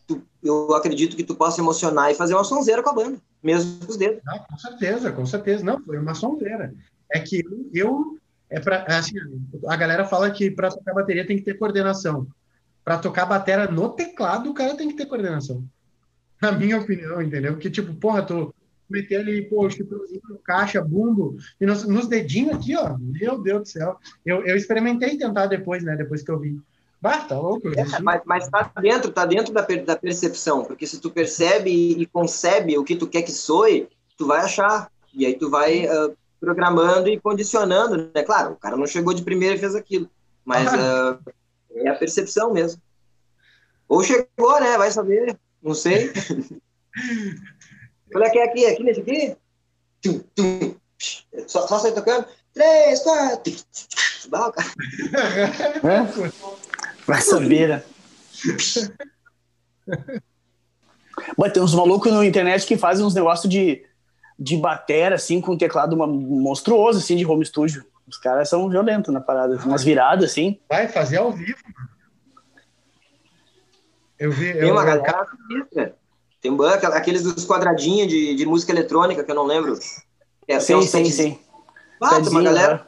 [0.06, 3.84] tu, eu acredito que tu possa emocionar e fazer uma sonzeira com a banda, mesmo
[3.84, 4.22] com os dedos.
[4.28, 5.64] Ah, com certeza, com certeza.
[5.64, 6.76] Não, foi uma sonzeira.
[7.12, 7.44] É que
[7.74, 8.20] eu,
[8.52, 9.16] é para é assim,
[9.68, 12.28] a galera fala que para tocar bateria tem que ter coordenação.
[12.84, 15.64] Para tocar bateria no teclado, o cara tem que ter coordenação.
[16.40, 17.54] Na minha opinião, entendeu?
[17.54, 18.54] Porque, tipo, porra, tu,
[18.90, 23.42] meter ali, pô, o chipeuzinho no caixa, bumbo, e nos, nos, dedinhos aqui, ó, meu
[23.42, 23.98] Deus do céu.
[24.26, 26.60] Eu, eu experimentei tentar depois, né, depois que eu vi.
[27.02, 27.68] Bah, tá louco.
[27.70, 32.06] É, mas, mas tá dentro, tá dentro da, da percepção, porque se tu percebe e,
[32.08, 33.88] concebe o que tu quer que soe,
[34.18, 34.92] tu vai achar.
[35.14, 38.24] E aí tu vai uh, programando e condicionando, né?
[38.24, 40.10] Claro, o cara não chegou de primeira e fez aquilo,
[40.44, 41.20] mas uh,
[41.76, 42.82] é a percepção mesmo.
[43.88, 44.78] Ou chegou, né?
[44.78, 46.12] Vai saber, não sei.
[48.14, 49.36] Olha que é aqui, aqui nesse aqui.
[50.02, 50.76] Tum, tum.
[51.48, 52.26] Só, só sai tocando.
[52.54, 53.54] Três, quatro.
[54.30, 54.68] Bah, cara.
[55.78, 56.32] É?
[57.06, 57.84] Vai saber, né?
[61.38, 63.86] Mas tem uns malucos na internet que fazem uns negócios de,
[64.38, 67.86] de batera, assim, com um teclado monstruoso, assim, de home studio.
[68.08, 69.58] Os caras são violentos na parada.
[69.66, 70.60] Umas viradas, assim.
[70.70, 71.90] Vai fazer ao vivo, mano.
[74.18, 74.54] Eu vi.
[74.54, 75.02] Tem eu, uma eu...
[75.02, 75.26] galera
[76.42, 79.78] Tem um banco, aqueles dos quadradinhos de, de música eletrônica, que eu não lembro.
[80.48, 81.40] É, sim, sim, sim.
[82.02, 82.86] Ah, uma galera,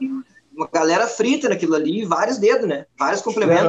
[0.55, 2.85] uma galera frita naquilo ali, vários dedos, né?
[2.97, 3.65] Vários complementos.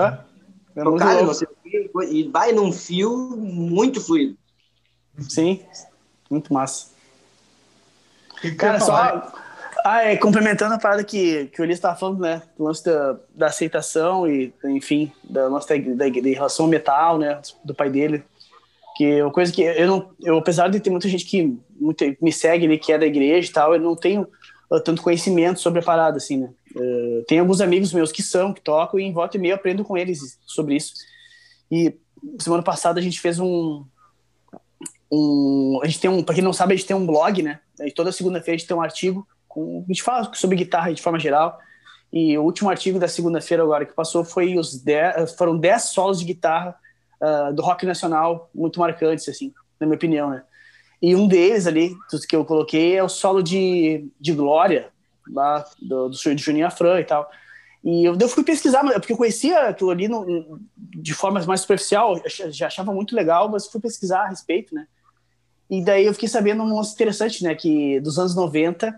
[0.76, 4.36] É não sei o quê, e vai num fio muito fluido.
[5.18, 5.60] Sim,
[6.30, 6.88] muito massa.
[8.40, 9.32] Que Cara, só.
[9.84, 12.42] Ah, é, complementando a parada que, que o Elias estava falando, né?
[12.56, 17.18] Do lance da, da aceitação e, enfim, da nossa da, da, da relação ao metal,
[17.18, 17.40] né?
[17.64, 18.22] Do pai dele.
[19.00, 20.10] Que é uma coisa que eu não.
[20.20, 21.58] Eu, apesar de ter muita gente que
[22.20, 24.28] me segue ali, que é da igreja e tal, eu não tenho
[24.70, 26.50] uh, tanto conhecimento sobre a parada, assim, né?
[26.76, 29.84] Uh, tem alguns amigos meus que são, que tocam, e em volta e meia aprendo
[29.84, 30.92] com eles sobre isso.
[31.72, 31.94] E
[32.38, 33.86] semana passada a gente fez um.
[35.10, 36.22] um a gente tem um.
[36.22, 37.58] Pra quem não sabe, a gente tem um blog, né?
[37.80, 39.26] E toda segunda-feira a gente tem um artigo.
[39.48, 41.58] Com, a gente fala sobre guitarra de forma geral.
[42.12, 46.18] E o último artigo da segunda-feira agora que passou foi os dez, foram 10 solos
[46.18, 46.76] de guitarra
[47.20, 50.42] uh, do rock nacional muito marcantes, assim, na minha opinião, né?
[51.02, 54.90] E um deles ali, dos que eu coloquei, é o solo de, de Glória,
[55.32, 57.30] lá do, do Juninho Afran e tal.
[57.82, 62.20] E eu, eu fui pesquisar, porque eu conhecia aquilo ali no, de forma mais superficial,
[62.50, 64.86] já achava muito legal, mas fui pesquisar a respeito, né?
[65.70, 67.54] E daí eu fiquei sabendo um negócio interessante, né?
[67.54, 68.94] Que dos anos 90,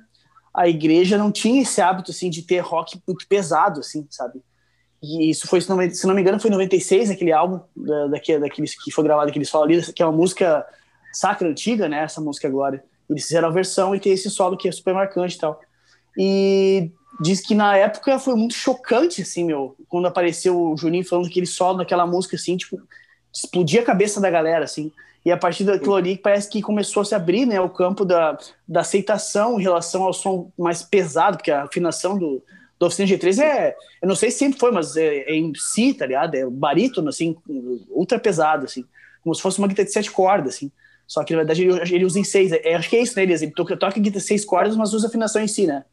[0.53, 4.43] a igreja não tinha esse hábito, assim, de ter rock muito pesado, assim, sabe?
[5.03, 8.93] E isso foi, se não, me engano, foi em 96, aquele álbum da, daquele, que
[8.93, 10.65] foi gravado, que eles falam ali, que é uma música
[11.12, 12.05] sacra antiga, né?
[12.05, 12.83] Essa música agora.
[13.11, 15.61] Eles fizeram a versão e tem esse solo que é super marcante e tal.
[16.16, 21.27] E diz que na época foi muito chocante, assim, meu, quando apareceu o Juninho falando
[21.27, 22.81] aquele solo daquela música, assim, tipo,
[23.33, 24.93] explodia a cabeça da galera, assim.
[25.24, 28.39] E a partir daquilo ali parece que começou a se abrir, né, o campo da,
[28.66, 32.43] da aceitação em relação ao som mais pesado, porque a afinação do,
[32.83, 35.95] do Oficina G3 é, eu não sei se sempre foi, mas é, é em si,
[35.95, 36.35] tá ligado?
[36.35, 37.37] É barítono, assim,
[37.89, 38.85] ultra pesado, assim,
[39.23, 40.71] como se fosse uma guitarra de sete cordas, assim.
[41.07, 42.51] Só que na verdade ele, ele usa em seis.
[42.51, 43.41] É, acho que é isso, né, Elias?
[43.41, 45.85] Ele toca, toca guitarra seis cordas, mas usa afinação em si, né?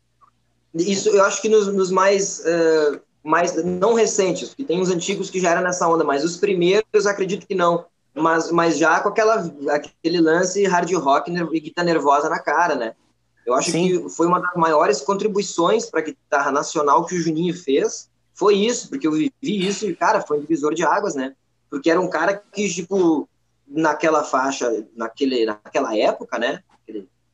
[0.73, 5.29] Isso eu acho que nos, nos mais, uh, mais não recentes, porque tem uns antigos
[5.29, 7.85] que já eram nessa onda, mas os primeiros acredito que não.
[8.15, 12.95] Mas, mas já com aquela, aquele lance hard rock e guitarra nervosa na cara, né?
[13.49, 14.03] Eu acho Sim.
[14.03, 18.07] que foi uma das maiores contribuições para a guitarra nacional que o Juninho fez.
[18.31, 21.35] Foi isso, porque eu vivi isso e, cara, foi um divisor de águas, né?
[21.67, 23.27] Porque era um cara que, tipo,
[23.67, 26.61] naquela faixa, naquele, naquela época, né?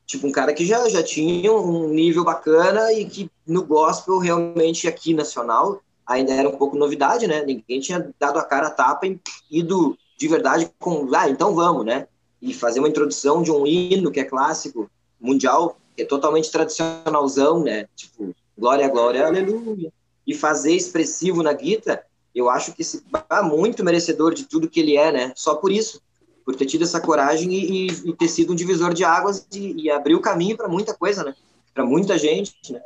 [0.05, 4.87] Tipo, um cara que já, já tinha um nível bacana e que no gospel, realmente,
[4.87, 7.43] aqui nacional, ainda era um pouco novidade, né?
[7.43, 9.19] Ninguém tinha dado a cara a tapa e
[9.51, 12.07] ido de verdade com, ah, então vamos, né?
[12.41, 14.89] E fazer uma introdução de um hino que é clássico,
[15.19, 17.87] mundial, é totalmente tradicionalzão, né?
[17.95, 19.91] Tipo, glória, glória, aleluia.
[20.25, 22.03] E fazer expressivo na guitarra,
[22.33, 25.33] eu acho que se é muito merecedor de tudo que ele é, né?
[25.35, 26.01] Só por isso
[26.45, 29.89] por ter tido essa coragem e, e, ter sido um divisor de águas e, e
[29.89, 31.33] abrir o caminho para muita coisa, né?
[31.73, 32.79] Para muita gente, né?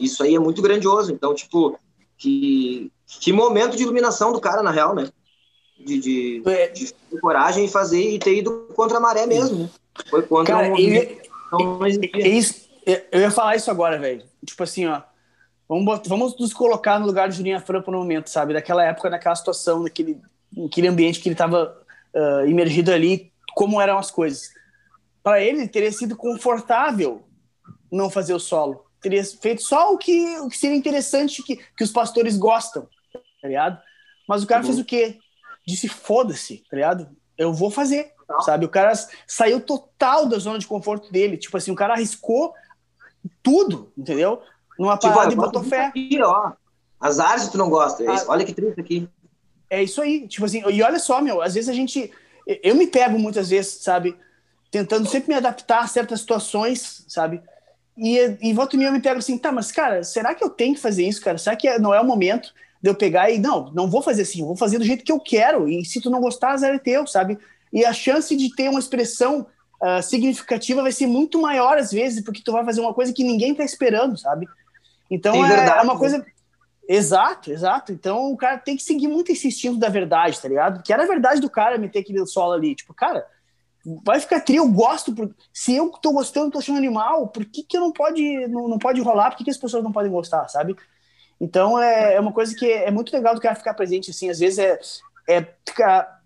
[0.00, 1.12] Isso aí é muito grandioso.
[1.12, 1.78] Então, tipo,
[2.16, 5.10] que, que momento de iluminação do cara, na real, né?
[5.78, 6.68] De, de, é.
[6.68, 9.70] de coragem e fazer e ter ido contra a maré mesmo, né?
[10.08, 10.76] Foi contra cara, um
[11.52, 12.68] então, isso,
[13.10, 14.24] eu ia falar isso agora, velho.
[14.44, 15.02] Tipo assim, ó.
[15.68, 18.52] Vamos, vamos nos colocar no lugar de Julinho Afran por um momento, sabe?
[18.52, 20.20] Daquela época, naquela situação, naquele,
[20.54, 21.78] naquele ambiente que ele estava
[22.14, 24.50] uh, imergido ali como eram as coisas.
[25.22, 27.22] Para ele, teria sido confortável
[27.90, 28.84] não fazer o solo.
[29.00, 32.88] Teria feito só o que, o que seria interessante que, que os pastores gostam,
[33.40, 33.80] tá ligado?
[34.28, 34.66] Mas o cara uhum.
[34.66, 35.18] fez o quê?
[35.66, 37.08] Disse, foda-se, tá ligado?
[37.36, 38.66] Eu vou fazer, sabe?
[38.66, 38.92] O cara
[39.26, 41.36] saiu total da zona de conforto dele.
[41.36, 42.54] Tipo assim, o cara arriscou
[43.42, 44.40] tudo, entendeu?
[44.78, 45.86] Numa tipo, parada tipo, e botou fé.
[45.86, 46.52] Aqui, ó.
[47.00, 48.04] Azar se tu não gosta.
[48.08, 49.08] Ah, Olha que triste aqui.
[49.68, 50.26] É isso aí.
[50.28, 52.10] Tipo assim, e olha só, meu, às vezes a gente.
[52.62, 54.16] Eu me pego muitas vezes, sabe?
[54.70, 57.40] Tentando sempre me adaptar a certas situações, sabe?
[57.96, 60.48] E, e volta e meia eu me pego assim, tá, mas cara, será que eu
[60.48, 61.36] tenho que fazer isso, cara?
[61.36, 64.42] Será que não é o momento de eu pegar e, não, não vou fazer assim,
[64.44, 67.06] vou fazer do jeito que eu quero, e se tu não gostar, azar é teu,
[67.06, 67.38] sabe?
[67.72, 69.46] E a chance de ter uma expressão
[69.82, 73.24] uh, significativa vai ser muito maior às vezes, porque tu vai fazer uma coisa que
[73.24, 74.46] ninguém tá esperando, sabe?
[75.10, 76.24] Então é, é, uma coisa...
[76.88, 77.92] Exato, exato.
[77.92, 80.82] Então o cara tem que seguir muito esse instinto da verdade, tá ligado?
[80.82, 82.74] Que era a verdade do cara meter aquele solo ali.
[82.74, 83.24] Tipo, cara,
[84.04, 85.14] vai ficar tri, eu gosto.
[85.14, 85.34] Por...
[85.52, 89.00] Se eu tô gostando, tô achando animal, por que, que não pode não, não pode
[89.00, 89.30] rolar?
[89.30, 90.76] Por que, que as pessoas não podem gostar, sabe?
[91.40, 94.28] Então é, é uma coisa que é, é muito legal do cara ficar presente, assim,
[94.28, 94.78] às vezes é,
[95.28, 96.21] é ficar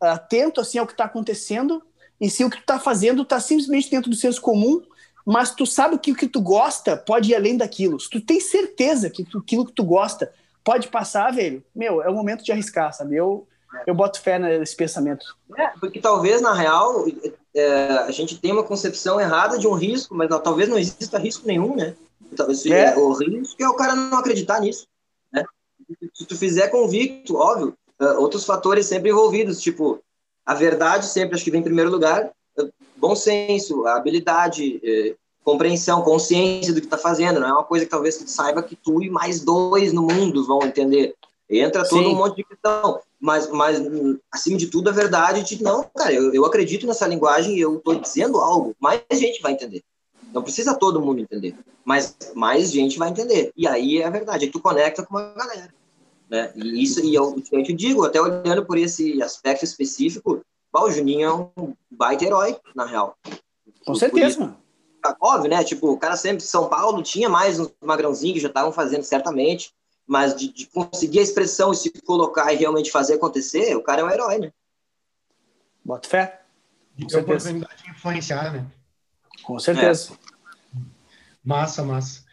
[0.00, 1.82] atento assim ao que está acontecendo
[2.20, 4.82] e se o que tu tá fazendo está simplesmente dentro do senso comum,
[5.24, 7.98] mas tu sabe que o que tu gosta pode ir além daquilo.
[8.00, 10.32] Se tu tem certeza que tu, aquilo que tu gosta
[10.64, 13.16] pode passar, velho, meu, é o momento de arriscar, sabe?
[13.16, 13.46] Eu,
[13.86, 15.36] eu boto fé nesse pensamento.
[15.56, 17.04] É, porque talvez, na real,
[17.54, 21.18] é, a gente tem uma concepção errada de um risco, mas não, talvez não exista
[21.18, 21.94] risco nenhum, né?
[22.36, 22.96] Talvez é.
[22.96, 24.86] o risco é o cara não acreditar nisso,
[25.32, 25.44] né?
[26.14, 30.00] Se tu fizer convicto, óbvio, uh, outros fatores sempre envolvidos, tipo,
[30.44, 36.02] a verdade sempre acho que vem em primeiro lugar, uh, bom senso, habilidade, uh, compreensão,
[36.02, 39.02] consciência do que está fazendo, não é uma coisa que talvez tu saiba que tu
[39.02, 41.14] e mais dois no mundo vão entender.
[41.48, 42.12] Entra todo Sim.
[42.12, 43.80] um monte de questão, mas, mas
[44.32, 47.94] acima de tudo a verdade de não, cara, eu, eu acredito nessa linguagem eu estou
[47.94, 49.82] dizendo algo, mais gente vai entender.
[50.34, 51.54] Não precisa todo mundo entender,
[51.84, 53.52] mas mais gente vai entender.
[53.56, 55.72] E aí é a verdade, aí tu conecta com uma galera.
[56.28, 56.52] Né?
[56.56, 60.42] E isso, e eu, eu te digo, até olhando por esse aspecto específico,
[60.72, 63.16] o Juninho é um baita herói, na real.
[63.84, 64.56] Com certeza, mano.
[65.02, 65.62] Tá óbvio, né?
[65.62, 69.72] Tipo, o cara sempre, São Paulo tinha mais uns magrãozinhos que já estavam fazendo certamente,
[70.06, 74.02] mas de, de, conseguir a expressão e se colocar e realmente fazer acontecer, o cara
[74.02, 74.52] é um herói, né?
[75.84, 76.42] Bota fé.
[77.00, 77.20] Com certeza.
[77.20, 78.66] oportunidade de influenciar, né?
[79.42, 80.12] Com certeza.
[80.12, 80.80] É.
[81.44, 82.25] Massa, massa.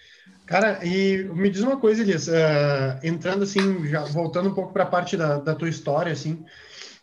[0.53, 4.83] Cara, e me diz uma coisa, Elias, uh, entrando assim, já voltando um pouco para
[4.83, 6.45] a parte da, da, tua história, assim,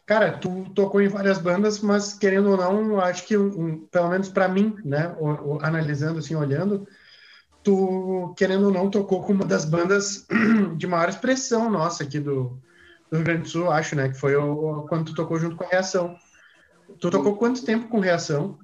[0.06, 4.28] cara, tu tocou em várias bandas, mas querendo ou não, acho que, um, pelo menos
[4.28, 6.86] para mim, né, o, o, analisando assim, olhando,
[7.60, 10.28] tu, querendo ou não, tocou com uma das bandas
[10.78, 12.56] de maior expressão nossa aqui do,
[13.10, 15.64] do Rio Grande do Sul, acho, né, que foi o, quando tu tocou junto com
[15.64, 16.14] a Reação.
[17.00, 18.60] Tu tocou quanto tempo com Reação?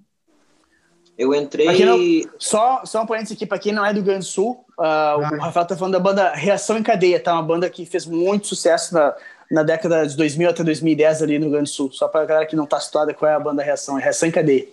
[1.19, 1.85] Eu entrei.
[1.85, 4.66] Não, só, só um parênteses aqui, para quem não é do Rio Grande do Sul,
[4.79, 5.17] uh, ah.
[5.33, 7.33] o Rafael tá falando da banda Reação em Cadeia, tá?
[7.33, 9.15] Uma banda que fez muito sucesso na,
[9.51, 11.93] na década de 2000 até 2010 ali no Rio Grande do Sul.
[11.93, 14.29] Só para a galera que não tá situada qual é a banda Reação, é Reação
[14.29, 14.69] em Cadeia.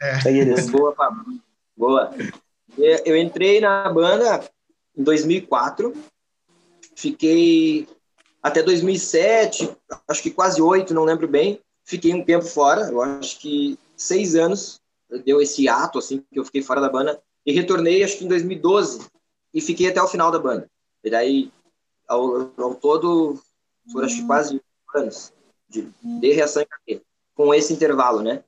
[0.00, 0.60] É.
[0.70, 1.24] Boa, Pablo.
[1.76, 2.10] Boa.
[2.76, 4.42] Eu entrei na banda
[4.96, 5.94] em 2004,
[6.96, 7.86] fiquei
[8.42, 9.70] até 2007,
[10.08, 11.60] acho que quase oito, não lembro bem.
[11.84, 14.80] Fiquei um tempo fora, eu acho que seis anos
[15.24, 18.28] deu esse ato, assim, que eu fiquei fora da banda, e retornei, acho que em
[18.28, 19.06] 2012,
[19.52, 20.68] e fiquei até o final da banda.
[21.04, 21.52] E daí,
[22.08, 23.40] ao, ao todo,
[23.90, 24.62] foram acho que quase
[24.94, 25.32] anos
[25.68, 27.00] de, de reação em
[27.34, 28.44] com esse intervalo, né?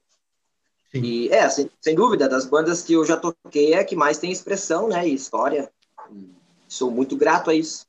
[0.92, 1.02] Sim.
[1.02, 4.18] E é, sem, sem, dúvida, das bandas que eu já toquei é a que mais
[4.18, 5.70] tem expressão, né, e história.
[6.12, 6.30] E
[6.68, 7.86] sou muito grato a isso.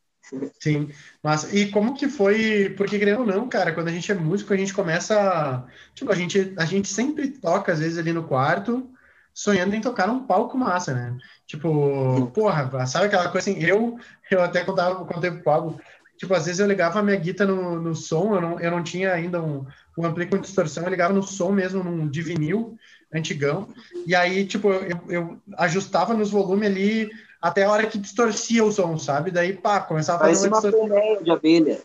[0.59, 0.89] Sim,
[1.21, 2.73] mas e como que foi?
[2.75, 5.63] Porque querendo ou não, cara, quando a gente é músico, a gente começa,
[5.93, 8.89] tipo, a gente a gente sempre toca às vezes ali no quarto,
[9.35, 11.17] sonhando em tocar num palco massa, né?
[11.45, 13.99] Tipo, porra, sabe aquela coisa assim, eu
[14.31, 15.79] eu até contava contei pro Pablo,
[16.17, 18.81] tipo, às vezes eu ligava a minha guitarra no, no som, eu não, eu não
[18.81, 19.65] tinha ainda um,
[19.97, 22.77] um ampli com distorção, eu ligava no som mesmo, num de vinil,
[23.13, 23.67] antigão,
[24.07, 27.09] e aí, tipo, eu, eu ajustava nos volumes ali
[27.41, 29.31] até a hora que distorcia o som, sabe?
[29.31, 31.83] Daí, pá, começava a fazer uma, uma de abelha.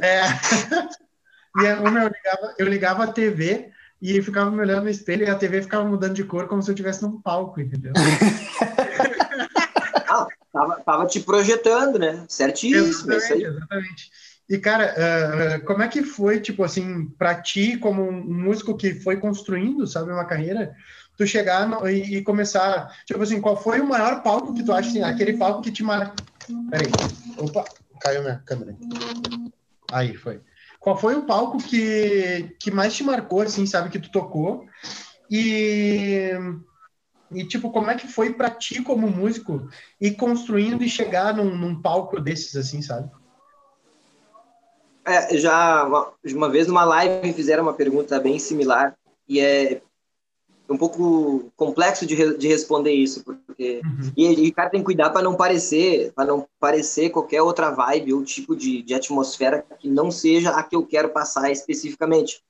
[0.00, 0.20] É.
[1.60, 5.30] e eu, eu, ligava, eu ligava a TV e ficava me olhando no espelho e
[5.30, 7.92] a TV ficava mudando de cor como se eu estivesse num palco, entendeu?
[10.08, 12.24] ah, tava, tava te projetando, né?
[12.28, 13.12] Certíssimo.
[13.12, 14.10] Exatamente, exatamente.
[14.48, 18.94] E, cara, uh, como é que foi, tipo assim, para ti, como um músico que
[18.94, 20.74] foi construindo, sabe, uma carreira,
[21.18, 24.72] tu chegar no, e, e, começar, tipo assim, qual foi o maior palco que tu
[24.72, 26.16] acha, assim, aquele palco que te marcou?
[26.70, 26.86] Peraí,
[27.36, 27.64] opa,
[28.00, 28.74] caiu minha câmera.
[29.92, 30.40] Aí, foi.
[30.78, 34.64] Qual foi o palco que, que mais te marcou, assim, sabe, que tu tocou?
[35.30, 36.30] E,
[37.32, 39.68] e tipo, como é que foi para ti como músico
[40.00, 43.10] ir construindo e chegar num, num palco desses, assim, sabe?
[45.04, 48.94] É, já uma, uma vez numa live fizeram uma pergunta bem similar
[49.26, 49.80] e é
[50.68, 54.12] um pouco complexo de, re, de responder isso, porque uhum.
[54.16, 58.12] e, o cara tem que cuidar para não parecer, para não parecer qualquer outra vibe
[58.12, 62.42] ou tipo de, de atmosfera que não seja a que eu quero passar especificamente,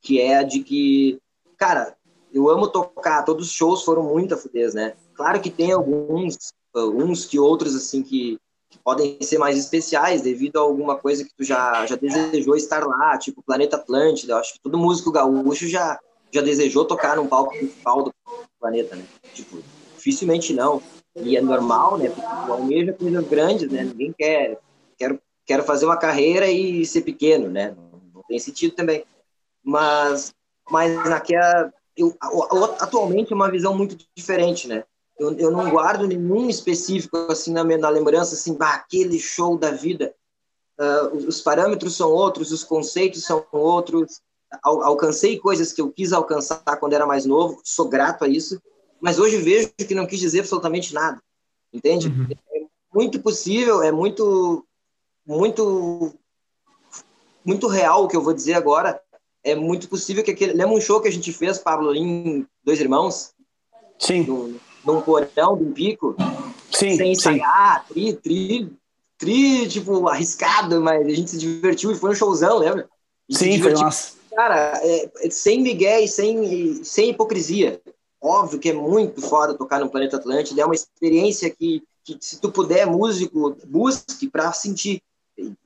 [0.00, 1.20] que é a de que,
[1.56, 1.94] cara,
[2.32, 4.94] eu amo tocar, todos os shows foram muito a fudez, né?
[5.14, 8.38] Claro que tem alguns, uns que outros assim que
[8.70, 12.86] que podem ser mais especiais devido a alguma coisa que tu já, já desejou estar
[12.86, 14.32] lá, tipo Planeta Atlântida.
[14.32, 15.98] Eu acho que todo músico gaúcho já,
[16.32, 18.14] já desejou tocar num palco principal do
[18.58, 19.04] planeta, né?
[19.34, 19.62] Tipo,
[19.96, 20.82] dificilmente não.
[21.16, 22.08] E é normal, né?
[22.08, 23.84] Porque tu almeja coisas grandes, né?
[23.84, 24.58] Ninguém quer,
[24.96, 27.74] quer, quer fazer uma carreira e ser pequeno, né?
[28.14, 29.04] Não tem sentido também.
[29.62, 30.32] Mas,
[30.70, 31.72] mas naquela.
[31.96, 32.16] Eu,
[32.78, 34.84] atualmente é uma visão muito diferente, né?
[35.18, 39.70] Eu, eu não guardo nenhum específico assim na, na lembrança, assim, bah, aquele show da
[39.70, 40.14] vida.
[40.78, 44.22] Uh, os parâmetros são outros, os conceitos são outros.
[44.62, 48.60] Al, alcancei coisas que eu quis alcançar quando era mais novo, sou grato a isso,
[49.00, 51.22] mas hoje vejo que não quis dizer absolutamente nada,
[51.72, 52.08] entende?
[52.08, 52.26] Uhum.
[52.54, 52.60] É
[52.92, 54.66] muito possível, é muito,
[55.26, 56.12] muito,
[57.44, 59.00] muito real o que eu vou dizer agora.
[59.42, 60.52] É muito possível que aquele.
[60.52, 63.32] Lembra um show que a gente fez, Pablo, em Dois Irmãos?
[63.98, 64.24] Sim.
[64.24, 66.14] No, num porão, num pico,
[66.70, 67.94] sim, sem ensaiar, sim.
[67.94, 68.72] tri, tri,
[69.16, 72.88] tri, tipo, arriscado, mas a gente se divertiu e foi um showzão, lembra?
[73.30, 74.19] Sim, foi nossa.
[74.34, 77.80] Cara, é, sem migué e sem, sem hipocrisia.
[78.20, 82.40] Óbvio que é muito foda tocar no Planeta Atlântida, é uma experiência que, que se
[82.40, 85.02] tu puder, músico, busque para sentir.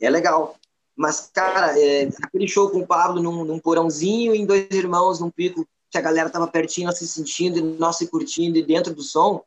[0.01, 0.57] É legal.
[0.97, 5.31] Mas, cara, é, aquele show com o Pablo num, num porãozinho, em Dois Irmãos, num
[5.31, 9.03] pico que a galera tava pertinho, se sentindo, e nós se curtindo, e dentro do
[9.03, 9.43] som,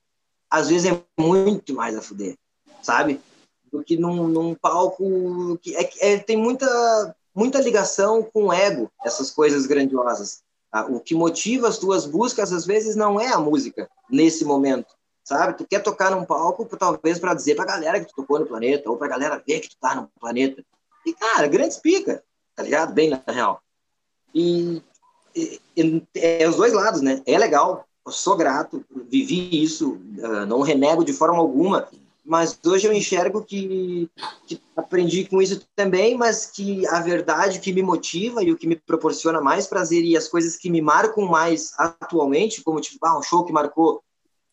[0.50, 2.38] às vezes é muito mais a fuder,
[2.82, 3.20] sabe?
[3.72, 8.92] Do que num, num palco que é, é, tem muita, muita ligação com o ego,
[9.06, 10.42] essas coisas grandiosas.
[10.72, 14.88] Ah, o que motiva as tuas buscas, às vezes, não é a música, nesse momento,
[15.24, 15.56] sabe?
[15.56, 18.90] Tu quer tocar num palco, talvez para dizer pra galera que tu tocou no planeta,
[18.90, 20.66] ou pra galera ver que tu tá no planeta.
[21.06, 22.24] E, cara, grandes pica,
[22.56, 22.92] tá ligado?
[22.92, 23.62] Bem na real.
[24.34, 24.82] E
[26.16, 27.22] é os dois lados, né?
[27.24, 31.88] É legal, eu sou grato, vivi isso, ah, não renego de forma alguma,
[32.28, 34.10] mas hoje eu enxergo que,
[34.46, 38.68] que, aprendi com isso também, mas que a verdade que me motiva e o que
[38.68, 43.18] me proporciona mais prazer e as coisas que me marcam mais atualmente, como tipo, ah,
[43.18, 44.04] um show que marcou,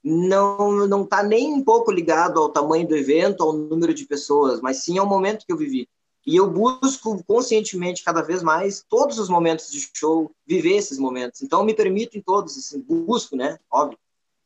[0.05, 4.61] não não está nem um pouco ligado ao tamanho do evento, ao número de pessoas,
[4.61, 5.89] mas sim ao momento que eu vivi.
[6.25, 11.43] E eu busco conscientemente, cada vez mais, todos os momentos de show, viver esses momentos.
[11.43, 13.59] Então, me permito em todos, assim, busco, né?
[13.71, 13.99] Óbvio,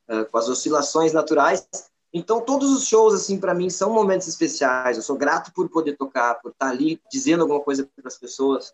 [0.09, 1.69] uh, com as oscilações naturais.
[2.13, 4.97] Então, todos os shows, assim, para mim, são momentos especiais.
[4.97, 8.73] Eu sou grato por poder tocar, por estar ali dizendo alguma coisa para as pessoas.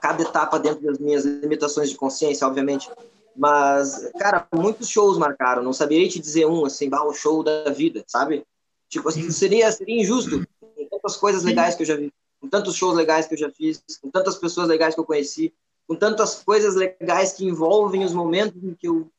[0.00, 2.90] Cada etapa dentro das minhas limitações de consciência, obviamente.
[3.36, 5.62] Mas, cara, muitos shows marcaram.
[5.62, 8.44] Não saberia te dizer um, assim, bah, o show da vida, sabe?
[8.88, 10.42] Tipo, assim, seria, seria injusto
[10.90, 13.82] tantas coisas legais que eu já vi, com tantos shows legais que eu já fiz,
[14.00, 15.52] com tantas pessoas legais que eu conheci,
[15.88, 19.10] com tantas coisas legais que envolvem os momentos em que eu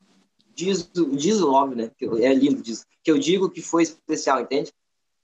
[0.54, 1.90] diz, diz óbvio, né?
[2.20, 4.72] É lindo disso, que eu digo que foi especial, entende?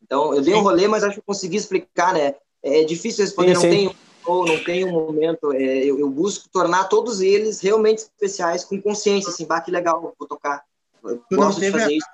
[0.02, 2.34] Então, eu dei um rolê, mas acho que consegui explicar, né?
[2.62, 3.66] É difícil responder, sim, sim.
[3.66, 3.96] não tenho
[4.26, 8.80] ou não tenho um momento, é, eu, eu, busco tornar todos eles realmente especiais, com
[8.80, 10.62] consciência, assim, bah, que legal, vou tocar,
[11.02, 11.92] eu gosto de fazer a...
[11.92, 12.06] isso,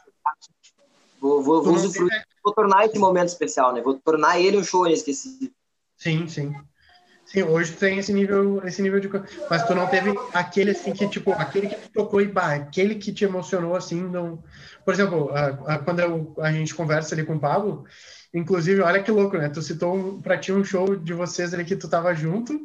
[1.20, 3.80] vou, vou, vou usufruir vou tornar esse momento especial, né?
[3.80, 5.50] Vou tornar ele um show inesquecível.
[5.96, 6.54] Sim, sim.
[7.24, 9.08] Sim, hoje tem esse nível, esse nível de
[9.48, 13.12] mas tu não teve aquele assim que tipo, aquele que tocou e bah, aquele que
[13.12, 14.44] te emocionou assim, não.
[14.84, 17.84] Por exemplo, a, a, quando eu, a gente conversa ali com o Pablo,
[18.32, 19.48] inclusive, olha que louco, né?
[19.48, 22.60] Tu citou um, para ti um show de vocês ali que tu tava junto.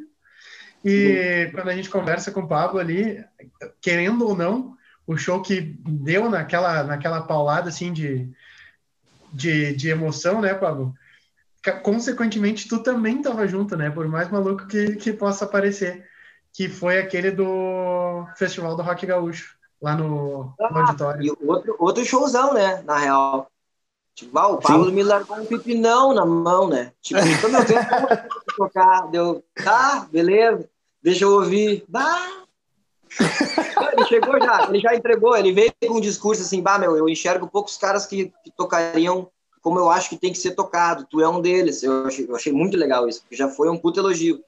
[0.84, 1.52] E uhum.
[1.52, 3.24] quando a gente conversa com o Pablo ali,
[3.80, 4.76] querendo ou não,
[5.06, 8.30] o show que deu naquela naquela paulada assim de
[9.32, 10.94] de, de emoção, né, Pablo?
[11.82, 13.90] Consequentemente, tu também estava junto, né?
[13.90, 16.06] Por mais maluco que, que possa parecer.
[16.52, 21.22] Que foi aquele do Festival do Rock Gaúcho, lá no, ah, no auditório.
[21.22, 22.82] E outro, outro showzão, né?
[22.82, 23.50] Na real.
[24.14, 24.92] Tipo, ah, o Pablo Sim.
[24.92, 26.92] me largou um pipinão na mão, né?
[27.00, 27.80] Tipo, quando eu tenho
[28.56, 30.68] tocar, deu, tá, beleza,
[31.02, 31.84] deixa eu ouvir.
[31.88, 32.44] Bah,
[33.92, 37.08] ele chegou já, ele já entregou, ele veio com um discurso assim, bah, meu, eu
[37.08, 39.30] enxergo poucos caras que, que tocariam
[39.60, 41.82] como eu acho que tem que ser tocado, tu é um deles.
[41.82, 44.42] Eu achei, eu achei muito legal isso, porque já foi um puto elogio.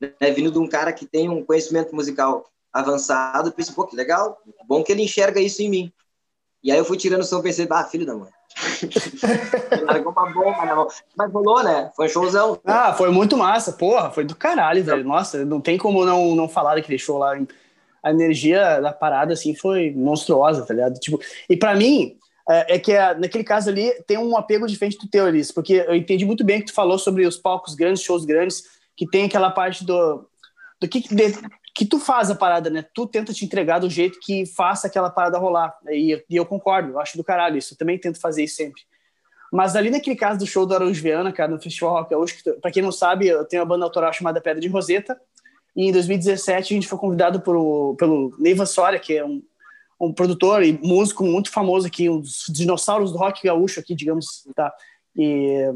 [0.00, 0.30] Né?
[0.30, 4.36] Vindo de um cara que tem um conhecimento musical avançado, pensei, pô, que legal,
[4.66, 5.92] bom que ele enxerga isso em mim.
[6.62, 8.30] E aí eu fui tirando o som pensei, bah, filho da mãe.
[9.84, 10.88] Largou uma bomba na mão.
[11.16, 11.92] Mas rolou, né?
[11.94, 12.58] Foi um showzão.
[12.64, 15.04] Ah, foi muito massa, porra, foi do caralho, velho.
[15.04, 17.36] Nossa, não tem como não, não falar daquele show lá
[18.02, 20.98] a energia da parada, assim, foi monstruosa, tá ligado?
[21.00, 21.18] Tipo,
[21.48, 22.18] e para mim,
[22.48, 25.84] é, é que é, naquele caso ali tem um apego diferente do teu, Elis, porque
[25.86, 28.64] eu entendi muito bem que tu falou sobre os palcos grandes, shows grandes,
[28.94, 30.28] que tem aquela parte do,
[30.78, 31.32] do que, de,
[31.74, 32.84] que tu faz a parada, né?
[32.94, 35.76] Tu tenta te entregar do jeito que faça aquela parada rolar.
[35.90, 37.74] E, e eu concordo, eu acho do caralho isso.
[37.74, 38.82] Eu também tento fazer isso sempre.
[39.52, 42.70] Mas ali naquele caso do show do Araújo Viana, cara, no Festival Rock Gaúcho, para
[42.70, 45.20] quem não sabe, eu tenho uma banda autoral chamada Pedra de Roseta,
[45.76, 49.42] e em 2017 a gente foi convidado por, pelo Neiva Soria, que é um,
[50.00, 54.44] um produtor e músico muito famoso aqui, um dos dinossauros do rock gaúcho aqui, digamos,
[54.54, 54.72] tá?
[55.16, 55.72] E,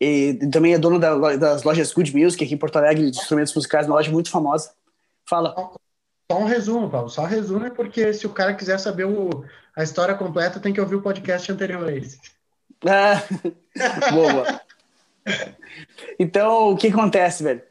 [0.00, 3.54] e também é dono da, das lojas Good Music aqui em Porto Alegre, de instrumentos
[3.54, 4.70] musicais, uma loja muito famosa.
[5.28, 5.54] Fala.
[6.30, 7.08] Só um resumo, Paulo.
[7.08, 9.44] Só resumo, porque se o cara quiser saber o,
[9.76, 12.18] a história completa, tem que ouvir o podcast anterior a esse.
[12.86, 13.22] Ah,
[14.12, 14.60] boa.
[16.18, 17.62] Então, o que acontece, velho?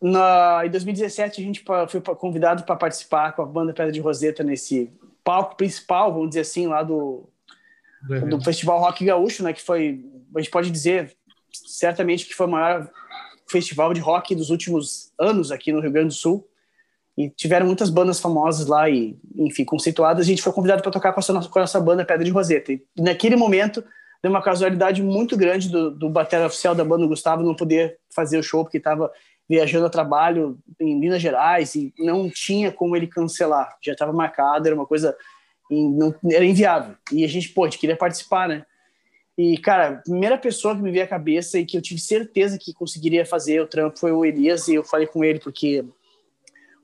[0.00, 4.44] Na, em 2017, a gente foi convidado para participar com a banda Pedra de Roseta
[4.44, 4.92] nesse
[5.24, 7.28] palco principal, vamos dizer assim, lá do,
[8.28, 9.52] do Festival Rock Gaúcho, né?
[9.52, 10.04] Que foi,
[10.36, 11.16] a gente pode dizer,
[11.50, 12.90] certamente que foi o maior
[13.46, 16.46] festival de rock dos últimos anos aqui no Rio Grande do Sul.
[17.16, 20.24] E tiveram muitas bandas famosas lá e, enfim, conceituadas.
[20.24, 22.30] A gente foi convidado para tocar com a, nossa, com a nossa banda Pedra de
[22.30, 22.72] Roseta.
[22.72, 23.84] E naquele momento,
[24.22, 28.38] deu uma casualidade muito grande do, do batera oficial da banda, Gustavo, não poder fazer
[28.38, 29.10] o show porque estava
[29.48, 33.76] viajando a trabalho em Minas Gerais e não tinha como ele cancelar.
[33.82, 35.14] Já estava marcado, era uma coisa
[35.70, 36.96] não, era inviável.
[37.10, 38.64] E a gente, pô, a gente queria participar, né?
[39.36, 42.58] E, cara, a primeira pessoa que me veio à cabeça e que eu tive certeza
[42.58, 45.84] que conseguiria fazer o trampo foi o Elias, e eu falei com ele, porque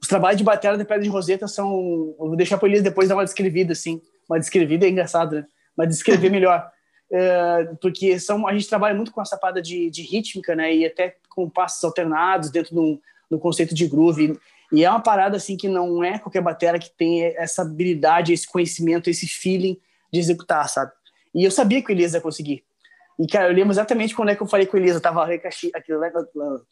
[0.00, 2.14] os trabalhos de bateria da Pedra de Roseta são.
[2.18, 4.00] Eu vou deixar para o Elias depois dar uma descrevida, assim.
[4.28, 5.46] Uma descrevida é engraçado, né?
[5.76, 6.70] Mas descrever melhor.
[7.10, 10.74] É, porque são, a gente trabalha muito com a sapada de, de rítmica, né?
[10.74, 13.00] E até com passos alternados dentro do,
[13.30, 14.38] do conceito de groove.
[14.70, 18.46] E é uma parada assim que não é qualquer bateria que tem essa habilidade, esse
[18.46, 19.80] conhecimento, esse feeling
[20.12, 20.92] de executar, sabe?
[21.34, 22.64] E eu sabia que o Elias ia conseguir.
[23.18, 24.94] E, cara, eu lembro exatamente quando é que eu falei com o Elias.
[24.94, 26.00] Eu tava em Caxias, aqui, eu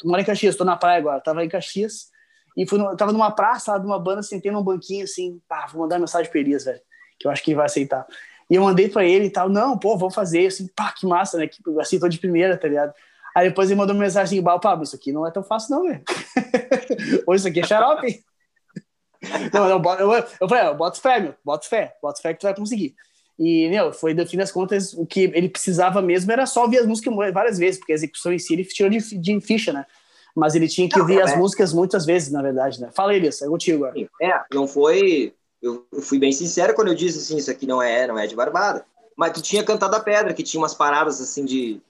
[0.04, 2.10] moro em Caxias, tô na praia agora, tava em Caxias.
[2.56, 5.66] E fui no, tava numa praça lá de uma banda, sentei num banquinho assim, pá,
[5.70, 6.80] vou mandar mensagem pro Elias, velho,
[7.18, 8.06] que eu acho que ele vai aceitar.
[8.48, 11.36] E eu mandei pra ele e tal, não, pô, vamos fazer, assim, pá, que massa,
[11.36, 11.48] né?
[11.48, 12.94] Que, assim, tô de primeira, tá ligado?
[13.34, 15.84] Aí depois ele mandou uma mensagem igual, Pablo, isso aqui não é tão fácil não,
[15.84, 16.02] velho.
[17.26, 18.24] Ou isso aqui é xarope.
[19.52, 22.44] não, eu, eu, eu falei, eu boto fé, meu, boto fé, boto fé que tu
[22.44, 22.94] vai conseguir.
[23.38, 26.78] E, meu, foi, no fim das contas, o que ele precisava mesmo era só ouvir
[26.78, 29.84] as músicas várias vezes, porque a execução em si ele tirou de, de ficha, né?
[30.36, 32.90] Mas ele tinha que não, ouvir é, as músicas muitas vezes, na verdade, né?
[32.92, 34.08] Fala, Elias, é contigo agora.
[34.20, 35.34] É, não foi...
[35.62, 38.26] Eu, eu fui bem sincero quando eu disse assim, isso aqui não é, não é
[38.26, 38.84] de Barbada.
[39.16, 41.80] Mas tu tinha cantado a pedra, que tinha umas paradas, assim, de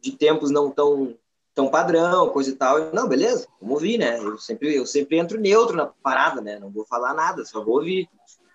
[0.00, 1.14] de tempos não tão
[1.54, 2.92] tão padrão, coisa e tal.
[2.92, 4.18] Não, beleza, vamos ouvir, né?
[4.18, 6.58] Eu sempre, eu sempre entro neutro na parada, né?
[6.58, 8.08] Não vou falar nada, só vou ouvir.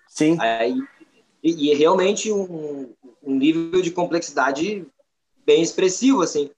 [0.08, 0.38] Sim.
[0.40, 0.76] Aí,
[1.44, 2.90] e, e é realmente um,
[3.22, 4.88] um nível de complexidade
[5.46, 6.50] bem expressivo, assim.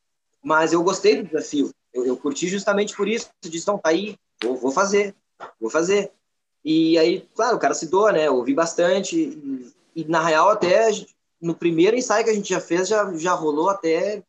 [0.42, 1.72] Mas eu gostei do desafio.
[1.98, 3.30] Eu, eu curti justamente por isso.
[3.44, 5.16] Eu disse, então, tá aí, vou, vou fazer,
[5.60, 6.12] vou fazer.
[6.64, 8.28] E aí, claro, o cara se doa, né?
[8.28, 9.18] Eu ouvi bastante.
[9.18, 10.90] E, e na real, até
[11.42, 14.22] no primeiro ensaio que a gente já fez, já, já rolou até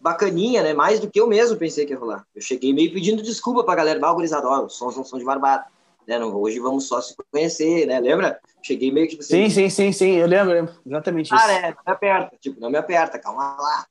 [0.00, 0.72] bacaninha, né?
[0.72, 2.24] Mais do que eu mesmo pensei que ia rolar.
[2.34, 5.66] Eu cheguei meio pedindo desculpa pra galera, valgurizado, ó, os sons não são de barbada.
[6.08, 6.18] Né?
[6.18, 8.00] Não, hoje vamos só se conhecer, né?
[8.00, 8.40] Lembra?
[8.62, 9.48] Cheguei meio que tipo assim.
[9.48, 10.74] Sim, sim, sim, sim, eu lembro, lembro.
[10.86, 11.44] exatamente isso.
[11.44, 11.74] Ah, né?
[11.76, 13.86] Não me aperta, tipo, não me aperta, calma lá.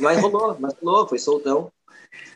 [0.00, 1.70] Mas rolou, mas rolou, foi soltão.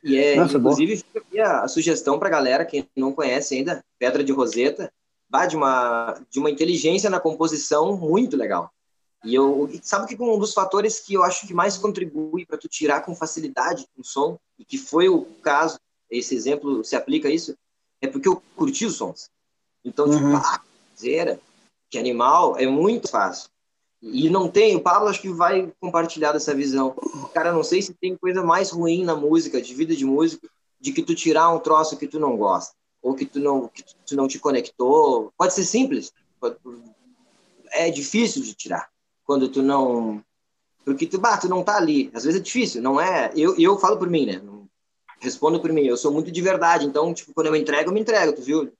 [0.02, 4.22] E é, Nossa, inclusive, fica aqui a, sugestão pra galera que não conhece ainda, Pedra
[4.22, 4.92] de Roseta,
[5.28, 8.70] bah, de uma, de uma inteligência na composição muito legal.
[9.24, 12.68] E eu sabe que um dos fatores que eu acho que mais contribui para tu
[12.68, 15.78] tirar com facilidade um som e que foi o caso,
[16.10, 17.56] esse exemplo se aplica a isso,
[18.02, 19.30] é porque eu curti os sons.
[19.82, 20.34] Então, tipo, uhum.
[20.34, 20.60] tipo, ah,
[20.96, 21.40] zera,
[21.90, 23.48] que animal, é muito fácil.
[24.12, 26.94] E não tem, o Pablo acho que vai compartilhar dessa visão.
[27.32, 30.46] Cara, não sei se tem coisa mais ruim na música, de vida de músico,
[30.78, 33.82] de que tu tirar um troço que tu não gosta, ou que tu não, que
[34.06, 35.32] tu não te conectou.
[35.38, 36.12] Pode ser simples,
[37.70, 38.90] é difícil de tirar
[39.24, 40.22] quando tu não
[40.84, 42.10] porque tu, bah, tu não tá ali.
[42.12, 43.32] Às vezes é difícil, não é?
[43.34, 44.40] Eu, eu falo por mim, né?
[45.18, 45.86] Respondo por mim.
[45.86, 48.42] Eu sou muito de verdade, então, tipo, quando eu me entrego, eu me entrego, tu
[48.42, 48.70] viu?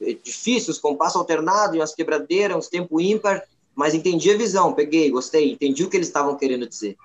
[0.00, 3.42] É difícil, os compassos alternados, umas quebradeiras, uns tempo ímpar,
[3.76, 6.96] mas entendi a visão, peguei, gostei, entendi o que eles estavam querendo dizer.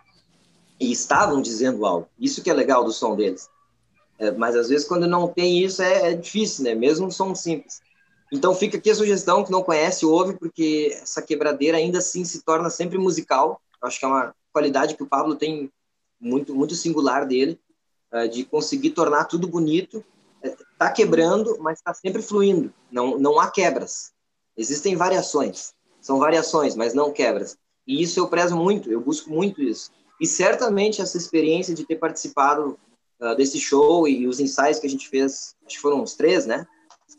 [0.80, 2.08] E estavam dizendo algo.
[2.18, 3.50] Isso que é legal do som deles.
[4.18, 6.74] É, mas às vezes quando não tem isso é, é difícil, né?
[6.74, 7.82] Mesmo um som simples.
[8.32, 12.42] Então fica aqui a sugestão, que não conhece, ouve, porque essa quebradeira ainda assim se
[12.42, 13.62] torna sempre musical.
[13.82, 15.70] Eu acho que é uma qualidade que o Pablo tem
[16.20, 17.60] muito, muito singular dele,
[18.14, 20.04] uh, de conseguir tornar tudo bonito.
[20.42, 22.74] Está é, quebrando, mas está sempre fluindo.
[22.90, 24.14] Não, não há quebras.
[24.56, 25.74] Existem variações.
[26.02, 27.56] São variações, mas não quebras.
[27.88, 29.92] E isso eu prezo muito, eu busco muito isso.
[30.20, 32.78] E certamente essa experiência de ter participado
[33.20, 36.46] uh, desse show e os ensaios que a gente fez, acho que foram uns três,
[36.46, 36.68] né?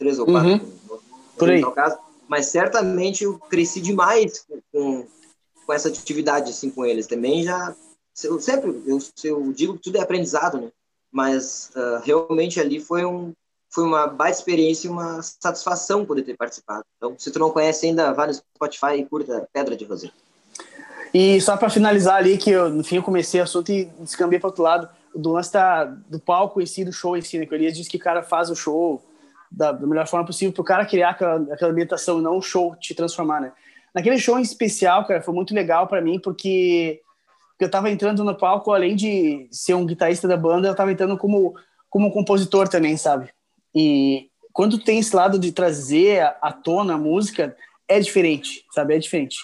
[0.03, 0.99] três ou quatro, uhum.
[1.39, 1.63] por aí.
[1.73, 1.99] Caso,
[2.29, 5.07] mas certamente eu cresci demais com,
[5.65, 7.75] com, essa atividade assim com eles também já
[8.25, 10.71] eu sempre eu, eu digo que tudo é aprendizado, né?
[11.11, 13.33] Mas uh, realmente ali foi um
[13.73, 16.85] foi uma baita experiência e uma satisfação poder ter participado.
[16.97, 20.12] Então, se tu não conhece ainda, vá no Spotify e curta Pedra de Roseta.
[21.15, 24.39] E só para finalizar ali, que eu, no fim eu comecei o assunto e descambei
[24.39, 27.47] para outro lado, do lance da, do palco em si, do show em si, né?
[27.47, 29.03] Que o Elias disse que o cara faz o show
[29.51, 32.43] da, da melhor forma possível para o cara criar aquela, aquela ambientação e não o
[32.43, 33.53] show te transformar, né?
[33.94, 37.01] Naquele show em especial, cara, foi muito legal para mim, porque,
[37.61, 41.16] eu estava entrando no palco, além de ser um guitarrista da banda, eu estava entrando
[41.16, 41.55] como,
[41.89, 43.31] como compositor também, sabe?
[43.74, 47.57] E quando tem esse lado de trazer à tona a música,
[47.89, 48.94] é diferente, sabe?
[48.94, 49.36] É diferente.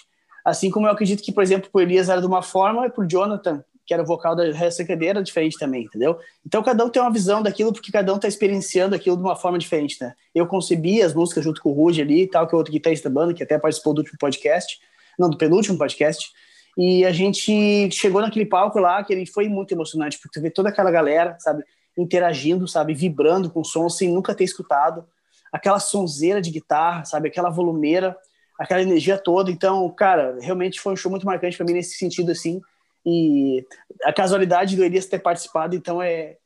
[0.44, 3.06] Assim como eu acredito que, por exemplo, o Elias era de uma forma e pro
[3.06, 6.18] Jonathan, que era vocal da Resta era diferente também, entendeu?
[6.46, 9.34] Então cada um tem uma visão daquilo porque cada um está experienciando aquilo de uma
[9.34, 10.12] forma diferente, né?
[10.34, 13.14] Eu concebi as músicas junto com o Ruge ali, tal, que é outro guitarrista da
[13.14, 14.78] banda, que até participou do último podcast,
[15.18, 16.30] não, do penúltimo podcast,
[16.76, 20.50] e a gente chegou naquele palco lá que ele foi muito emocionante, porque tu vê
[20.50, 21.64] toda aquela galera, sabe?
[21.98, 25.04] Interagindo, sabe, vibrando com o som sem nunca ter escutado,
[25.52, 28.16] aquela sonzeira de guitarra, sabe, aquela volumeira,
[28.58, 29.50] aquela energia toda.
[29.50, 32.60] Então, cara, realmente foi um show muito marcante para mim nesse sentido assim.
[33.04, 33.66] E
[34.04, 36.36] a casualidade do Elias ter participado, então é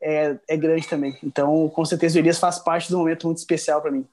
[0.00, 1.16] é, é grande também.
[1.22, 4.06] Então, com certeza o Elias faz parte do momento muito especial para mim.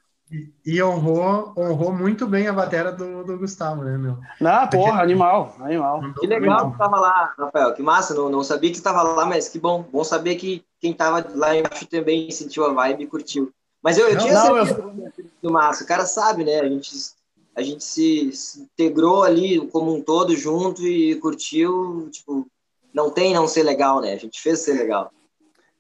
[0.66, 4.18] E, honrou, honrou muito bem a bateria do, do Gustavo, né, meu?
[4.42, 6.02] Ah, porra, animal, animal.
[6.20, 9.48] Que legal que tava lá, Rafael, que massa, não, não sabia que estava lá, mas
[9.48, 13.52] que bom, bom saber que quem tava lá embaixo também sentiu a vibe e curtiu.
[13.84, 15.26] Mas eu, eu tinha não, certeza eu...
[15.42, 16.92] do massa, o cara sabe, né, a gente,
[17.56, 22.48] a gente se, se integrou ali como um todo junto e curtiu, tipo,
[22.94, 25.12] não tem não ser legal, né, a gente fez ser legal.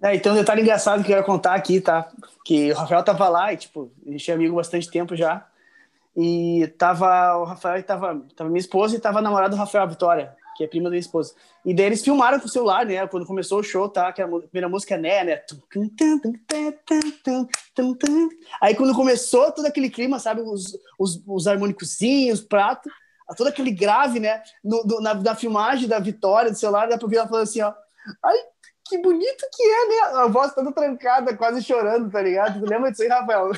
[0.03, 2.11] É, então, um detalhe engraçado que eu quero contar aqui, tá?
[2.43, 5.47] Que o Rafael tava lá e, tipo, a gente é amigo bastante tempo já.
[6.15, 9.85] E tava o Rafael e tava, tava minha esposa e tava a namorada do Rafael,
[9.85, 11.33] a Vitória, que é prima da minha esposa.
[11.65, 13.07] E daí eles filmaram com o celular, né?
[13.07, 14.11] Quando começou o show, tá?
[14.11, 15.41] Que a primeira música é né, né?
[18.61, 20.41] Aí quando começou todo aquele clima, sabe?
[20.41, 22.89] Os, os, os harmônicozinhos, prato,
[23.37, 24.43] todo aquele grave, né?
[24.61, 27.61] No, no, na, na filmagem da Vitória do celular, dá pra ver ela falando assim,
[27.61, 27.73] ó.
[28.21, 28.37] Ai,
[28.85, 30.19] que bonito que é, né?
[30.21, 32.59] A voz toda trancada, quase chorando, tá ligado?
[32.59, 33.51] Tu lembra disso aí, Rafael?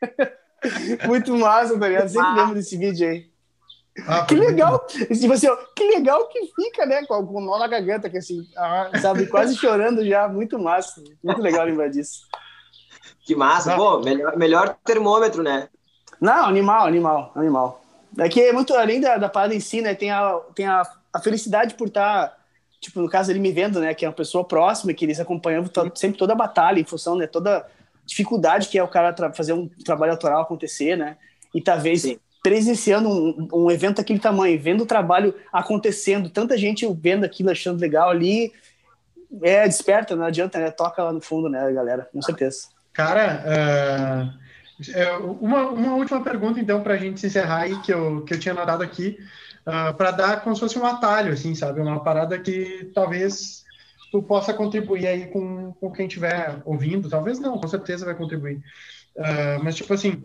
[1.06, 2.08] Muito massa, tá ligado?
[2.08, 3.30] Sempre lembro desse vídeo aí.
[4.06, 7.04] Ah, que legal, tipo assim, ó, que legal que fica, né?
[7.06, 11.02] Com, com nó na garganta, que assim, ah, sabe, quase chorando já, muito massa.
[11.22, 12.20] Muito legal lembrar disso.
[13.24, 15.68] Que massa, pô, melhor, melhor termômetro, né?
[16.20, 17.82] Não, animal, animal, animal.
[18.12, 19.94] Daqui é muito, além da, da parada em si, né?
[19.94, 20.82] Tem a, tem a,
[21.12, 22.36] a felicidade por estar tá
[22.80, 25.64] tipo, no caso ele me vendo, né, que é uma pessoa próxima, que eles acompanham
[25.94, 27.66] sempre toda a batalha, em função, né, toda
[28.06, 31.16] dificuldade que é o cara fazer um trabalho autoral acontecer, né,
[31.54, 32.18] e talvez Sim.
[32.42, 37.78] presenciando um, um, evento daquele tamanho, vendo o trabalho acontecendo, tanta gente vendo aquilo, achando
[37.78, 38.52] legal ali,
[39.42, 42.68] é, desperta, não adianta, né, toca lá no fundo, né, galera, com certeza.
[42.92, 48.34] Cara, uh, uma, uma última pergunta, então, para a gente encerrar aí, que eu, que
[48.34, 49.18] eu tinha notado aqui,
[49.66, 51.80] uh, ah, para dar como se fosse um atalho, assim, sabe?
[51.80, 53.64] Uma parada que talvez
[54.10, 58.56] tu possa contribuir aí com, com quem estiver ouvindo, talvez não, com certeza vai contribuir.
[59.16, 60.24] Uh, mas, tipo assim,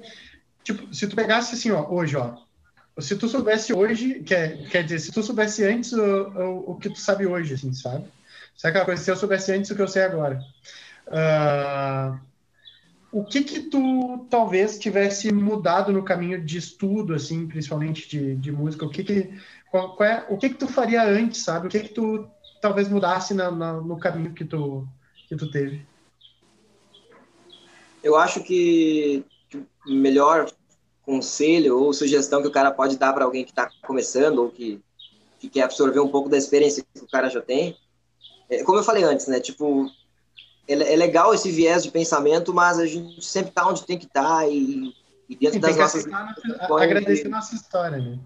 [0.64, 2.36] tipo, se tu pegasse assim, ó, hoje, ó,
[3.00, 6.90] se tu soubesse hoje, quer, quer dizer, se tu soubesse antes o, o, o que
[6.90, 8.06] tu sabe hoje, assim, sabe?
[8.58, 10.40] Sabe aquela coisa, se eu soubesse antes o que eu sei agora.
[11.08, 12.18] Uh,
[13.16, 18.52] o que que tu talvez tivesse mudado no caminho de estudo, assim, principalmente de, de
[18.52, 18.86] música?
[18.86, 19.40] O que que,
[19.72, 21.68] qual, qual é, o que que tu faria antes, sabe?
[21.68, 22.28] O que que tu
[22.62, 24.86] talvez mudasse na, na, no caminho que tu,
[25.30, 25.86] que tu teve?
[28.04, 29.24] Eu acho que
[29.88, 30.52] o melhor
[31.02, 34.82] conselho ou sugestão que o cara pode dar para alguém que está começando ou que,
[35.40, 37.78] que quer absorver um pouco da experiência que o cara já tem,
[38.50, 39.40] é, como eu falei antes, né?
[39.40, 39.90] Tipo,
[40.68, 44.06] é, é, legal esse viés de pensamento, mas a gente sempre está onde tem que
[44.06, 44.94] estar tá e,
[45.30, 46.06] e, dentro das nossas.
[46.06, 48.20] agradecer nossa história, né?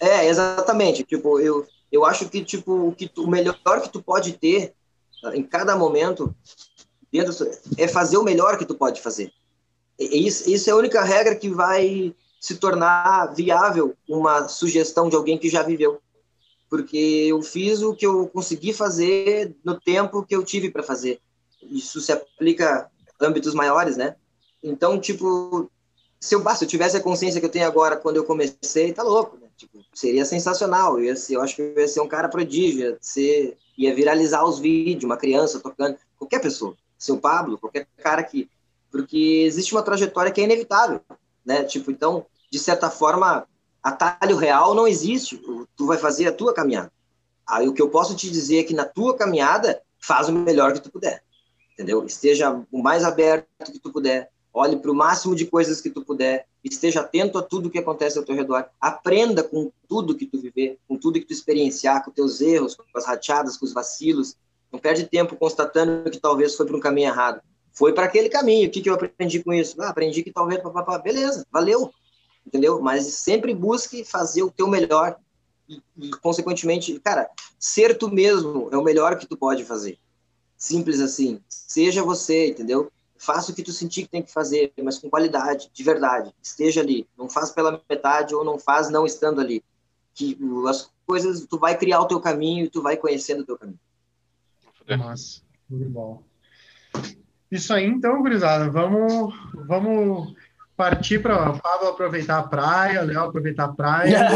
[0.00, 1.04] É, exatamente.
[1.04, 4.74] Tipo, eu, eu acho que tipo, o, que tu, o melhor que tu pode ter
[5.34, 6.34] em cada momento
[7.12, 7.34] dentro,
[7.76, 9.32] é fazer o melhor que tu pode fazer.
[9.98, 15.16] E isso, isso é a única regra que vai se tornar viável uma sugestão de
[15.16, 16.00] alguém que já viveu.
[16.70, 21.20] Porque eu fiz o que eu consegui fazer no tempo que eu tive para fazer
[21.62, 22.90] isso se aplica
[23.20, 24.16] a âmbitos maiores, né?
[24.62, 25.70] Então, tipo,
[26.20, 29.02] se eu, se eu tivesse a consciência que eu tenho agora quando eu comecei, tá
[29.02, 29.48] louco, né?
[29.56, 30.98] Tipo, seria sensacional.
[30.98, 33.94] Eu, ia ser, eu acho que eu ia ser um cara prodígio, ia, ser, ia
[33.94, 38.48] viralizar os vídeos, uma criança tocando, qualquer pessoa, seu Pablo, qualquer cara que.
[38.90, 41.00] Porque existe uma trajetória que é inevitável,
[41.44, 41.62] né?
[41.64, 43.46] Tipo, então, de certa forma,
[43.82, 45.40] atalho real não existe.
[45.76, 46.90] Tu vai fazer a tua caminhada.
[47.46, 50.72] Aí o que eu posso te dizer é que na tua caminhada, faz o melhor
[50.72, 51.22] que tu puder,
[51.78, 52.04] entendeu?
[52.04, 56.04] Esteja o mais aberto que tu puder, olhe para o máximo de coisas que tu
[56.04, 60.40] puder, esteja atento a tudo que acontece ao teu redor, aprenda com tudo que tu
[60.40, 64.36] viver, com tudo que tu experienciar, com teus erros, com as rateadas, com os vacilos.
[64.72, 67.40] Não perde tempo constatando que talvez foi para um caminho errado.
[67.72, 68.66] Foi para aquele caminho.
[68.66, 69.80] O que, que eu aprendi com isso?
[69.80, 70.60] Ah, aprendi que talvez,
[71.02, 71.92] beleza, valeu,
[72.44, 72.80] entendeu?
[72.80, 75.16] Mas sempre busque fazer o teu melhor
[75.68, 79.98] e, e, consequentemente, cara, ser tu mesmo é o melhor que tu pode fazer.
[80.58, 81.40] Simples assim.
[81.48, 82.90] Seja você, entendeu?
[83.18, 86.32] faça o que tu sentir que tem que fazer, mas com qualidade, de verdade.
[86.40, 87.06] Esteja ali.
[87.18, 89.62] Não faz pela metade ou não faz não estando ali.
[90.14, 93.58] Que as coisas, tu vai criar o teu caminho e tu vai conhecendo o teu
[93.58, 93.78] caminho.
[94.96, 96.22] Nossa, muito bom.
[97.50, 98.70] Isso aí, então, gurizada.
[98.70, 99.34] Vamos,
[99.66, 100.34] vamos
[100.76, 104.28] partir para o Pablo aproveitar a praia, Léo aproveitar a praia.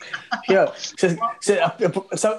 [0.48, 1.92] eu, cê, cê, eu,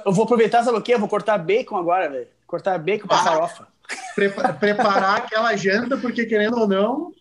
[0.06, 0.96] eu, vou aproveitar, sabe o quê?
[0.96, 2.28] Eu vou cortar bacon agora, velho.
[2.52, 3.72] Cortar bacon para farofa
[4.60, 7.12] preparar aquela janta, porque querendo ou não,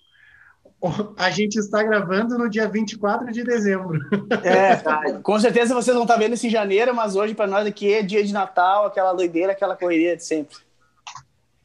[1.16, 3.98] a gente está gravando no dia 24 de dezembro.
[4.42, 4.76] É,
[5.22, 8.02] com certeza vocês vão estar vendo isso em janeiro, mas hoje para nós aqui é
[8.02, 10.56] dia de Natal, aquela doideira, aquela correria de sempre.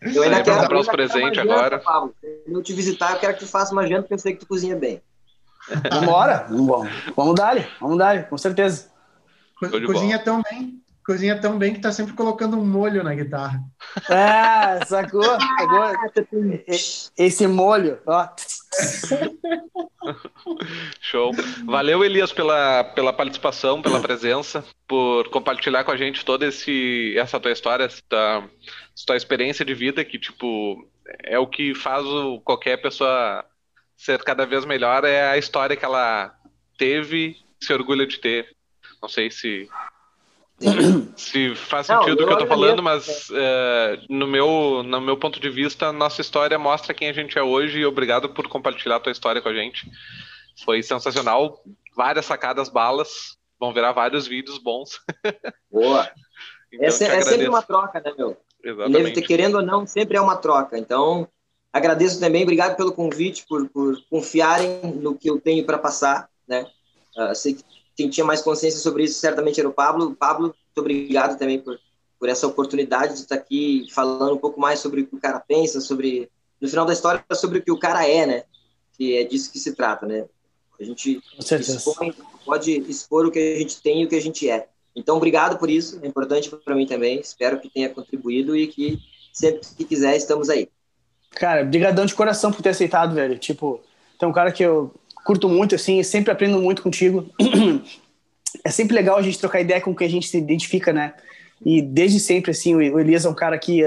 [0.02, 1.80] Eu ainda quero comprar os presentes agora.
[1.80, 2.14] Pablo.
[2.46, 4.48] eu te visitar, eu quero que tu faça uma janta, porque eu sei que tu
[4.48, 5.02] cozinha bem.
[5.92, 8.90] Vambora, vamos, vamos dar vamos dar com certeza.
[9.58, 13.62] Co cozinha tão bem cozinha tão bem que tá sempre colocando um molho na guitarra.
[14.10, 15.24] É, sacou?
[15.24, 15.92] sacou?
[17.18, 18.28] Esse molho, ó.
[21.00, 21.32] Show.
[21.66, 27.40] Valeu, Elias, pela, pela participação, pela presença, por compartilhar com a gente toda esse, essa
[27.40, 28.50] tua história, essa tua,
[28.96, 30.88] essa tua experiência de vida, que, tipo,
[31.24, 33.46] é o que faz o, qualquer pessoa
[33.96, 36.36] ser cada vez melhor, é a história que ela
[36.78, 38.56] teve, se orgulha de ter.
[39.02, 39.70] Não sei se
[41.16, 45.40] se faz sentido o que eu tô falando, mas é, no, meu, no meu ponto
[45.40, 49.00] de vista, nossa história mostra quem a gente é hoje e obrigado por compartilhar a
[49.00, 49.90] tua história com a gente.
[50.64, 51.62] Foi sensacional,
[51.96, 55.00] várias sacadas balas, vão virar vários vídeos bons.
[55.70, 56.10] Boa!
[56.72, 58.38] então, é, é sempre uma troca, né, meu?
[58.64, 59.22] Exatamente.
[59.22, 60.78] querendo ou não, sempre é uma troca.
[60.78, 61.28] Então,
[61.72, 66.66] agradeço também, obrigado pelo convite, por, por confiarem no que eu tenho para passar, né?
[67.18, 67.64] Uh, sei que
[67.96, 70.16] quem tinha mais consciência sobre isso certamente era o Pablo.
[70.16, 71.80] Pablo, muito obrigado também por,
[72.20, 75.40] por essa oportunidade de estar aqui falando um pouco mais sobre o que o cara
[75.40, 78.44] pensa, sobre, no final da história, sobre o que o cara é, né?
[78.98, 80.26] Que é disso que se trata, né?
[80.80, 82.14] A gente expõe,
[82.46, 84.68] pode expor o que a gente tem e o que a gente é.
[84.94, 87.20] Então, obrigado por isso, é importante para mim também.
[87.20, 89.00] Espero que tenha contribuído e que
[89.34, 90.70] sempre que quiser, estamos aí.
[91.32, 93.38] Cara, brigadão de coração por ter aceitado, velho.
[93.38, 93.82] Tipo,
[94.18, 94.94] tem um cara que eu
[95.26, 97.28] curto muito, assim, sempre aprendo muito contigo.
[98.64, 101.16] é sempre legal a gente trocar ideia com quem a gente se identifica, né?
[101.66, 103.84] E desde sempre, assim, o Elias é um cara que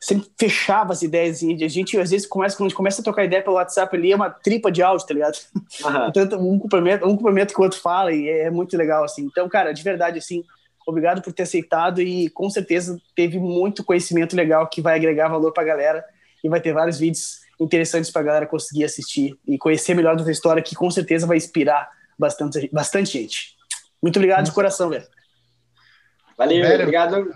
[0.00, 3.04] sempre fechava as ideias, e a gente às vezes começa, quando a gente começa a
[3.04, 5.38] trocar ideia pelo WhatsApp ali, é uma tripa de áudio, tá ligado?
[5.54, 6.10] Uhum.
[6.12, 9.22] Tanto um cumprimento, um cumprimento que o outro fala, e é muito legal, assim.
[9.22, 10.42] Então, cara, de verdade, assim,
[10.84, 15.52] obrigado por ter aceitado e com certeza teve muito conhecimento legal que vai agregar valor
[15.52, 16.04] pra galera
[16.42, 20.30] e vai ter vários vídeos interessantes para a galera conseguir assistir e conhecer melhor da
[20.30, 23.56] história, que com certeza vai inspirar bastante, bastante gente.
[24.02, 25.06] Muito obrigado de coração, velho.
[26.36, 27.34] Valeu, velho, obrigado.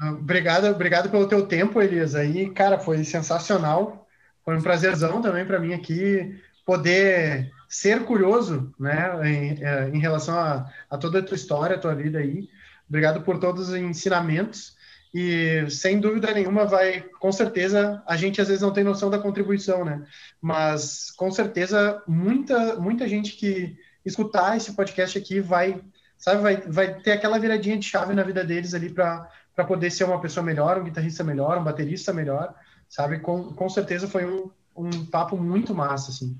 [0.00, 2.14] Obrigado, obrigado pelo teu tempo, Elias.
[2.14, 4.06] Aí, cara, foi sensacional.
[4.44, 10.38] Foi um prazerzão também para mim aqui poder ser curioso, né, em, é, em relação
[10.38, 12.48] a, a toda a tua história, a tua vida aí.
[12.88, 14.75] Obrigado por todos os ensinamentos
[15.14, 19.18] e sem dúvida nenhuma vai, com certeza, a gente às vezes não tem noção da
[19.18, 20.04] contribuição, né?
[20.40, 25.80] Mas com certeza muita muita gente que escutar esse podcast aqui vai,
[26.18, 29.90] sabe, vai, vai ter aquela viradinha de chave na vida deles ali para para poder
[29.90, 32.54] ser uma pessoa melhor, um guitarrista melhor, um baterista melhor,
[32.90, 33.20] sabe?
[33.20, 36.36] Com, com certeza foi um, um papo muito massa, assim.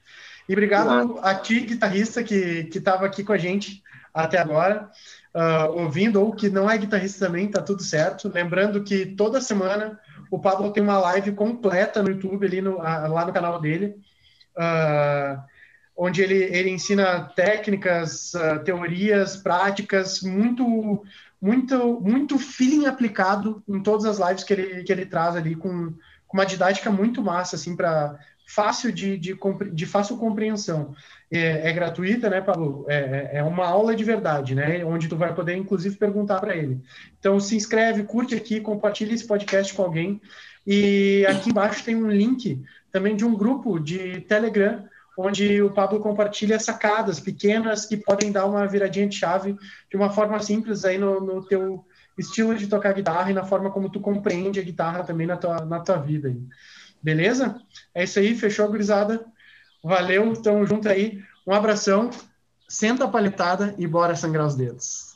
[0.47, 3.83] E obrigado a ti, guitarrista, que que estava aqui com a gente
[4.13, 4.91] até agora
[5.37, 8.31] uh, ouvindo, ou que não é guitarrista também, tá tudo certo.
[8.33, 10.01] Lembrando que toda semana
[10.31, 13.97] o Pablo tem uma live completa no YouTube, ali no, uh, lá no canal dele,
[14.57, 15.39] uh,
[15.95, 18.33] onde ele, ele ensina técnicas,
[18.65, 21.05] teorias, práticas, muito,
[21.41, 25.95] muito, muito feeling aplicado em todas as lives que ele, que ele traz ali, com,
[26.27, 29.37] com uma didática muito massa, assim, para fácil de, de,
[29.73, 30.95] de, fácil compreensão.
[31.31, 32.87] É, é gratuita, né, Pablo?
[32.89, 34.85] É, é, uma aula de verdade, né?
[34.85, 36.81] Onde tu vai poder, inclusive, perguntar para ele.
[37.19, 40.21] Então, se inscreve, curte aqui, compartilhe esse podcast com alguém.
[40.65, 42.63] E aqui embaixo tem um link
[42.93, 44.85] também de um grupo de Telegram,
[45.19, 49.57] onde o Pablo compartilha sacadas pequenas que podem dar uma viradinha de chave
[49.91, 51.85] de uma forma simples aí no, no teu
[52.19, 55.65] estilo de tocar guitarra e na forma como tu compreende a guitarra também na tua,
[55.65, 56.29] na tua vida.
[56.29, 56.41] Aí.
[57.03, 57.61] Beleza?
[57.95, 59.25] É isso aí, fechou, gurizada?
[59.83, 61.23] Valeu, tamo junto aí.
[61.47, 62.11] Um abração,
[62.69, 65.15] senta a paletada e bora sangrar os dedos.